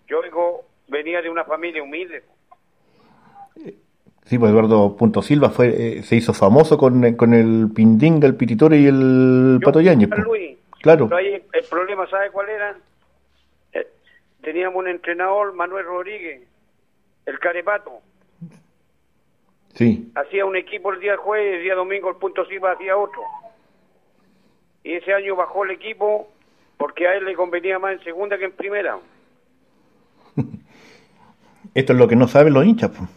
Yo 0.07 0.21
vengo, 0.21 0.65
venía 0.87 1.21
de 1.21 1.29
una 1.29 1.43
familia 1.43 1.83
humilde. 1.83 2.23
Sí, 4.25 4.37
pues 4.37 4.51
Eduardo 4.51 4.95
Punto 4.95 5.21
Silva 5.21 5.49
fue, 5.49 5.67
eh, 5.69 6.03
se 6.03 6.15
hizo 6.15 6.33
famoso 6.33 6.77
con, 6.77 7.15
con 7.15 7.33
el 7.33 7.69
Pindinga, 7.75 8.27
el 8.27 8.35
Pititore 8.35 8.77
y 8.77 8.85
el 8.87 9.57
Yo 9.59 9.65
Pato 9.65 9.81
Yáñez, 9.81 10.09
pues. 10.09 10.23
Luis, 10.23 10.57
Claro, 10.81 11.07
pero 11.07 11.17
ahí 11.17 11.43
el 11.53 11.63
problema, 11.69 12.07
¿sabe 12.09 12.31
cuál 12.31 12.49
era? 12.49 12.75
Eh, 13.73 13.87
teníamos 14.41 14.77
un 14.77 14.87
entrenador, 14.87 15.53
Manuel 15.53 15.85
Rodríguez, 15.85 16.41
el 17.25 17.39
Carepato. 17.39 17.99
Sí. 19.75 20.11
Hacía 20.15 20.45
un 20.45 20.55
equipo 20.55 20.91
el 20.91 20.99
día 20.99 21.17
jueves, 21.17 21.57
el 21.57 21.63
día 21.63 21.75
domingo 21.75 22.09
el 22.09 22.15
punto 22.17 22.45
Silva 22.45 22.71
hacía 22.73 22.97
otro. 22.97 23.21
Y 24.83 24.93
ese 24.93 25.13
año 25.13 25.35
bajó 25.35 25.63
el 25.65 25.71
equipo 25.71 26.29
porque 26.77 27.07
a 27.07 27.15
él 27.15 27.25
le 27.25 27.35
convenía 27.35 27.77
más 27.79 27.93
en 27.93 28.03
segunda 28.03 28.37
que 28.37 28.45
en 28.45 28.51
primera. 28.53 28.97
Esto 31.73 31.93
es 31.93 31.99
lo 31.99 32.07
que 32.07 32.15
no 32.15 32.27
saben 32.27 32.53
los 32.53 32.65
hinchas, 32.65 32.91
pues. 32.97 33.09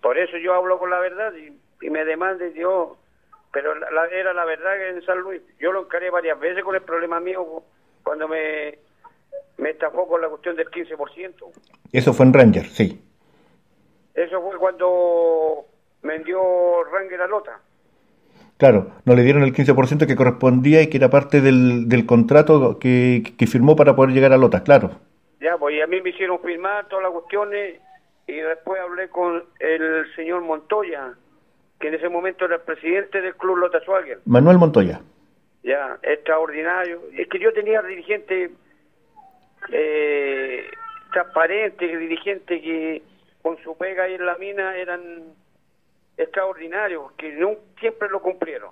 Por 0.00 0.18
eso 0.18 0.36
yo 0.38 0.54
hablo 0.54 0.78
con 0.78 0.90
la 0.90 0.98
verdad 0.98 1.32
y, 1.34 1.86
y 1.86 1.90
me 1.90 2.04
demande 2.04 2.52
yo, 2.54 2.96
pero 3.52 3.74
la, 3.74 3.90
la- 3.90 4.06
era 4.08 4.32
la 4.32 4.44
verdad 4.44 4.76
que 4.76 4.88
en 4.90 5.02
San 5.04 5.20
Luis. 5.20 5.40
Yo 5.60 5.72
lo 5.72 5.82
encaré 5.84 6.10
varias 6.10 6.38
veces 6.40 6.64
con 6.64 6.74
el 6.74 6.82
problema 6.82 7.20
mío 7.20 7.62
cuando 8.02 8.26
me, 8.26 8.78
me 9.58 9.70
estafó 9.70 10.08
con 10.08 10.20
la 10.20 10.28
cuestión 10.28 10.56
del 10.56 10.68
15%. 10.70 11.34
Eso 11.92 12.12
fue 12.12 12.26
en 12.26 12.32
Rangers, 12.32 12.72
sí. 12.72 13.00
Eso 14.14 14.42
fue 14.42 14.58
cuando 14.58 15.66
vendió 16.02 16.40
Ranger 16.84 17.22
a 17.22 17.26
Lota. 17.26 17.60
Claro, 18.58 18.92
no 19.04 19.14
le 19.14 19.22
dieron 19.22 19.42
el 19.42 19.52
15% 19.52 20.06
que 20.06 20.16
correspondía 20.16 20.82
y 20.82 20.88
que 20.88 20.98
era 20.98 21.10
parte 21.10 21.40
del, 21.40 21.88
del 21.88 22.06
contrato 22.06 22.78
que, 22.78 23.22
que 23.36 23.46
firmó 23.46 23.74
para 23.74 23.96
poder 23.96 24.12
llegar 24.12 24.32
a 24.32 24.36
Lota, 24.36 24.62
claro. 24.62 24.90
Ya, 25.40 25.58
pues 25.58 25.74
y 25.74 25.80
a 25.80 25.86
mí 25.86 26.00
me 26.00 26.10
hicieron 26.10 26.38
firmar 26.40 26.86
todas 26.86 27.02
las 27.02 27.12
cuestiones 27.12 27.80
y 28.26 28.34
después 28.34 28.80
hablé 28.80 29.08
con 29.08 29.42
el 29.58 30.14
señor 30.14 30.42
Montoya, 30.42 31.14
que 31.80 31.88
en 31.88 31.94
ese 31.94 32.08
momento 32.08 32.44
era 32.44 32.56
el 32.56 32.62
presidente 32.62 33.20
del 33.20 33.34
club 33.34 33.56
Lota 33.56 33.80
Schwager. 33.80 34.20
Manuel 34.26 34.58
Montoya. 34.58 35.00
Ya, 35.64 35.98
extraordinario. 36.02 37.00
Es 37.16 37.28
que 37.28 37.38
yo 37.38 37.52
tenía 37.52 37.82
dirigente 37.82 38.52
eh, 39.70 40.64
transparente, 41.12 41.96
dirigente 41.96 42.60
que 42.60 43.02
con 43.42 43.58
su 43.58 43.76
pega 43.76 44.04
ahí 44.04 44.14
en 44.14 44.26
la 44.26 44.36
mina 44.38 44.76
eran 44.76 45.02
extraordinarios, 46.16 47.12
que 47.12 47.32
no, 47.32 47.56
siempre 47.80 48.08
lo 48.08 48.20
cumplieron. 48.20 48.70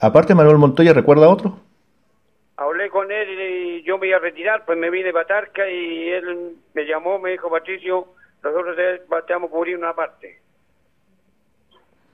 Aparte, 0.00 0.34
Manuel 0.34 0.58
Montoya, 0.58 0.92
¿recuerda 0.92 1.28
otro? 1.28 1.58
Hablé 2.56 2.90
con 2.90 3.10
él 3.10 3.28
y 3.40 3.82
yo 3.82 3.98
me 3.98 4.08
iba 4.08 4.16
a 4.16 4.20
retirar, 4.20 4.64
pues 4.64 4.78
me 4.78 4.90
vine 4.90 5.12
para 5.12 5.26
Tarca 5.26 5.68
y 5.68 6.10
él 6.10 6.56
me 6.74 6.84
llamó, 6.84 7.18
me 7.18 7.30
dijo, 7.30 7.50
Patricio, 7.50 8.06
nosotros 8.42 8.76
te 8.76 9.32
vamos 9.32 9.48
a 9.48 9.52
cubrir 9.52 9.76
una 9.76 9.94
parte. 9.94 10.40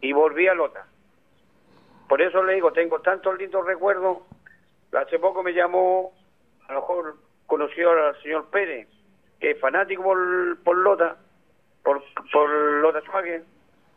Y 0.01 0.13
volví 0.13 0.47
a 0.47 0.55
Lota. 0.55 0.87
Por 2.09 2.23
eso 2.23 2.43
le 2.43 2.55
digo, 2.55 2.73
tengo 2.73 3.01
tantos 3.01 3.37
lindos 3.39 3.67
recuerdos. 3.67 4.19
Hace 4.93 5.19
poco 5.19 5.43
me 5.43 5.53
llamó, 5.53 6.13
a 6.69 6.73
lo 6.73 6.81
mejor 6.81 7.17
conoció 7.47 7.91
al 7.91 8.21
señor 8.23 8.49
Pérez, 8.51 8.89
que 9.41 9.53
es 9.53 9.61
fanático 9.61 10.03
por, 10.03 10.63
por 10.63 10.77
Lota, 10.77 11.17
por, 11.83 12.03
por 12.33 12.51
Lota 12.51 13.01
Schwager, 13.03 13.43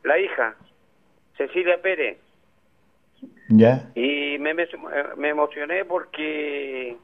la 0.04 0.20
hija, 0.20 0.56
Cecilia 1.38 1.82
Pérez. 1.82 2.18
Ya. 3.50 3.90
Y 3.96 4.38
me, 4.40 4.54
me, 4.54 5.30
emocioné 5.30 5.84
porque 5.86 6.96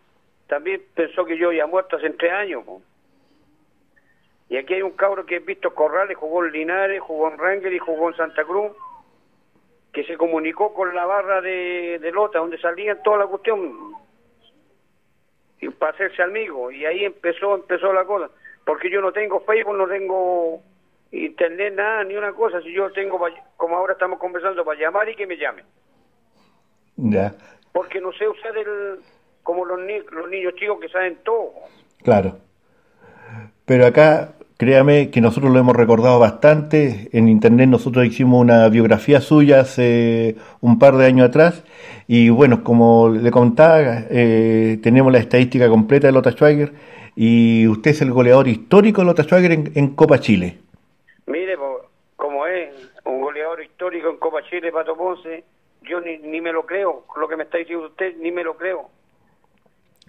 también 0.47 0.81
pensó 0.93 1.25
que 1.25 1.37
yo 1.37 1.47
había 1.47 1.65
muerto 1.65 1.97
hace 1.97 2.09
tres 2.11 2.31
años. 2.31 2.63
po. 2.63 2.81
Y 4.49 4.57
aquí 4.57 4.75
hay 4.75 4.81
un 4.83 4.91
cabro 4.91 5.25
que 5.25 5.37
he 5.37 5.39
visto 5.39 5.73
Corrales, 5.73 6.17
jugó 6.17 6.45
en 6.45 6.51
Linares, 6.51 7.01
jugó 7.01 7.31
en 7.31 7.37
Ranger 7.37 7.73
y 7.73 7.79
jugó 7.79 8.09
en 8.09 8.15
Santa 8.15 8.43
Cruz, 8.43 8.71
que 9.91 10.03
se 10.03 10.17
comunicó 10.17 10.73
con 10.73 10.93
la 10.93 11.05
barra 11.05 11.41
de, 11.41 11.99
de 11.99 12.11
Lota, 12.11 12.39
donde 12.39 12.59
salían 12.59 13.01
toda 13.01 13.17
la 13.17 13.27
cuestión, 13.27 13.95
y 15.59 15.69
para 15.69 15.93
hacerse 15.93 16.21
amigo. 16.21 16.69
Y 16.71 16.85
ahí 16.85 17.05
empezó, 17.05 17.55
empezó 17.55 17.91
la 17.91 18.05
cosa. 18.05 18.29
Porque 18.65 18.89
yo 18.89 19.01
no 19.01 19.11
tengo 19.11 19.39
Facebook, 19.41 19.75
no 19.75 19.87
tengo 19.87 20.61
internet, 21.23 21.73
nada, 21.75 22.03
ni 22.03 22.15
una 22.15 22.33
cosa. 22.33 22.61
Si 22.61 22.73
yo 22.73 22.91
tengo, 22.91 23.19
como 23.57 23.77
ahora 23.77 23.93
estamos 23.93 24.19
conversando, 24.19 24.63
para 24.65 24.79
llamar 24.79 25.07
y 25.09 25.15
que 25.15 25.25
me 25.27 25.37
llamen 25.37 25.65
Ya. 26.97 27.33
porque 27.71 27.99
no 28.01 28.11
sé 28.13 28.27
usar 28.27 28.57
el 28.57 28.99
como 29.43 29.63
los, 29.65 29.79
ni- 29.81 29.99
los 30.11 30.29
niños 30.29 30.55
chicos 30.55 30.79
que 30.81 30.89
saben 30.89 31.17
todo. 31.23 31.51
Claro. 32.03 32.37
Pero 33.65 33.85
acá, 33.85 34.33
créame 34.57 35.11
que 35.11 35.21
nosotros 35.21 35.51
lo 35.53 35.59
hemos 35.59 35.75
recordado 35.75 36.17
bastante. 36.19 37.09
En 37.11 37.27
internet 37.27 37.69
nosotros 37.69 38.05
hicimos 38.05 38.41
una 38.41 38.67
biografía 38.69 39.21
suya 39.21 39.59
hace 39.61 40.35
un 40.61 40.79
par 40.79 40.95
de 40.95 41.05
años 41.05 41.29
atrás. 41.29 41.63
Y 42.07 42.29
bueno, 42.29 42.63
como 42.63 43.09
le 43.09 43.29
contaba, 43.31 44.03
eh, 44.09 44.79
tenemos 44.81 45.11
la 45.11 45.19
estadística 45.19 45.67
completa 45.69 46.07
de 46.07 46.13
Lota 46.13 46.31
Schwager. 46.31 46.73
Y 47.15 47.67
usted 47.67 47.91
es 47.91 48.01
el 48.01 48.11
goleador 48.11 48.47
histórico 48.47 49.01
de 49.01 49.05
Lota 49.05 49.23
Schwager 49.23 49.51
en, 49.51 49.71
en 49.75 49.89
Copa 49.95 50.19
Chile. 50.19 50.57
Mire, 51.27 51.55
po, 51.57 51.81
como 52.15 52.45
es 52.47 52.69
un 53.05 53.21
goleador 53.21 53.61
histórico 53.85 54.09
en 54.09 54.17
Copa 54.17 54.41
Chile, 54.49 54.71
Pato 54.71 54.95
Ponce, 54.95 55.43
yo 55.83 56.01
ni, 56.01 56.17
ni 56.17 56.41
me 56.41 56.51
lo 56.51 56.65
creo, 56.65 57.05
lo 57.17 57.27
que 57.27 57.37
me 57.37 57.43
está 57.43 57.59
diciendo 57.59 57.85
usted, 57.85 58.15
ni 58.17 58.31
me 58.31 58.43
lo 58.43 58.57
creo. 58.57 58.89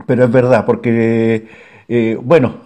Pero 0.07 0.25
es 0.25 0.33
verdad, 0.33 0.65
porque, 0.65 1.47
eh, 1.89 2.17
bueno, 2.19 2.61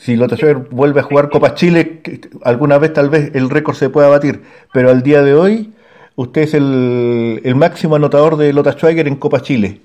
si 0.00 0.16
Lota 0.16 0.36
Schwager 0.36 0.58
vuelve 0.58 1.00
a 1.00 1.04
jugar 1.04 1.30
Copa 1.30 1.54
Chile, 1.54 2.02
alguna 2.44 2.78
vez 2.78 2.92
tal 2.92 3.08
vez 3.08 3.34
el 3.34 3.48
récord 3.48 3.74
se 3.74 3.88
pueda 3.88 4.08
batir, 4.08 4.42
pero 4.72 4.90
al 4.90 5.02
día 5.02 5.22
de 5.22 5.34
hoy 5.34 5.72
usted 6.16 6.42
es 6.42 6.52
el, 6.52 7.40
el 7.42 7.54
máximo 7.54 7.96
anotador 7.96 8.36
de 8.36 8.52
Lota 8.52 8.72
Schwager 8.72 9.08
en 9.08 9.16
Copa 9.16 9.40
Chile. 9.40 9.80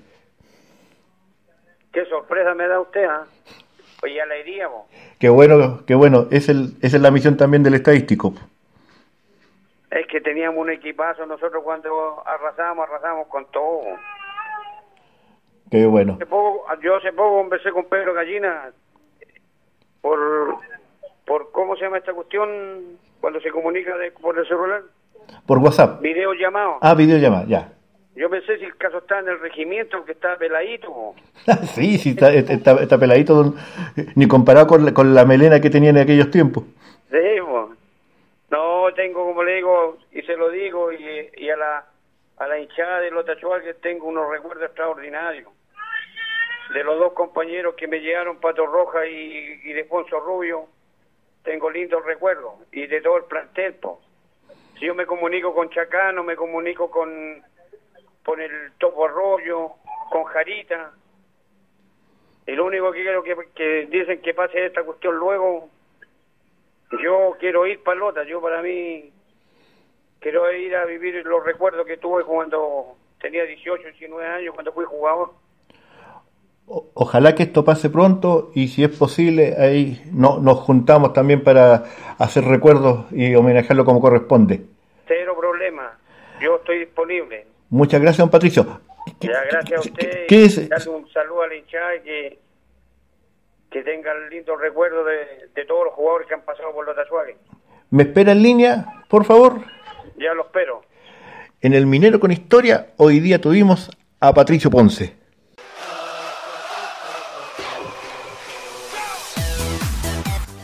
Qué 1.94 2.06
sorpresa 2.08 2.54
me 2.54 2.68
da 2.68 2.82
usted, 2.82 3.06
¿ah? 3.06 3.26
pues 4.02 4.14
ya 4.14 4.26
la 4.26 4.38
iríamos. 4.38 4.88
Qué 5.20 5.30
bueno, 5.30 5.86
qué 5.86 5.96
bueno. 5.96 6.28
Es 6.32 6.50
el, 6.50 6.76
esa 6.82 6.98
es 6.98 7.02
la 7.02 7.12
misión 7.12 7.38
también 7.38 7.64
del 7.64 7.76
estadístico. 7.76 8.34
Es 9.92 10.08
que 10.08 10.20
teníamos 10.22 10.60
un 10.60 10.70
equipazo 10.72 11.26
nosotros 11.26 11.64
cuando 11.64 12.24
arrasamos, 12.28 12.88
arrasamos 12.90 13.28
con 13.28 13.46
todo. 13.52 13.82
Qué 15.72 15.86
bueno. 15.86 16.14
Hace 16.14 16.26
poco- 16.26 16.66
yo 16.82 16.96
hace 16.96 17.12
poco 17.14 17.38
conversé 17.38 17.72
con 17.72 17.86
Pedro 17.86 18.14
Gallina 18.14 18.72
por, 20.02 20.56
por 21.26 21.52
cómo 21.52 21.76
se 21.76 21.84
llama 21.84 21.98
esta 21.98 22.14
cuestión 22.14 22.50
cuando 23.22 23.40
se 23.42 23.52
comunica 23.52 23.96
de- 23.98 24.12
por 24.12 24.38
el 24.38 24.48
celular, 24.48 24.82
Por 25.48 25.58
WhatsApp. 25.60 26.02
videollamado. 26.02 26.78
Ah, 26.82 26.94
videollamada, 26.94 27.46
ya. 27.48 27.72
Yo 28.16 28.30
pensé 28.30 28.58
si 28.60 28.66
el 28.66 28.78
caso 28.78 29.00
está 29.00 29.20
en 29.20 29.28
el 29.28 29.40
regimiento, 29.40 30.06
que 30.06 30.14
está 30.14 30.38
peladito. 30.38 31.14
sí, 31.74 31.98
sí, 31.98 32.12
está, 32.12 32.32
está- 32.32 32.82
está 32.82 32.98
peladito, 32.98 33.34
don- 33.34 33.56
ni 34.16 34.28
comparado 34.28 34.68
con 34.68 34.86
la, 34.86 34.94
con 34.94 35.14
la 35.14 35.26
melena 35.26 35.60
que 35.60 35.70
tenía 35.70 35.90
en 35.90 35.98
aquellos 35.98 36.30
tiempos. 36.32 36.64
Sí, 37.12 37.18
po. 37.42 37.72
No, 38.56 38.94
tengo, 38.94 39.26
como 39.26 39.44
le 39.44 39.56
digo, 39.56 39.98
y 40.14 40.22
se 40.22 40.38
lo 40.38 40.50
digo, 40.50 40.90
y, 40.90 41.50
a 41.50 41.58
la 41.58 41.86
a 42.38 42.48
la 42.48 42.58
hinchada 42.58 43.02
de 43.02 43.12
los 43.12 43.26
que 43.26 43.74
tengo 43.82 44.08
unos 44.08 44.30
recuerdos 44.30 44.64
extraordinarios. 44.68 45.52
De 46.74 46.82
los 46.86 46.98
dos 46.98 47.12
compañeros 47.12 47.76
que 47.76 47.90
me 47.90 48.00
llegaron, 48.00 48.40
Pato 48.40 48.66
Roja 48.66 49.08
y, 49.08 49.60
y 49.62 49.74
Defonso 49.74 50.22
Rubio, 50.22 50.68
tengo 51.44 51.70
lindos 51.70 52.06
recuerdos. 52.06 52.54
Y 52.72 52.88
de 52.88 53.02
todo 53.02 53.18
el 53.18 53.26
plantel. 53.26 53.76
Si 54.80 54.86
yo 54.86 54.96
me 54.96 55.06
comunico 55.06 55.54
con 55.54 55.70
Chacano, 55.70 56.24
me 56.24 56.38
comunico 56.38 56.90
con, 56.90 57.44
con 58.24 58.42
el 58.42 58.72
Topo 58.78 59.06
Arroyo, 59.06 59.74
con 60.10 60.24
Jarita. 60.24 60.94
Lo 62.48 62.66
único 62.66 62.94
que 62.94 63.02
quiero 63.02 63.22
que, 63.22 63.36
que 63.54 63.86
dicen 63.88 64.22
que 64.22 64.34
pase 64.34 64.66
esta 64.66 64.84
cuestión 64.84 65.18
luego, 65.18 65.70
yo 67.04 67.36
quiero 67.40 67.66
ir 67.68 67.82
para 67.84 68.00
Lota, 68.00 68.24
yo 68.24 68.42
para 68.42 68.62
mí 68.62 69.12
quiero 70.20 70.52
ir 70.52 70.76
a 70.76 70.86
vivir 70.86 71.24
los 71.26 71.44
recuerdos 71.46 71.86
que 71.86 71.98
tuve 71.98 72.24
cuando 72.24 72.96
tenía 73.20 73.44
18, 73.46 73.84
19 73.90 74.26
años, 74.28 74.54
cuando 74.54 74.72
fui 74.74 74.86
jugador. 74.86 75.32
O- 76.68 76.88
Ojalá 76.96 77.36
que 77.36 77.44
esto 77.44 77.64
pase 77.64 77.90
pronto 77.90 78.52
y 78.56 78.68
si 78.70 78.84
es 78.84 78.90
posible, 78.98 79.56
ahí 79.58 80.02
no, 80.12 80.40
nos 80.40 80.60
juntamos 80.60 81.14
también 81.14 81.44
para 81.44 81.84
hacer 82.18 82.44
recuerdos 82.46 83.06
y 83.12 83.36
homenajearlo 83.36 83.86
como 83.86 84.02
corresponde. 84.02 84.62
Cero 85.08 85.36
problema, 85.40 85.98
yo 86.42 86.56
estoy 86.58 86.80
disponible. 86.80 87.46
Muchas 87.70 88.02
gracias, 88.02 88.20
don 88.20 88.30
Patricio. 88.32 88.66
¿Qué- 89.20 89.28
Ya, 89.28 89.44
gracias 89.44 89.78
a 89.78 89.82
usted. 89.82 90.26
qué 90.28 90.46
es? 90.46 90.68
Darle 90.70 90.90
un 90.90 91.08
saludo 91.12 91.44
a 91.44 91.48
la 91.48 91.56
hinchada 91.56 91.96
y 91.98 92.02
que, 92.02 92.40
que 93.76 93.84
tengan 93.84 94.30
lindos 94.30 94.58
recuerdos 94.58 95.06
de, 95.06 95.50
de 95.54 95.66
todos 95.66 95.84
los 95.84 95.94
jugadores 95.96 96.30
que 96.30 96.34
han 96.34 96.46
pasado 96.46 96.72
por 96.74 96.86
Lota 96.86 97.06
Suárez. 97.10 97.36
¿Me 97.90 98.04
espera 98.04 98.32
en 98.32 98.42
línea, 98.42 98.86
por 99.10 99.26
favor? 99.26 99.60
Ya 100.18 100.34
lo 100.34 100.46
espero. 100.46 100.82
En 101.60 101.74
el 101.74 101.86
Minero 101.86 102.22
con 102.22 102.32
Historia, 102.32 102.94
hoy 102.96 103.20
día 103.20 103.42
tuvimos 103.42 103.90
a 104.22 104.34
Patricio 104.34 104.72
Ponce. 104.72 105.18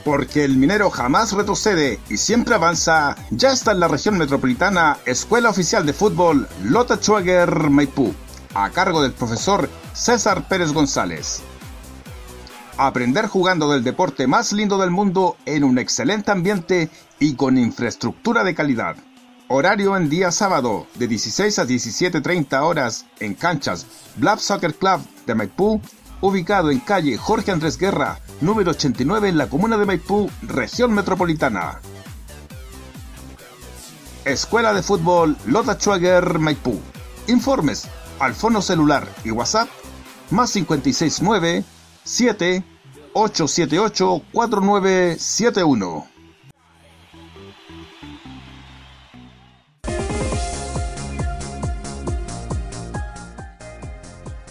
Porque 0.06 0.46
el 0.46 0.56
minero 0.56 0.90
jamás 0.90 1.34
retrocede 1.34 2.00
y 2.10 2.16
siempre 2.16 2.56
avanza, 2.56 3.18
ya 3.30 3.52
está 3.52 3.74
en 3.74 3.82
la 3.82 3.90
región 3.90 4.18
metropolitana 4.18 5.00
Escuela 5.06 5.50
Oficial 5.50 5.86
de 5.86 5.92
Fútbol 5.92 6.48
Lota 6.64 6.96
Schwager 6.96 7.70
Maipú, 7.70 8.16
a 8.54 8.70
cargo 8.70 9.04
del 9.04 9.12
profesor 9.12 9.68
César 9.92 10.48
Pérez 10.48 10.72
González. 10.72 11.44
Aprender 12.84 13.28
jugando 13.28 13.72
del 13.72 13.84
deporte 13.84 14.26
más 14.26 14.54
lindo 14.54 14.80
del 14.80 14.90
mundo 14.90 15.38
en 15.46 15.64
un 15.64 15.78
excelente 15.78 16.32
ambiente 16.32 16.90
y 17.20 17.36
con 17.36 17.60
infraestructura 17.60 18.44
de 18.44 18.56
calidad. 18.56 18.96
Horario 19.50 19.96
en 19.96 20.10
día 20.10 20.32
sábado 20.32 20.88
de 20.96 21.08
16 21.08 21.60
a 21.60 21.68
17.30 21.68 22.60
horas 22.64 23.06
en 23.20 23.36
canchas 23.36 23.86
Blab 24.16 24.40
Soccer 24.40 24.74
Club 24.74 25.00
de 25.28 25.36
Maipú, 25.36 25.80
ubicado 26.22 26.72
en 26.72 26.80
calle 26.80 27.18
Jorge 27.18 27.52
Andrés 27.52 27.78
Guerra, 27.78 28.20
número 28.42 28.72
89 28.72 29.30
en 29.30 29.38
la 29.38 29.48
comuna 29.48 29.78
de 29.78 29.86
Maipú, 29.86 30.32
región 30.42 30.92
metropolitana. 30.92 31.82
Escuela 34.26 34.74
de 34.74 34.82
Fútbol 34.82 35.38
Lota 35.46 35.76
Schwager 35.76 36.40
Maipú. 36.40 36.80
Informes 37.28 37.88
al 38.18 38.34
fono 38.34 38.60
celular 38.60 39.08
y 39.24 39.30
WhatsApp 39.30 39.70
más 40.32 40.52
569 40.52 41.64
7 42.04 42.64
878 43.14 44.22
4971. 44.32 46.08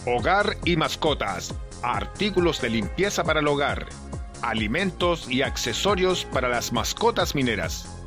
Hogar 0.06 0.56
y 0.64 0.76
mascotas, 0.76 1.54
artículos 1.82 2.60
de 2.60 2.70
limpieza 2.70 3.22
para 3.22 3.40
el 3.40 3.48
hogar, 3.48 3.86
alimentos 4.42 5.30
y 5.30 5.42
accesorios 5.42 6.24
para 6.24 6.48
las 6.48 6.72
mascotas 6.72 7.34
mineras. 7.34 7.99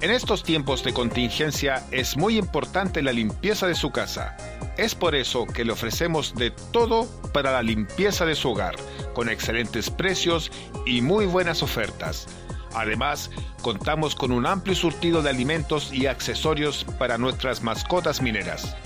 En 0.00 0.12
estos 0.12 0.44
tiempos 0.44 0.84
de 0.84 0.92
contingencia 0.92 1.84
es 1.90 2.16
muy 2.16 2.38
importante 2.38 3.02
la 3.02 3.12
limpieza 3.12 3.66
de 3.66 3.74
su 3.74 3.90
casa. 3.90 4.36
Es 4.76 4.94
por 4.94 5.16
eso 5.16 5.44
que 5.44 5.64
le 5.64 5.72
ofrecemos 5.72 6.36
de 6.36 6.52
todo 6.52 7.08
para 7.32 7.50
la 7.50 7.64
limpieza 7.64 8.24
de 8.24 8.36
su 8.36 8.50
hogar, 8.50 8.76
con 9.12 9.28
excelentes 9.28 9.90
precios 9.90 10.52
y 10.86 11.02
muy 11.02 11.26
buenas 11.26 11.64
ofertas. 11.64 12.28
Además, 12.74 13.32
contamos 13.60 14.14
con 14.14 14.30
un 14.30 14.46
amplio 14.46 14.76
surtido 14.76 15.20
de 15.20 15.30
alimentos 15.30 15.92
y 15.92 16.06
accesorios 16.06 16.86
para 17.00 17.18
nuestras 17.18 17.64
mascotas 17.64 18.22
mineras. 18.22 18.76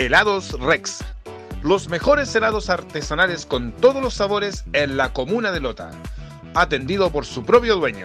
Helados 0.05 0.61
Rex. 0.61 1.03
Los 1.63 1.89
mejores 1.89 2.35
helados 2.35 2.69
artesanales 2.69 3.47
con 3.47 3.73
todos 3.73 4.03
los 4.03 4.13
sabores 4.13 4.63
en 4.75 4.99
la 4.99 5.15
comuna 5.15 5.51
de 5.51 5.61
Lota. 5.61 5.93
Atendido 6.55 7.11
por 7.11 7.25
su 7.25 7.43
propio 7.43 7.77
dueño. 7.77 8.05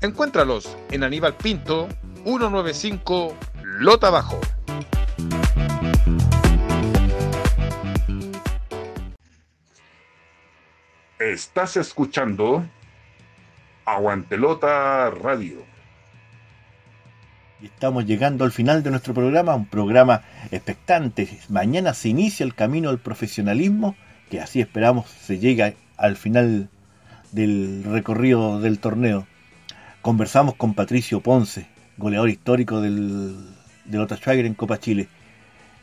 Encuéntralos 0.00 0.74
en 0.90 1.04
Aníbal 1.04 1.34
Pinto, 1.34 1.88
195 2.24 3.36
Lota 3.62 4.08
Bajo. 4.08 4.40
Estás 11.18 11.76
escuchando 11.76 12.64
Aguantelota 13.84 15.10
Radio. 15.10 15.65
Y 17.60 17.66
estamos 17.66 18.04
llegando 18.04 18.44
al 18.44 18.52
final 18.52 18.82
de 18.82 18.90
nuestro 18.90 19.14
programa, 19.14 19.54
un 19.54 19.66
programa 19.66 20.22
expectante. 20.50 21.38
Mañana 21.48 21.94
se 21.94 22.10
inicia 22.10 22.44
el 22.44 22.54
camino 22.54 22.90
al 22.90 22.98
profesionalismo, 22.98 23.96
que 24.30 24.40
así 24.40 24.60
esperamos 24.60 25.08
se 25.08 25.38
llegue 25.38 25.76
al 25.96 26.16
final 26.16 26.68
del 27.32 27.84
recorrido 27.84 28.60
del 28.60 28.78
torneo. 28.78 29.26
Conversamos 30.02 30.54
con 30.54 30.74
Patricio 30.74 31.20
Ponce, 31.20 31.66
goleador 31.96 32.28
histórico 32.28 32.80
del, 32.80 33.36
del 33.86 34.06
Schwager 34.06 34.44
en 34.44 34.54
Copa 34.54 34.78
Chile. 34.78 35.08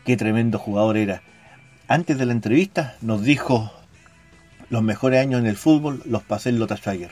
Qué 0.05 0.15
tremendo 0.15 0.59
jugador 0.59 0.97
era. 0.97 1.23
Antes 1.87 2.17
de 2.17 2.25
la 2.25 2.33
entrevista 2.33 2.95
nos 3.01 3.23
dijo 3.23 3.71
los 4.69 4.83
mejores 4.83 5.21
años 5.21 5.39
en 5.41 5.47
el 5.47 5.57
fútbol 5.57 6.01
los 6.05 6.23
pasé 6.23 6.49
en 6.49 6.59
Lota 6.59 6.77
Schwager. 6.77 7.11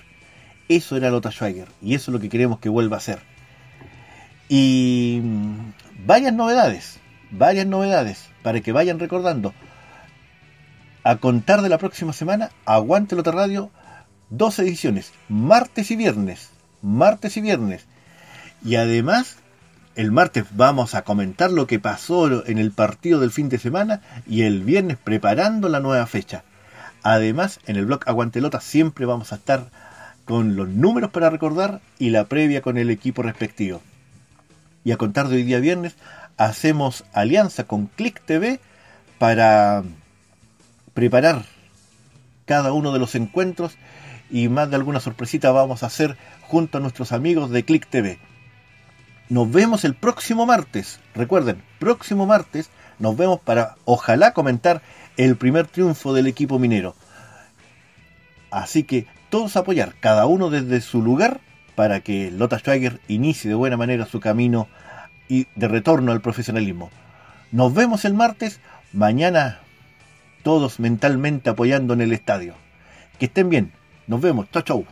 Eso 0.70 0.97
era 0.97 1.09
Lota 1.09 1.32
Schwager 1.32 1.68
y 1.82 1.95
eso 1.95 2.12
es 2.12 2.14
lo 2.14 2.20
que 2.20 2.30
queremos 2.30 2.59
que 2.59 2.70
vuelva 2.70 2.97
a 2.97 3.01
ser. 3.01 3.31
Y 4.54 5.22
mm, 5.24 6.06
varias 6.06 6.34
novedades, 6.34 6.99
varias 7.32 7.66
novedades 7.68 8.28
para 8.43 8.60
que 8.60 8.74
vayan 8.74 8.99
recordando. 8.99 9.54
A 11.06 11.16
contar 11.16 11.62
de 11.62 11.70
la 11.70 11.78
próxima 11.78 12.12
semana, 12.12 12.49
Aguante 12.66 13.16
Lota 13.16 13.32
Radio, 13.32 13.72
dos 14.30 14.60
ediciones, 14.60 15.14
martes 15.30 15.89
y 15.89 15.95
viernes, 15.95 16.49
martes 16.82 17.38
y 17.38 17.41
viernes. 17.41 17.86
Y 18.62 18.76
además 18.76 19.38
El 19.95 20.12
martes 20.12 20.45
vamos 20.52 20.95
a 20.95 21.04
comentar 21.04 21.49
lo 21.52 21.66
que 21.66 21.80
pasó 21.80 22.45
en 22.45 22.58
el 22.58 22.72
partido 22.72 23.22
del 23.22 23.32
fin 23.32 23.47
de 23.47 23.58
semana 23.58 24.02
y 24.28 24.41
el 24.41 24.64
viernes 24.66 24.97
preparando 24.97 25.70
la 25.70 25.80
nueva 25.80 26.08
fecha. 26.08 26.43
Además, 27.04 27.62
en 27.68 27.78
el 27.78 27.86
blog 27.86 28.02
Aguantelota 28.06 28.60
siempre 28.60 29.06
vamos 29.06 29.32
a 29.32 29.36
estar 29.36 29.70
con 30.26 30.58
los 30.58 30.68
números 30.68 31.12
para 31.12 31.30
recordar 31.30 31.80
y 31.99 32.10
la 32.10 32.26
previa 32.26 32.62
con 32.62 32.78
el 32.78 32.89
equipo 32.89 33.22
respectivo. 33.22 33.82
Y 34.84 34.92
a 34.92 34.98
contar 34.98 35.28
de 35.28 35.36
hoy 35.36 35.44
día 35.44 35.60
viernes, 35.60 35.96
hacemos 36.38 37.04
alianza 37.14 37.66
con 37.66 37.88
Click 37.88 38.22
TV 38.26 38.60
para 39.20 39.84
preparar 40.94 41.46
cada 42.46 42.74
uno 42.74 42.92
de 42.92 43.00
los 43.00 43.16
encuentros 43.16 43.78
y 44.30 44.48
más 44.50 44.70
de 44.70 44.78
alguna 44.78 45.00
sorpresita 45.00 45.52
vamos 45.52 45.84
a 45.84 45.88
hacer 45.88 46.18
junto 46.42 46.78
a 46.78 46.82
nuestros 46.82 47.12
amigos 47.12 47.52
de 47.52 47.64
Click 47.64 47.88
TV. 47.88 48.20
Nos 49.30 49.52
vemos 49.52 49.86
el 49.86 49.94
próximo 49.94 50.46
martes. 50.46 51.00
Recuerden, 51.14 51.64
próximo 51.80 52.26
martes 52.26 52.70
nos 53.00 53.16
vemos 53.16 53.40
para 53.40 53.76
ojalá 53.86 54.34
comentar 54.34 54.82
el 55.18 55.36
primer 55.36 55.68
triunfo 55.68 56.14
del 56.14 56.28
equipo 56.28 56.60
minero. 56.60 56.96
Así 58.50 58.84
que 58.84 59.08
todos 59.30 59.56
apoyar, 59.56 59.96
cada 60.00 60.26
uno 60.26 60.50
desde 60.50 60.82
su 60.82 61.02
lugar, 61.02 61.40
para 61.76 62.01
que 62.01 62.32
Lota 62.32 62.59
Schwager 62.59 62.99
inicie 63.07 63.49
de 63.49 63.55
buena 63.55 63.78
manera 63.78 64.05
su 64.05 64.19
camino 64.19 64.67
y 65.28 65.47
de 65.55 65.67
retorno 65.67 66.11
al 66.11 66.22
profesionalismo. 66.22 66.89
Nos 67.51 67.74
vemos 67.74 68.05
el 68.05 68.13
martes, 68.13 68.59
mañana 68.93 69.59
todos 70.43 70.80
mentalmente 70.80 71.49
apoyando 71.49 71.93
en 71.93 72.01
el 72.01 72.13
estadio. 72.13 72.55
Que 73.19 73.26
estén 73.26 73.49
bien, 73.49 73.72
nos 74.07 74.22
vemos, 74.22 74.49
chau 74.51 74.63
chau. 74.63 74.86